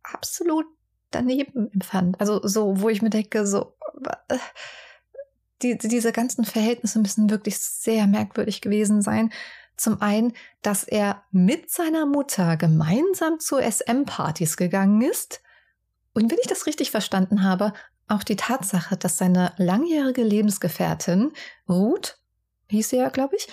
absolut 0.03 0.65
daneben 1.09 1.71
empfand. 1.71 2.19
Also 2.19 2.45
so, 2.45 2.81
wo 2.81 2.89
ich 2.89 3.01
mir 3.01 3.11
denke, 3.11 3.47
so, 3.47 3.77
die, 5.61 5.77
diese 5.77 6.11
ganzen 6.11 6.43
Verhältnisse 6.43 6.99
müssen 6.99 7.29
wirklich 7.29 7.59
sehr 7.59 8.07
merkwürdig 8.07 8.59
gewesen 8.59 9.01
sein. 9.01 9.31
Zum 9.77 10.01
einen, 10.01 10.33
dass 10.61 10.83
er 10.83 11.23
mit 11.31 11.71
seiner 11.71 12.05
Mutter 12.05 12.57
gemeinsam 12.57 13.39
zu 13.39 13.57
SM-Partys 13.57 14.57
gegangen 14.57 15.01
ist 15.01 15.41
und 16.19 16.31
wenn 16.31 16.37
ich 16.41 16.47
das 16.47 16.65
richtig 16.65 16.91
verstanden 16.91 17.43
habe, 17.43 17.73
auch 18.07 18.23
die 18.23 18.35
Tatsache, 18.35 18.97
dass 18.97 19.17
seine 19.17 19.53
langjährige 19.57 20.23
Lebensgefährtin 20.23 21.31
Ruth, 21.67 22.17
hieß 22.69 22.89
sie 22.89 22.97
ja, 22.97 23.09
glaube 23.09 23.35
ich, 23.35 23.47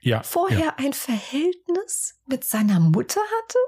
ja, 0.00 0.22
vorher 0.22 0.58
ja. 0.58 0.74
ein 0.76 0.92
Verhältnis 0.92 2.20
mit 2.26 2.44
seiner 2.44 2.78
Mutter 2.80 3.20
hatte? 3.20 3.58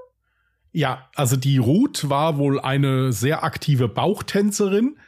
Ja, 0.73 1.09
also 1.15 1.37
die 1.37 1.59
Ruth 1.59 2.09
war 2.11 2.37
wohl 2.37 2.61
eine 2.61 3.13
sehr 3.13 3.45
aktive 3.45 3.89
Bauchtänzerin 3.89 4.99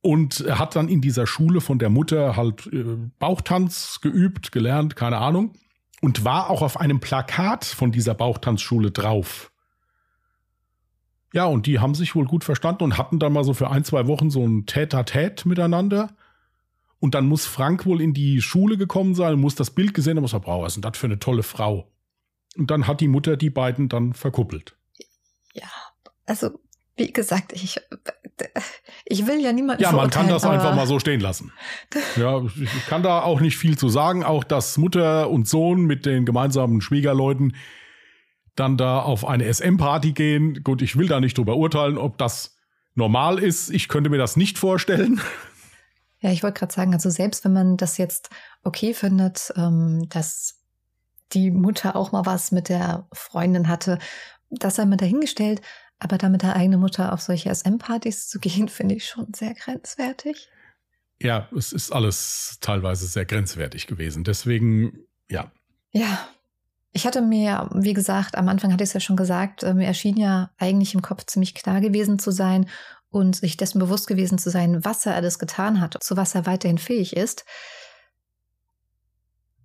und 0.00 0.44
hat 0.50 0.76
dann 0.76 0.88
in 0.88 1.00
dieser 1.00 1.26
Schule 1.26 1.60
von 1.60 1.78
der 1.78 1.88
Mutter 1.88 2.36
halt 2.36 2.66
äh, 2.66 2.84
Bauchtanz 3.18 4.00
geübt, 4.02 4.52
gelernt, 4.52 4.96
keine 4.96 5.18
Ahnung, 5.18 5.54
und 6.00 6.24
war 6.24 6.50
auch 6.50 6.62
auf 6.62 6.78
einem 6.78 7.00
Plakat 7.00 7.64
von 7.64 7.90
dieser 7.90 8.14
Bauchtanzschule 8.14 8.90
drauf. 8.90 9.50
Ja, 11.34 11.46
und 11.46 11.66
die 11.66 11.80
haben 11.80 11.96
sich 11.96 12.14
wohl 12.14 12.26
gut 12.26 12.44
verstanden 12.44 12.84
und 12.84 12.96
hatten 12.96 13.18
dann 13.18 13.32
mal 13.32 13.42
so 13.42 13.54
für 13.54 13.68
ein, 13.68 13.82
zwei 13.82 14.06
Wochen 14.06 14.30
so 14.30 14.46
ein 14.46 14.66
Tät-a-Tät 14.66 15.44
miteinander. 15.46 16.14
Und 17.00 17.16
dann 17.16 17.26
muss 17.26 17.44
Frank 17.44 17.86
wohl 17.86 18.00
in 18.00 18.14
die 18.14 18.40
Schule 18.40 18.78
gekommen 18.78 19.16
sein, 19.16 19.40
muss 19.40 19.56
das 19.56 19.70
Bild 19.70 19.94
gesehen 19.94 20.16
haben, 20.16 20.22
was 20.22 20.32
er 20.32 20.38
braucht. 20.38 20.62
Was 20.62 20.68
ist 20.68 20.76
denn 20.76 20.90
das 20.90 20.96
für 20.96 21.08
eine 21.08 21.18
tolle 21.18 21.42
Frau? 21.42 21.90
Und 22.56 22.70
dann 22.70 22.86
hat 22.86 23.00
die 23.00 23.08
Mutter 23.08 23.36
die 23.36 23.50
beiden 23.50 23.88
dann 23.88 24.12
verkuppelt. 24.12 24.76
Ja, 25.54 25.66
also 26.24 26.50
wie 26.96 27.12
gesagt, 27.12 27.52
ich, 27.52 27.80
ich 29.04 29.26
will 29.26 29.40
ja 29.40 29.52
niemanden 29.52 29.82
Ja, 29.82 29.90
man 29.90 30.10
kann 30.10 30.28
das 30.28 30.44
einfach 30.44 30.76
mal 30.76 30.86
so 30.86 31.00
stehen 31.00 31.18
lassen. 31.18 31.50
Ja, 32.14 32.42
ich 32.44 32.86
kann 32.86 33.02
da 33.02 33.22
auch 33.22 33.40
nicht 33.40 33.58
viel 33.58 33.76
zu 33.76 33.88
sagen. 33.88 34.22
Auch 34.22 34.44
dass 34.44 34.78
Mutter 34.78 35.28
und 35.30 35.48
Sohn 35.48 35.82
mit 35.82 36.06
den 36.06 36.24
gemeinsamen 36.26 36.80
Schwiegerleuten 36.80 37.56
dann 38.56 38.76
da 38.76 39.00
auf 39.00 39.26
eine 39.26 39.52
SM-Party 39.52 40.12
gehen. 40.12 40.62
Gut, 40.62 40.82
ich 40.82 40.96
will 40.96 41.08
da 41.08 41.20
nicht 41.20 41.38
drüber 41.38 41.56
urteilen, 41.56 41.98
ob 41.98 42.18
das 42.18 42.56
normal 42.94 43.38
ist. 43.38 43.70
Ich 43.70 43.88
könnte 43.88 44.10
mir 44.10 44.18
das 44.18 44.36
nicht 44.36 44.58
vorstellen. 44.58 45.20
Ja, 46.20 46.30
ich 46.30 46.42
wollte 46.42 46.60
gerade 46.60 46.72
sagen, 46.72 46.94
also 46.94 47.10
selbst 47.10 47.44
wenn 47.44 47.52
man 47.52 47.76
das 47.76 47.98
jetzt 47.98 48.30
okay 48.62 48.94
findet, 48.94 49.52
ähm, 49.56 50.08
dass 50.08 50.62
die 51.32 51.50
Mutter 51.50 51.96
auch 51.96 52.12
mal 52.12 52.24
was 52.24 52.52
mit 52.52 52.68
der 52.68 53.06
Freundin 53.12 53.68
hatte, 53.68 53.98
das 54.50 54.76
sei 54.76 54.84
mal 54.86 54.96
dahingestellt, 54.96 55.60
aber 55.98 56.18
da 56.18 56.28
mit 56.28 56.42
der 56.42 56.56
eigenen 56.56 56.80
Mutter 56.80 57.12
auf 57.12 57.20
solche 57.20 57.54
SM-Partys 57.54 58.28
zu 58.28 58.38
gehen, 58.38 58.68
finde 58.70 58.94
ich 58.94 59.06
schon 59.06 59.34
sehr 59.34 59.54
grenzwertig. 59.54 60.48
Ja, 61.20 61.48
es 61.56 61.72
ist 61.72 61.92
alles 61.92 62.58
teilweise 62.60 63.06
sehr 63.06 63.24
grenzwertig 63.24 63.86
gewesen. 63.86 64.24
Deswegen, 64.24 65.06
ja. 65.28 65.50
Ja. 65.90 66.28
Ich 66.96 67.06
hatte 67.06 67.22
mir, 67.22 67.68
wie 67.74 67.92
gesagt, 67.92 68.36
am 68.36 68.48
Anfang 68.48 68.72
hatte 68.72 68.84
ich 68.84 68.90
es 68.90 68.94
ja 68.94 69.00
schon 69.00 69.16
gesagt, 69.16 69.64
äh, 69.64 69.74
mir 69.74 69.86
erschien 69.86 70.16
ja 70.16 70.50
eigentlich 70.58 70.94
im 70.94 71.02
Kopf 71.02 71.24
ziemlich 71.26 71.56
klar 71.56 71.80
gewesen 71.80 72.20
zu 72.20 72.30
sein 72.30 72.70
und 73.10 73.34
sich 73.34 73.56
dessen 73.56 73.80
bewusst 73.80 74.06
gewesen 74.06 74.38
zu 74.38 74.48
sein, 74.48 74.84
was 74.84 75.04
er 75.04 75.16
alles 75.16 75.40
getan 75.40 75.80
hat, 75.80 75.96
zu 76.00 76.16
was 76.16 76.36
er 76.36 76.46
weiterhin 76.46 76.78
fähig 76.78 77.16
ist. 77.16 77.44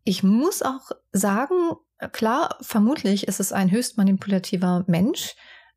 Ich 0.03 0.23
muss 0.23 0.63
auch 0.63 0.89
sagen, 1.11 1.73
klar, 2.11 2.57
vermutlich 2.61 3.27
ist 3.27 3.39
es 3.39 3.53
ein 3.53 3.69
höchst 3.69 3.95
manipulativer 3.95 4.83
Mensch, 4.87 5.35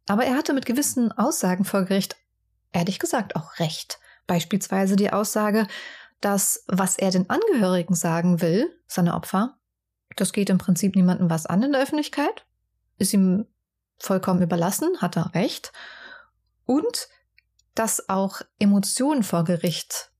aber 0.08 0.24
er 0.24 0.36
hatte 0.36 0.54
mit 0.54 0.64
gewissen 0.64 1.12
Aussagen 1.12 1.66
vor 1.66 1.84
Gericht, 1.84 2.16
ehrlich 2.72 2.98
gesagt, 2.98 3.36
auch 3.36 3.58
recht. 3.58 4.00
Beispielsweise 4.26 4.96
die 4.96 5.12
Aussage, 5.12 5.66
dass 6.22 6.64
was 6.66 6.96
er 6.96 7.10
den 7.10 7.28
Angehörigen 7.28 7.94
sagen 7.94 8.40
will, 8.40 8.70
seine 8.86 9.12
Opfer, 9.12 9.58
das 10.16 10.32
geht 10.32 10.50
im 10.50 10.58
Prinzip 10.58 10.96
niemandem 10.96 11.30
was 11.30 11.46
an 11.46 11.62
in 11.62 11.72
der 11.72 11.82
Öffentlichkeit, 11.82 12.46
ist 12.98 13.12
ihm 13.12 13.46
vollkommen 13.98 14.42
überlassen, 14.42 14.88
hat 15.00 15.16
er 15.16 15.34
recht. 15.34 15.72
Und 16.64 17.08
dass 17.74 18.08
auch 18.08 18.42
Emotionen 18.58 19.22
vor 19.22 19.44
Gericht 19.44 20.10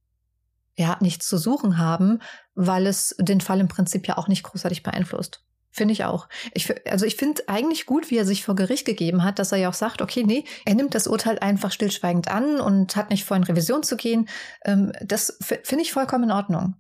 ja 0.77 0.97
nichts 1.01 1.27
zu 1.27 1.37
suchen 1.37 1.79
haben, 1.79 2.21
weil 2.55 2.87
es 2.87 3.15
den 3.19 3.41
Fall 3.41 3.61
im 3.61 3.69
Prinzip 3.69 4.09
ja 4.09 4.17
auch 4.17 4.29
nicht 4.29 4.43
großartig 4.43 4.83
beeinflusst. 4.83 5.45
Finde 5.75 5.93
ich 5.93 6.05
auch. 6.05 6.29
Ich, 6.53 6.71
also 6.91 7.07
ich 7.07 7.17
finde 7.17 7.49
eigentlich 7.49 7.87
gut, 7.87 8.11
wie 8.11 8.19
er 8.19 8.27
sich 8.27 8.45
vor 8.45 8.55
Gericht 8.55 8.85
gegeben 8.85 9.25
hat, 9.25 9.39
dass 9.39 9.53
er 9.53 9.59
ja 9.59 9.71
auch 9.71 9.75
sagt, 9.75 10.03
okay, 10.03 10.23
nee, 10.23 10.45
er 10.67 10.75
nimmt 10.75 10.95
das 10.95 11.07
Urteil 11.07 11.39
einfach 11.39 11.73
stillschweigend 11.73 12.29
an 12.29 12.61
und 12.61 12.95
hat 12.95 13.09
nicht 13.09 13.25
vor, 13.25 13.39
in 13.39 13.43
Revision 13.43 13.83
zu 13.83 13.97
gehen. 13.97 14.29
Ähm, 14.67 14.93
das 15.03 15.39
finde 15.41 15.83
ich 15.83 15.93
vollkommen 15.93 16.25
in 16.25 16.31
Ordnung. 16.31 16.75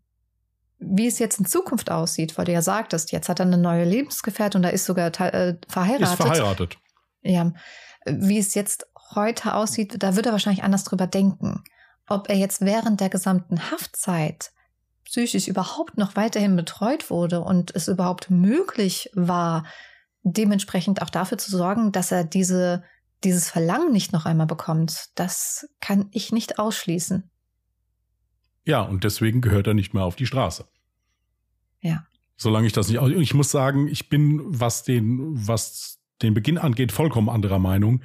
Wie 0.85 1.07
es 1.07 1.18
jetzt 1.18 1.39
in 1.39 1.47
Zukunft 1.47 1.91
aussieht, 1.91 2.37
weil 2.37 2.45
du 2.45 2.53
ja 2.53 2.62
sagtest, 2.62 3.12
jetzt 3.12 3.28
hat 3.28 3.41
er 3.41 3.47
eine 3.47 3.59
neue 3.59 3.85
Lebensgefährtin 3.85 4.61
und 4.61 4.64
er 4.64 4.72
ist 4.72 4.85
sogar 4.85 5.09
äh, 5.20 5.57
verheiratet. 5.68 6.09
Ist 6.09 6.16
verheiratet. 6.16 6.78
Ja. 7.22 7.53
Wie 8.05 8.39
es 8.39 8.55
jetzt 8.55 8.87
heute 9.14 9.55
aussieht, 9.55 10.03
da 10.03 10.16
wird 10.16 10.26
er 10.26 10.33
wahrscheinlich 10.33 10.64
anders 10.64 10.85
drüber 10.85 11.07
denken. 11.07 11.62
Ob 12.09 12.28
er 12.28 12.37
jetzt 12.37 12.62
während 12.62 13.01
der 13.01 13.09
gesamten 13.09 13.70
Haftzeit 13.70 14.53
psychisch 15.05 15.49
überhaupt 15.49 15.99
noch 15.99 16.16
weiterhin 16.16 16.57
betreut 16.57 17.11
wurde 17.11 17.41
und 17.41 17.74
es 17.74 17.89
überhaupt 17.89 18.30
möglich 18.30 19.11
war, 19.14 19.66
dementsprechend 20.22 21.03
auch 21.03 21.11
dafür 21.11 21.39
zu 21.39 21.51
sorgen, 21.51 21.93
dass 21.93 22.12
er 22.12 22.24
diese, 22.24 22.83
dieses 23.24 23.49
Verlangen 23.49 23.93
nicht 23.93 24.12
noch 24.12 24.24
einmal 24.24 24.47
bekommt, 24.47 25.11
das 25.14 25.68
kann 25.80 26.09
ich 26.12 26.33
nicht 26.33 26.59
ausschließen. 26.59 27.30
Ja, 28.64 28.82
und 28.82 29.04
deswegen 29.04 29.40
gehört 29.40 29.66
er 29.66 29.74
nicht 29.74 29.94
mehr 29.94 30.04
auf 30.04 30.16
die 30.16 30.26
Straße. 30.26 30.64
Ja. 31.80 32.06
Solange 32.36 32.66
ich 32.66 32.72
das 32.72 32.88
nicht, 32.88 33.00
ich 33.00 33.34
muss 33.34 33.50
sagen, 33.50 33.88
ich 33.88 34.08
bin, 34.08 34.40
was 34.44 34.84
den, 34.84 35.46
was 35.46 36.00
den 36.22 36.34
Beginn 36.34 36.58
angeht, 36.58 36.92
vollkommen 36.92 37.28
anderer 37.28 37.58
Meinung. 37.58 38.02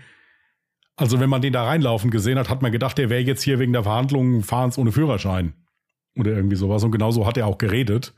Also 0.95 1.19
wenn 1.19 1.29
man 1.29 1.41
den 1.41 1.53
da 1.53 1.63
reinlaufen 1.63 2.09
gesehen 2.09 2.39
hat, 2.39 2.49
hat 2.49 2.61
man 2.61 2.71
gedacht, 2.71 2.97
der 2.97 3.09
wäre 3.09 3.21
jetzt 3.21 3.43
hier 3.43 3.59
wegen 3.59 3.73
der 3.73 3.83
Verhandlungen 3.83 4.41
Fahrens 4.41 4.77
ohne 4.77 4.91
Führerschein. 4.91 5.53
Oder 6.17 6.31
irgendwie 6.31 6.55
sowas. 6.55 6.83
Und 6.83 6.91
genauso 6.91 7.27
hat 7.27 7.37
er 7.37 7.45
auch 7.45 7.59
geredet. 7.59 8.13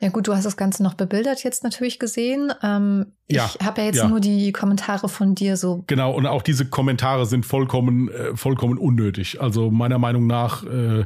Ja 0.00 0.08
gut, 0.08 0.26
du 0.26 0.34
hast 0.34 0.44
das 0.44 0.56
Ganze 0.56 0.82
noch 0.82 0.94
bebildert 0.94 1.44
jetzt 1.44 1.62
natürlich 1.62 2.00
gesehen. 2.00 2.52
Ähm, 2.62 3.06
ja, 3.30 3.48
ich 3.58 3.64
habe 3.64 3.80
ja 3.80 3.86
jetzt 3.86 3.98
ja. 3.98 4.08
nur 4.08 4.18
die 4.18 4.50
Kommentare 4.50 5.08
von 5.08 5.36
dir 5.36 5.56
so. 5.56 5.84
Genau, 5.86 6.12
und 6.12 6.26
auch 6.26 6.42
diese 6.42 6.66
Kommentare 6.66 7.26
sind 7.26 7.46
vollkommen, 7.46 8.08
äh, 8.08 8.36
vollkommen 8.36 8.76
unnötig. 8.76 9.40
Also 9.40 9.70
meiner 9.70 9.98
Meinung 9.98 10.26
nach, 10.26 10.64
äh, 10.64 11.04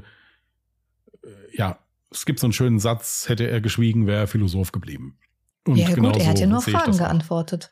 es 2.11 2.27
gibt 2.27 2.41
so 2.41 2.47
einen 2.47 2.53
schönen 2.53 2.79
Satz, 2.79 3.29
hätte 3.29 3.49
er 3.49 3.61
geschwiegen, 3.61 4.07
wäre 4.07 4.21
er 4.21 4.27
Philosoph 4.27 4.73
geblieben. 4.73 5.19
Und 5.67 5.77
ja 5.77 5.95
gut, 5.95 6.17
er 6.17 6.27
hat 6.27 6.39
ja 6.39 6.47
nur 6.47 6.63
Fragen 6.63 6.97
geantwortet. 6.97 7.71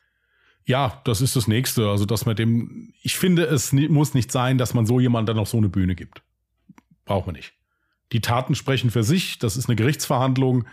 Ja, 0.65 1.01
das 1.05 1.21
ist 1.21 1.35
das 1.35 1.47
Nächste. 1.47 1.89
Also, 1.89 2.05
dass 2.05 2.25
man 2.25 2.35
dem, 2.35 2.93
ich 3.01 3.17
finde, 3.17 3.43
es 3.45 3.71
muss 3.71 4.13
nicht 4.13 4.31
sein, 4.31 4.57
dass 4.57 4.73
man 4.73 4.85
so 4.85 4.99
jemand 4.99 5.29
dann 5.29 5.37
noch 5.37 5.47
so 5.47 5.57
eine 5.57 5.69
Bühne 5.69 5.95
gibt. 5.95 6.21
Braucht 7.05 7.25
man 7.25 7.35
nicht. 7.35 7.53
Die 8.11 8.21
Taten 8.21 8.53
sprechen 8.53 8.91
für 8.91 9.03
sich, 9.03 9.39
das 9.39 9.57
ist 9.57 9.67
eine 9.67 9.75
Gerichtsverhandlung 9.75 10.65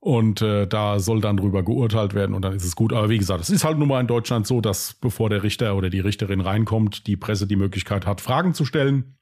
und 0.00 0.42
äh, 0.42 0.66
da 0.66 0.98
soll 0.98 1.20
dann 1.20 1.36
drüber 1.36 1.62
geurteilt 1.62 2.12
werden 2.12 2.34
und 2.34 2.42
dann 2.42 2.52
ist 2.52 2.64
es 2.64 2.76
gut. 2.76 2.92
Aber 2.92 3.08
wie 3.08 3.18
gesagt, 3.18 3.40
es 3.40 3.50
ist 3.50 3.64
halt 3.64 3.78
nun 3.78 3.88
mal 3.88 4.00
in 4.00 4.06
Deutschland 4.06 4.46
so, 4.46 4.60
dass 4.60 4.94
bevor 4.94 5.30
der 5.30 5.42
Richter 5.42 5.76
oder 5.76 5.90
die 5.90 6.00
Richterin 6.00 6.40
reinkommt, 6.40 7.06
die 7.06 7.16
Presse 7.16 7.46
die 7.46 7.56
Möglichkeit 7.56 8.04
hat, 8.04 8.20
Fragen 8.20 8.52
zu 8.52 8.64
stellen. 8.64 9.16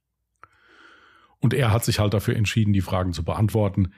Und 1.42 1.52
er 1.52 1.72
hat 1.72 1.84
sich 1.84 1.98
halt 1.98 2.14
dafür 2.14 2.36
entschieden, 2.36 2.72
die 2.72 2.80
Fragen 2.80 3.12
zu 3.12 3.24
beantworten. 3.24 3.92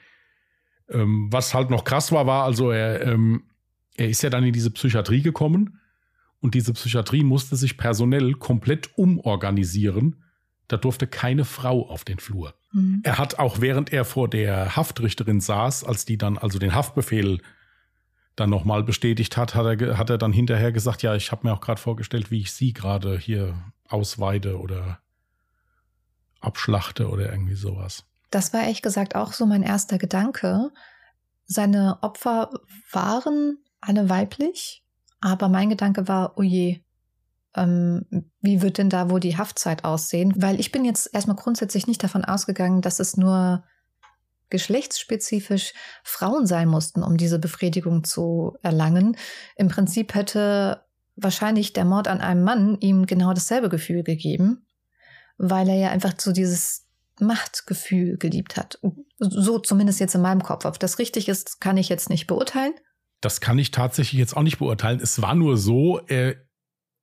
Ähm, 0.88 1.28
was 1.30 1.54
halt 1.54 1.70
noch 1.70 1.84
krass 1.84 2.10
war, 2.10 2.26
war 2.26 2.44
also, 2.44 2.70
er, 2.70 3.06
ähm, 3.06 3.44
er 3.96 4.08
ist 4.08 4.22
ja 4.22 4.30
dann 4.30 4.44
in 4.44 4.52
diese 4.52 4.70
Psychiatrie 4.70 5.22
gekommen 5.22 5.78
und 6.40 6.54
diese 6.54 6.72
Psychiatrie 6.72 7.22
musste 7.22 7.56
sich 7.56 7.76
personell 7.76 8.32
komplett 8.34 8.90
umorganisieren. 8.98 10.22
Da 10.68 10.78
durfte 10.78 11.06
keine 11.06 11.44
Frau 11.44 11.88
auf 11.88 12.04
den 12.04 12.18
Flur. 12.18 12.54
Mhm. 12.72 13.00
Er 13.02 13.18
hat 13.18 13.38
auch 13.38 13.60
während 13.60 13.92
er 13.92 14.06
vor 14.06 14.28
der 14.28 14.74
Haftrichterin 14.74 15.40
saß, 15.40 15.84
als 15.84 16.06
die 16.06 16.16
dann 16.16 16.38
also 16.38 16.58
den 16.58 16.74
Haftbefehl 16.74 17.40
dann 18.36 18.50
nochmal 18.50 18.82
bestätigt 18.82 19.36
hat, 19.36 19.54
hat 19.54 19.80
er, 19.80 19.98
hat 19.98 20.10
er 20.10 20.18
dann 20.18 20.32
hinterher 20.32 20.72
gesagt, 20.72 21.02
ja, 21.02 21.14
ich 21.14 21.30
habe 21.30 21.46
mir 21.46 21.52
auch 21.52 21.60
gerade 21.60 21.80
vorgestellt, 21.80 22.30
wie 22.30 22.40
ich 22.40 22.52
sie 22.52 22.72
gerade 22.72 23.18
hier 23.18 23.54
ausweide 23.88 24.58
oder 24.58 24.98
abschlachte 26.44 27.08
oder 27.08 27.30
irgendwie 27.30 27.54
sowas. 27.54 28.04
Das 28.30 28.52
war 28.52 28.62
ehrlich 28.62 28.82
gesagt 28.82 29.14
auch 29.14 29.32
so 29.32 29.46
mein 29.46 29.62
erster 29.62 29.98
Gedanke. 29.98 30.70
Seine 31.46 31.98
Opfer 32.02 32.50
waren 32.90 33.58
alle 33.80 34.08
weiblich, 34.08 34.84
aber 35.20 35.48
mein 35.48 35.70
Gedanke 35.70 36.08
war, 36.08 36.34
oh 36.36 36.42
je, 36.42 36.80
ähm, 37.54 38.06
wie 38.40 38.62
wird 38.62 38.78
denn 38.78 38.90
da 38.90 39.10
wohl 39.10 39.20
die 39.20 39.36
Haftzeit 39.36 39.84
aussehen? 39.84 40.32
Weil 40.36 40.58
ich 40.58 40.72
bin 40.72 40.84
jetzt 40.84 41.14
erstmal 41.14 41.36
grundsätzlich 41.36 41.86
nicht 41.86 42.02
davon 42.02 42.24
ausgegangen, 42.24 42.82
dass 42.82 42.98
es 42.98 43.16
nur 43.16 43.64
geschlechtsspezifisch 44.50 45.72
Frauen 46.02 46.46
sein 46.46 46.68
mussten, 46.68 47.02
um 47.02 47.16
diese 47.16 47.38
Befriedigung 47.38 48.04
zu 48.04 48.56
erlangen. 48.62 49.16
Im 49.56 49.68
Prinzip 49.68 50.14
hätte 50.14 50.84
wahrscheinlich 51.16 51.72
der 51.72 51.84
Mord 51.84 52.08
an 52.08 52.20
einem 52.20 52.42
Mann 52.42 52.76
ihm 52.80 53.06
genau 53.06 53.32
dasselbe 53.32 53.68
Gefühl 53.68 54.02
gegeben, 54.02 54.66
weil 55.36 55.68
er 55.68 55.76
ja 55.76 55.90
einfach 55.90 56.14
so 56.18 56.32
dieses 56.32 56.86
Machtgefühl 57.20 58.16
geliebt 58.18 58.56
hat. 58.56 58.78
So 59.18 59.58
zumindest 59.58 60.00
jetzt 60.00 60.14
in 60.14 60.20
meinem 60.20 60.42
Kopf. 60.42 60.64
Ob 60.64 60.78
das 60.78 60.98
richtig 60.98 61.28
ist, 61.28 61.60
kann 61.60 61.76
ich 61.76 61.88
jetzt 61.88 62.10
nicht 62.10 62.26
beurteilen. 62.26 62.74
Das 63.20 63.40
kann 63.40 63.58
ich 63.58 63.70
tatsächlich 63.70 64.18
jetzt 64.18 64.36
auch 64.36 64.42
nicht 64.42 64.58
beurteilen. 64.58 65.00
Es 65.00 65.22
war 65.22 65.34
nur 65.34 65.56
so, 65.56 66.00
er 66.06 66.36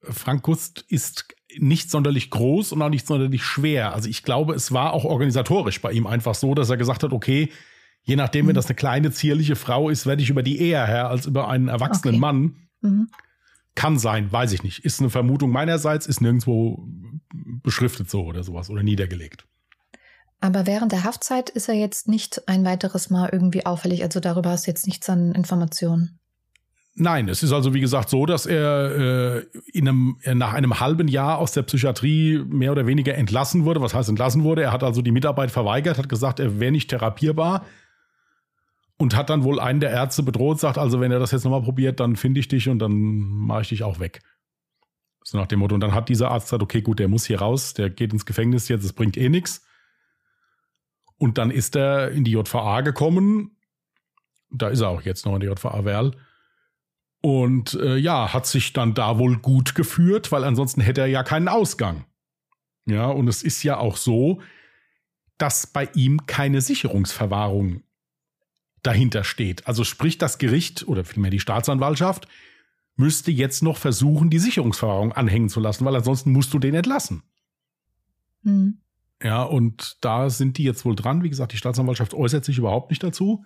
Frank 0.04 0.44
Gust 0.44 0.84
ist 0.88 1.26
nicht 1.58 1.92
sonderlich 1.92 2.30
groß 2.30 2.72
und 2.72 2.82
auch 2.82 2.90
nicht 2.90 3.06
sonderlich 3.06 3.44
schwer. 3.44 3.94
Also 3.94 4.10
ich 4.10 4.24
glaube, 4.24 4.54
es 4.54 4.72
war 4.72 4.94
auch 4.94 5.04
organisatorisch 5.04 5.82
bei 5.82 5.92
ihm 5.92 6.08
einfach 6.08 6.36
so, 6.36 6.56
dass 6.56 6.70
er 6.70 6.78
gesagt 6.78 7.04
hat, 7.04 7.14
okay, 7.14 7.50
je 8.04 8.16
nachdem, 8.16 8.46
mhm. 8.46 8.50
wenn 8.50 8.56
das 8.56 8.68
eine 8.68 8.76
kleine, 8.76 9.12
zierliche 9.12 9.56
Frau 9.56 9.90
ist, 9.90 10.06
werde 10.06 10.22
ich 10.22 10.30
über 10.30 10.44
die 10.44 10.60
eher 10.60 10.86
her 10.88 11.10
als 11.10 11.26
über 11.26 11.48
einen 11.50 11.68
erwachsenen 11.68 12.16
okay. 12.16 12.20
Mann. 12.20 12.56
Mhm. 12.82 13.10
Kann 13.76 13.98
sein, 13.98 14.32
weiß 14.32 14.52
ich 14.52 14.64
nicht. 14.64 14.84
Ist 14.86 15.00
eine 15.00 15.10
Vermutung 15.10 15.52
meinerseits, 15.52 16.06
ist 16.06 16.22
nirgendwo 16.22 16.88
beschriftet 17.34 18.10
so 18.10 18.24
oder 18.24 18.44
sowas 18.44 18.70
oder 18.70 18.84
niedergelegt. 18.84 19.46
Aber 20.42 20.66
während 20.66 20.92
der 20.92 21.04
Haftzeit 21.04 21.50
ist 21.50 21.70
er 21.70 21.76
jetzt 21.76 22.08
nicht 22.08 22.48
ein 22.48 22.66
weiteres 22.66 23.10
Mal 23.10 23.30
irgendwie 23.32 23.66
auffällig. 23.66 24.04
Also 24.04 24.20
darüber 24.20 24.50
hast 24.50 24.66
du 24.66 24.72
jetzt 24.72 24.88
nichts 24.88 25.08
an 25.10 25.34
Informationen. 25.34 26.20
Nein, 26.94 27.30
es 27.30 27.42
ist 27.42 27.54
also 27.54 27.74
wie 27.74 27.80
gesagt 27.80 28.10
so, 28.10 28.26
dass 28.26 28.46
er 28.46 29.38
äh, 29.38 29.46
in 29.72 29.88
einem, 29.88 30.18
nach 30.34 30.54
einem 30.54 30.82
halben 30.82 31.08
Jahr 31.08 31.38
aus 31.38 31.54
der 31.54 31.62
Psychiatrie 31.62 32.44
mehr 32.46 32.74
oder 32.74 32.86
weniger 32.86 33.16
entlassen 33.16 33.64
wurde. 33.64 33.80
Was 33.80 33.94
heißt 33.94 34.10
entlassen 34.10 34.44
wurde? 34.44 34.64
Er 34.64 34.74
hat 34.74 34.84
also 34.84 35.02
die 35.02 35.12
Mitarbeit 35.12 35.52
verweigert, 35.52 35.98
hat 35.98 36.10
gesagt, 36.10 36.42
er 36.42 36.60
wäre 36.60 36.72
nicht 36.72 36.90
therapierbar 36.90 37.66
und 39.02 39.16
hat 39.16 39.32
dann 39.32 39.44
wohl 39.44 39.60
einen 39.60 39.80
der 39.80 39.90
Ärzte 39.90 40.22
bedroht, 40.22 40.60
sagt 40.60 40.78
also, 40.78 41.00
wenn 41.00 41.12
er 41.12 41.18
das 41.18 41.32
jetzt 41.32 41.44
nochmal 41.44 41.64
probiert, 41.64 42.00
dann 42.00 42.16
finde 42.16 42.40
ich 42.40 42.48
dich 42.48 42.70
und 42.70 42.78
dann 42.78 42.92
mache 42.92 43.64
ich 43.64 43.70
dich 43.70 43.82
auch 43.82 44.00
weg. 44.00 44.22
So 45.24 45.40
nach 45.40 45.48
dem 45.48 45.58
Motto. 45.58 45.74
Und 45.74 45.82
dann 45.82 45.96
hat 45.96 46.08
dieser 46.08 46.30
Arzt 46.30 46.46
gesagt, 46.46 46.62
okay, 46.62 46.84
gut, 46.84 47.00
der 47.00 47.08
muss 47.08 47.26
hier 47.26 47.40
raus, 47.40 47.74
der 47.74 47.90
geht 47.90 48.14
ins 48.14 48.28
Gefängnis 48.28 48.68
jetzt, 48.68 48.84
es 48.84 48.94
bringt 48.94 49.18
eh 49.18 49.28
nichts. 49.28 49.66
Und 51.18 51.40
dann 51.40 51.50
ist 51.50 51.76
er 51.76 52.12
in 52.12 52.24
die 52.24 52.34
JVA 52.34 52.82
gekommen. 52.82 53.58
Da 54.52 54.68
ist 54.68 54.82
er 54.82 54.90
auch 54.90 55.02
jetzt 55.02 55.26
noch 55.26 55.34
in 55.34 55.40
der 55.40 55.50
JVA 55.50 55.84
Werl. 55.84 56.12
Und 57.24 57.74
äh, 57.74 57.98
ja, 57.98 58.32
hat 58.34 58.46
sich 58.46 58.72
dann 58.72 58.94
da 58.94 59.18
wohl 59.18 59.38
gut 59.38 59.74
geführt, 59.74 60.32
weil 60.32 60.44
ansonsten 60.44 60.80
hätte 60.80 61.02
er 61.02 61.08
ja 61.08 61.24
keinen 61.24 61.48
Ausgang. 61.48 62.06
Ja, 62.86 63.08
und 63.08 63.28
es 63.28 63.42
ist 63.42 63.64
ja 63.64 63.78
auch 63.78 63.98
so, 63.98 64.42
dass 65.40 65.66
bei 65.66 65.90
ihm 65.96 66.28
keine 66.28 66.62
Sicherungsverwahrung 66.62 67.82
dahinter 68.84 69.24
steht. 69.24 69.68
Also 69.68 69.84
sprich, 69.84 70.18
das 70.18 70.38
Gericht 70.38 70.88
oder 70.88 71.04
vielmehr 71.04 71.32
die 71.32 71.40
Staatsanwaltschaft 71.40 72.28
müsste 72.96 73.32
jetzt 73.32 73.64
noch 73.64 73.78
versuchen, 73.78 74.30
die 74.30 74.40
Sicherungsverwahrung 74.40 75.14
anhängen 75.14 75.50
zu 75.50 75.60
lassen, 75.60 75.86
weil 75.86 75.96
ansonsten 75.96 76.32
musst 76.32 76.54
du 76.54 76.60
den 76.60 76.76
entlassen. 76.76 77.24
Mhm. 78.44 78.80
Ja, 79.24 79.44
und 79.44 79.98
da 80.02 80.30
sind 80.30 80.58
die 80.58 80.64
jetzt 80.64 80.84
wohl 80.84 80.96
dran. 80.96 81.24
Wie 81.24 81.30
gesagt, 81.30 81.54
die 81.54 81.58
Staatsanwaltschaft 81.58 82.14
äußert 82.14 82.44
sich 82.44 82.58
überhaupt 82.58 82.90
nicht 82.90 83.04
dazu. 83.04 83.46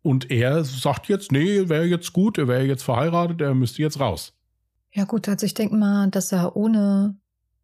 Und 0.00 0.30
er 0.30 0.64
sagt 0.64 1.08
jetzt, 1.08 1.30
nee, 1.32 1.68
wäre 1.68 1.84
jetzt 1.84 2.12
gut, 2.12 2.38
er 2.38 2.48
wäre 2.48 2.64
jetzt 2.64 2.82
verheiratet, 2.82 3.40
er 3.40 3.54
müsste 3.54 3.82
jetzt 3.82 4.00
raus. 4.00 4.34
Ja 4.90 5.04
gut, 5.04 5.28
also 5.28 5.46
ich 5.46 5.54
denke 5.54 5.76
mal, 5.76 6.10
dass 6.10 6.32
er 6.32 6.56
ohne 6.56 7.16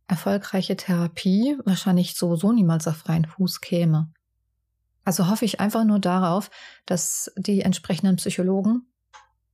erfolgreiche 0.07 0.77
Therapie 0.77 1.57
wahrscheinlich 1.65 2.15
sowieso 2.15 2.53
niemals 2.53 2.87
auf 2.87 2.97
freien 2.97 3.25
Fuß 3.25 3.61
käme. 3.61 4.11
Also 5.09 5.27
hoffe 5.29 5.47
ich 5.47 5.59
einfach 5.59 5.85
nur 5.85 6.01
darauf, 6.01 6.51
dass 6.85 7.33
die 7.35 7.63
entsprechenden 7.63 8.17
Psychologen 8.17 8.83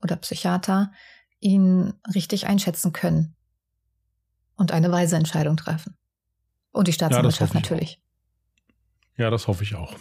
oder 0.02 0.16
Psychiater 0.16 0.90
ihn 1.38 1.94
richtig 2.12 2.48
einschätzen 2.48 2.92
können 2.92 3.36
und 4.56 4.72
eine 4.72 4.90
weise 4.90 5.14
Entscheidung 5.14 5.56
treffen. 5.56 5.96
Und 6.72 6.88
die 6.88 6.92
Staatsanwaltschaft 6.92 7.54
ja, 7.54 7.60
natürlich. 7.60 8.00
Auch. 8.00 9.18
Ja, 9.18 9.30
das 9.30 9.46
hoffe 9.46 9.62
ich 9.62 9.76
auch. 9.76 9.94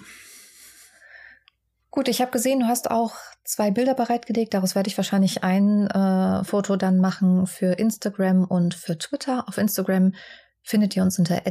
Gut, 1.92 2.08
ich 2.08 2.22
habe 2.22 2.32
gesehen, 2.32 2.62
du 2.62 2.66
hast 2.66 2.90
auch 2.90 3.14
zwei 3.44 3.70
Bilder 3.70 3.94
bereitgelegt. 3.94 4.56
Daraus 4.56 4.74
werde 4.74 4.88
ich 4.88 4.98
wahrscheinlich 4.98 5.44
ein 5.44 5.86
äh, 5.86 6.44
Foto 6.46 6.78
dann 6.78 6.98
machen 6.98 7.46
für 7.46 7.74
Instagram 7.74 8.46
und 8.46 8.74
für 8.74 8.98
Twitter. 8.98 9.48
Auf 9.48 9.60
Instagram 9.60 10.16
findet 10.64 10.96
ihr 10.96 11.04
uns 11.04 11.20
unter 11.20 11.46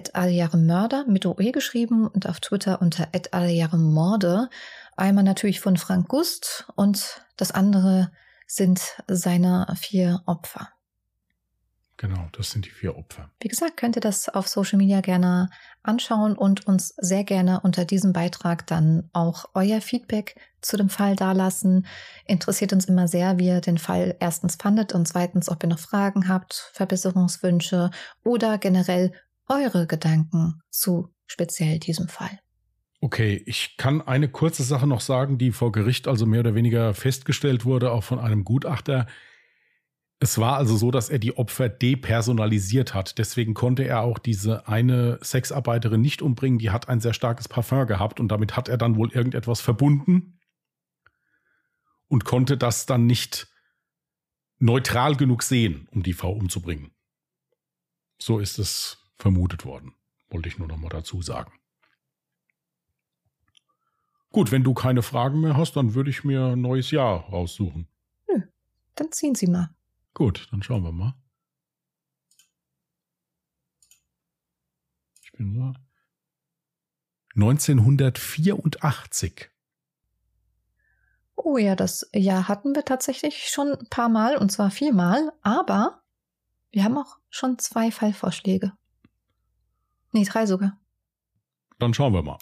Mörder 0.56 1.04
mit 1.06 1.26
OE 1.26 1.52
geschrieben 1.52 2.08
und 2.08 2.28
auf 2.28 2.40
Twitter 2.40 2.80
unter 2.80 3.08
Morde. 3.92 4.48
Einmal 4.96 5.24
natürlich 5.24 5.60
von 5.60 5.76
Frank 5.76 6.08
Gust 6.08 6.66
und 6.74 7.24
das 7.36 7.52
andere 7.52 8.10
sind 8.46 8.80
seine 9.06 9.66
vier 9.78 10.22
Opfer. 10.26 10.70
Genau, 11.98 12.28
das 12.32 12.50
sind 12.50 12.64
die 12.64 12.70
vier 12.70 12.96
Opfer. 12.96 13.30
Wie 13.40 13.48
gesagt, 13.48 13.76
könnt 13.76 13.96
ihr 13.96 14.00
das 14.00 14.28
auf 14.28 14.48
Social 14.48 14.78
Media 14.78 15.00
gerne 15.00 15.50
anschauen 15.82 16.36
und 16.36 16.66
uns 16.66 16.94
sehr 16.96 17.22
gerne 17.22 17.60
unter 17.62 17.84
diesem 17.84 18.12
Beitrag 18.12 18.66
dann 18.66 19.08
auch 19.12 19.44
euer 19.54 19.80
Feedback 19.80 20.34
zu 20.60 20.76
dem 20.76 20.88
Fall 20.88 21.16
dalassen. 21.16 21.86
Interessiert 22.26 22.72
uns 22.72 22.86
immer 22.86 23.08
sehr, 23.08 23.38
wie 23.38 23.48
ihr 23.48 23.60
den 23.60 23.78
Fall 23.78 24.16
erstens 24.20 24.56
fandet 24.56 24.94
und 24.94 25.06
zweitens, 25.06 25.48
ob 25.48 25.62
ihr 25.62 25.68
noch 25.68 25.78
Fragen 25.78 26.28
habt, 26.28 26.70
Verbesserungswünsche 26.72 27.90
oder 28.24 28.58
generell 28.58 29.12
eure 29.48 29.86
Gedanken 29.86 30.60
zu 30.70 31.08
speziell 31.26 31.78
diesem 31.78 32.08
Fall. 32.08 32.38
Okay, 33.00 33.42
ich 33.46 33.76
kann 33.76 34.00
eine 34.00 34.28
kurze 34.28 34.62
Sache 34.62 34.86
noch 34.86 35.00
sagen, 35.00 35.36
die 35.36 35.50
vor 35.50 35.72
Gericht 35.72 36.06
also 36.06 36.24
mehr 36.24 36.40
oder 36.40 36.54
weniger 36.54 36.94
festgestellt 36.94 37.64
wurde, 37.64 37.90
auch 37.90 38.04
von 38.04 38.20
einem 38.20 38.44
Gutachter. 38.44 39.06
Es 40.22 40.38
war 40.38 40.56
also 40.56 40.76
so, 40.76 40.92
dass 40.92 41.08
er 41.08 41.18
die 41.18 41.36
Opfer 41.36 41.68
depersonalisiert 41.68 42.94
hat. 42.94 43.18
Deswegen 43.18 43.54
konnte 43.54 43.82
er 43.82 44.02
auch 44.02 44.20
diese 44.20 44.68
eine 44.68 45.18
Sexarbeiterin 45.20 46.00
nicht 46.00 46.22
umbringen. 46.22 46.60
Die 46.60 46.70
hat 46.70 46.88
ein 46.88 47.00
sehr 47.00 47.12
starkes 47.12 47.48
Parfum 47.48 47.88
gehabt 47.88 48.20
und 48.20 48.28
damit 48.28 48.56
hat 48.56 48.68
er 48.68 48.76
dann 48.78 48.94
wohl 48.94 49.10
irgendetwas 49.10 49.60
verbunden 49.60 50.38
und 52.06 52.24
konnte 52.24 52.56
das 52.56 52.86
dann 52.86 53.04
nicht 53.04 53.48
neutral 54.60 55.16
genug 55.16 55.42
sehen, 55.42 55.88
um 55.90 56.04
die 56.04 56.12
Frau 56.12 56.30
umzubringen. 56.30 56.92
So 58.20 58.38
ist 58.38 58.60
es 58.60 58.98
vermutet 59.16 59.64
worden. 59.64 59.92
Wollte 60.30 60.48
ich 60.48 60.56
nur 60.56 60.68
noch 60.68 60.76
mal 60.76 60.88
dazu 60.88 61.20
sagen. 61.20 61.52
Gut, 64.30 64.52
wenn 64.52 64.62
du 64.62 64.72
keine 64.72 65.02
Fragen 65.02 65.40
mehr 65.40 65.56
hast, 65.56 65.74
dann 65.74 65.94
würde 65.94 66.10
ich 66.10 66.22
mir 66.22 66.52
ein 66.52 66.60
neues 66.60 66.92
Jahr 66.92 67.28
raussuchen. 67.28 67.88
Hm, 68.28 68.44
dann 68.94 69.10
ziehen 69.10 69.34
Sie 69.34 69.48
mal. 69.48 69.74
Gut, 70.14 70.48
dann 70.50 70.62
schauen 70.62 70.84
wir 70.84 70.92
mal. 70.92 71.14
Ich 75.22 75.32
bin 75.32 75.54
so. 75.54 75.74
1984. 77.34 79.50
Oh 81.34 81.56
ja, 81.56 81.74
das 81.74 82.10
Jahr 82.12 82.46
hatten 82.46 82.74
wir 82.74 82.84
tatsächlich 82.84 83.48
schon 83.48 83.72
ein 83.72 83.88
paar 83.88 84.10
Mal, 84.10 84.36
und 84.36 84.52
zwar 84.52 84.70
viermal, 84.70 85.32
aber 85.42 86.02
wir 86.70 86.84
haben 86.84 86.98
auch 86.98 87.16
schon 87.30 87.58
zwei 87.58 87.90
Fallvorschläge. 87.90 88.72
Nee, 90.12 90.24
drei 90.24 90.46
sogar. 90.46 90.78
Dann 91.78 91.94
schauen 91.94 92.12
wir 92.12 92.22
mal. 92.22 92.36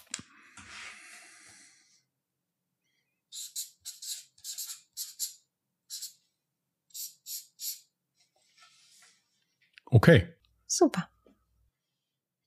Okay. 9.91 10.25
Super. 10.67 11.09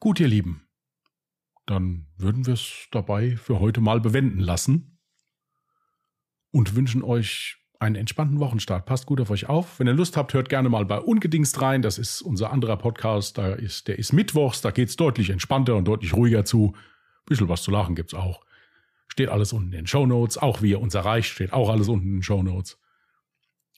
Gut, 0.00 0.18
ihr 0.18 0.28
Lieben. 0.28 0.66
Dann 1.66 2.06
würden 2.16 2.46
wir 2.46 2.54
es 2.54 2.88
dabei 2.90 3.36
für 3.36 3.60
heute 3.60 3.82
mal 3.82 4.00
bewenden 4.00 4.40
lassen 4.40 4.98
und 6.50 6.74
wünschen 6.74 7.02
euch 7.02 7.58
einen 7.78 7.96
entspannten 7.96 8.40
Wochenstart. 8.40 8.86
Passt 8.86 9.04
gut 9.04 9.20
auf 9.20 9.28
euch 9.28 9.46
auf. 9.46 9.78
Wenn 9.78 9.86
ihr 9.86 9.92
Lust 9.92 10.16
habt, 10.16 10.32
hört 10.32 10.48
gerne 10.48 10.70
mal 10.70 10.86
bei 10.86 10.98
Ungedingst 10.98 11.60
rein. 11.60 11.82
Das 11.82 11.98
ist 11.98 12.22
unser 12.22 12.50
anderer 12.50 12.78
Podcast. 12.78 13.36
Da 13.36 13.52
ist, 13.52 13.88
der 13.88 13.98
ist 13.98 14.14
mittwochs. 14.14 14.62
Da 14.62 14.70
geht 14.70 14.88
es 14.88 14.96
deutlich 14.96 15.28
entspannter 15.28 15.76
und 15.76 15.86
deutlich 15.86 16.14
ruhiger 16.14 16.46
zu. 16.46 16.72
Ein 16.74 17.26
bisschen 17.26 17.48
was 17.48 17.62
zu 17.62 17.70
lachen 17.70 17.94
gibt 17.94 18.14
es 18.14 18.18
auch. 18.18 18.42
Steht 19.08 19.28
alles 19.28 19.52
unten 19.52 19.66
in 19.66 19.80
den 19.80 19.86
Show 19.86 20.06
Notes. 20.06 20.38
Auch 20.38 20.62
wie 20.62 20.70
ihr 20.70 20.80
uns 20.80 20.94
erreicht, 20.94 21.30
steht 21.30 21.52
auch 21.52 21.68
alles 21.68 21.88
unten 21.88 22.06
in 22.06 22.16
den 22.16 22.22
Show 22.22 22.42
Notes. 22.42 22.78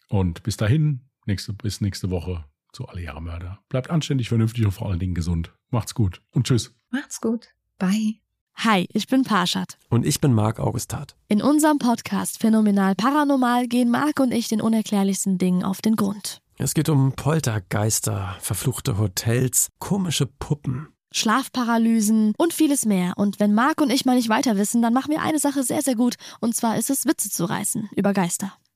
Und 0.09 0.45
bis 0.45 0.57
dahin, 0.57 1.01
nächste, 1.25 1.53
bis 1.53 1.81
nächste 1.81 2.11
Woche 2.11 2.45
zu 2.77 2.87
Alle 2.87 3.03
Jahre 3.03 3.23
Mörder. 3.23 3.59
Bleibt 3.71 3.91
anständig, 3.91 4.29
vernünftig 4.29 4.67
und 4.67 4.73
vor 4.73 4.89
allen 4.89 4.99
Dingen 4.99 5.15
gesund. 5.15 5.53
Macht's 5.71 5.95
gut 5.95 6.21
und 6.31 6.47
tschüss. 6.47 6.75
Macht's 6.91 7.21
gut. 7.21 7.49
Bye. 7.79 8.17
Hi, 8.57 8.87
ich 8.93 9.07
bin 9.07 9.25
Parshad. 9.25 9.79
Und 9.89 10.07
ich 10.07 10.21
bin 10.21 10.33
Marc 10.33 10.61
Augustat. 10.61 11.17
In 11.29 11.43
unserem 11.43 11.79
Podcast 11.79 12.39
Phänomenal 12.39 12.95
Paranormal 12.95 13.67
gehen 13.67 13.91
Marc 13.91 14.21
und 14.21 14.33
ich 14.33 14.49
den 14.49 14.61
unerklärlichsten 14.61 15.39
Dingen 15.39 15.65
auf 15.65 15.81
den 15.81 15.97
Grund. 15.97 16.43
Es 16.59 16.75
geht 16.75 16.89
um 16.89 17.13
Poltergeister, 17.13 18.37
verfluchte 18.41 18.99
Hotels, 18.99 19.69
komische 19.79 20.27
Puppen. 20.27 20.89
Schlafparalysen 21.13 22.35
und 22.37 22.53
vieles 22.53 22.85
mehr. 22.85 23.15
Und 23.17 23.41
wenn 23.41 23.55
Marc 23.55 23.81
und 23.81 23.91
ich 23.91 24.05
mal 24.05 24.17
nicht 24.17 24.29
weiter 24.29 24.57
wissen, 24.57 24.83
dann 24.83 24.93
machen 24.93 25.13
wir 25.13 25.23
eine 25.23 25.39
Sache 25.39 25.63
sehr, 25.63 25.81
sehr 25.81 25.95
gut. 25.95 26.17
Und 26.41 26.55
zwar 26.55 26.77
ist 26.77 26.91
es, 26.91 27.07
Witze 27.07 27.31
zu 27.31 27.47
reißen 27.47 27.89
über 27.97 28.13
Geister. 28.13 28.53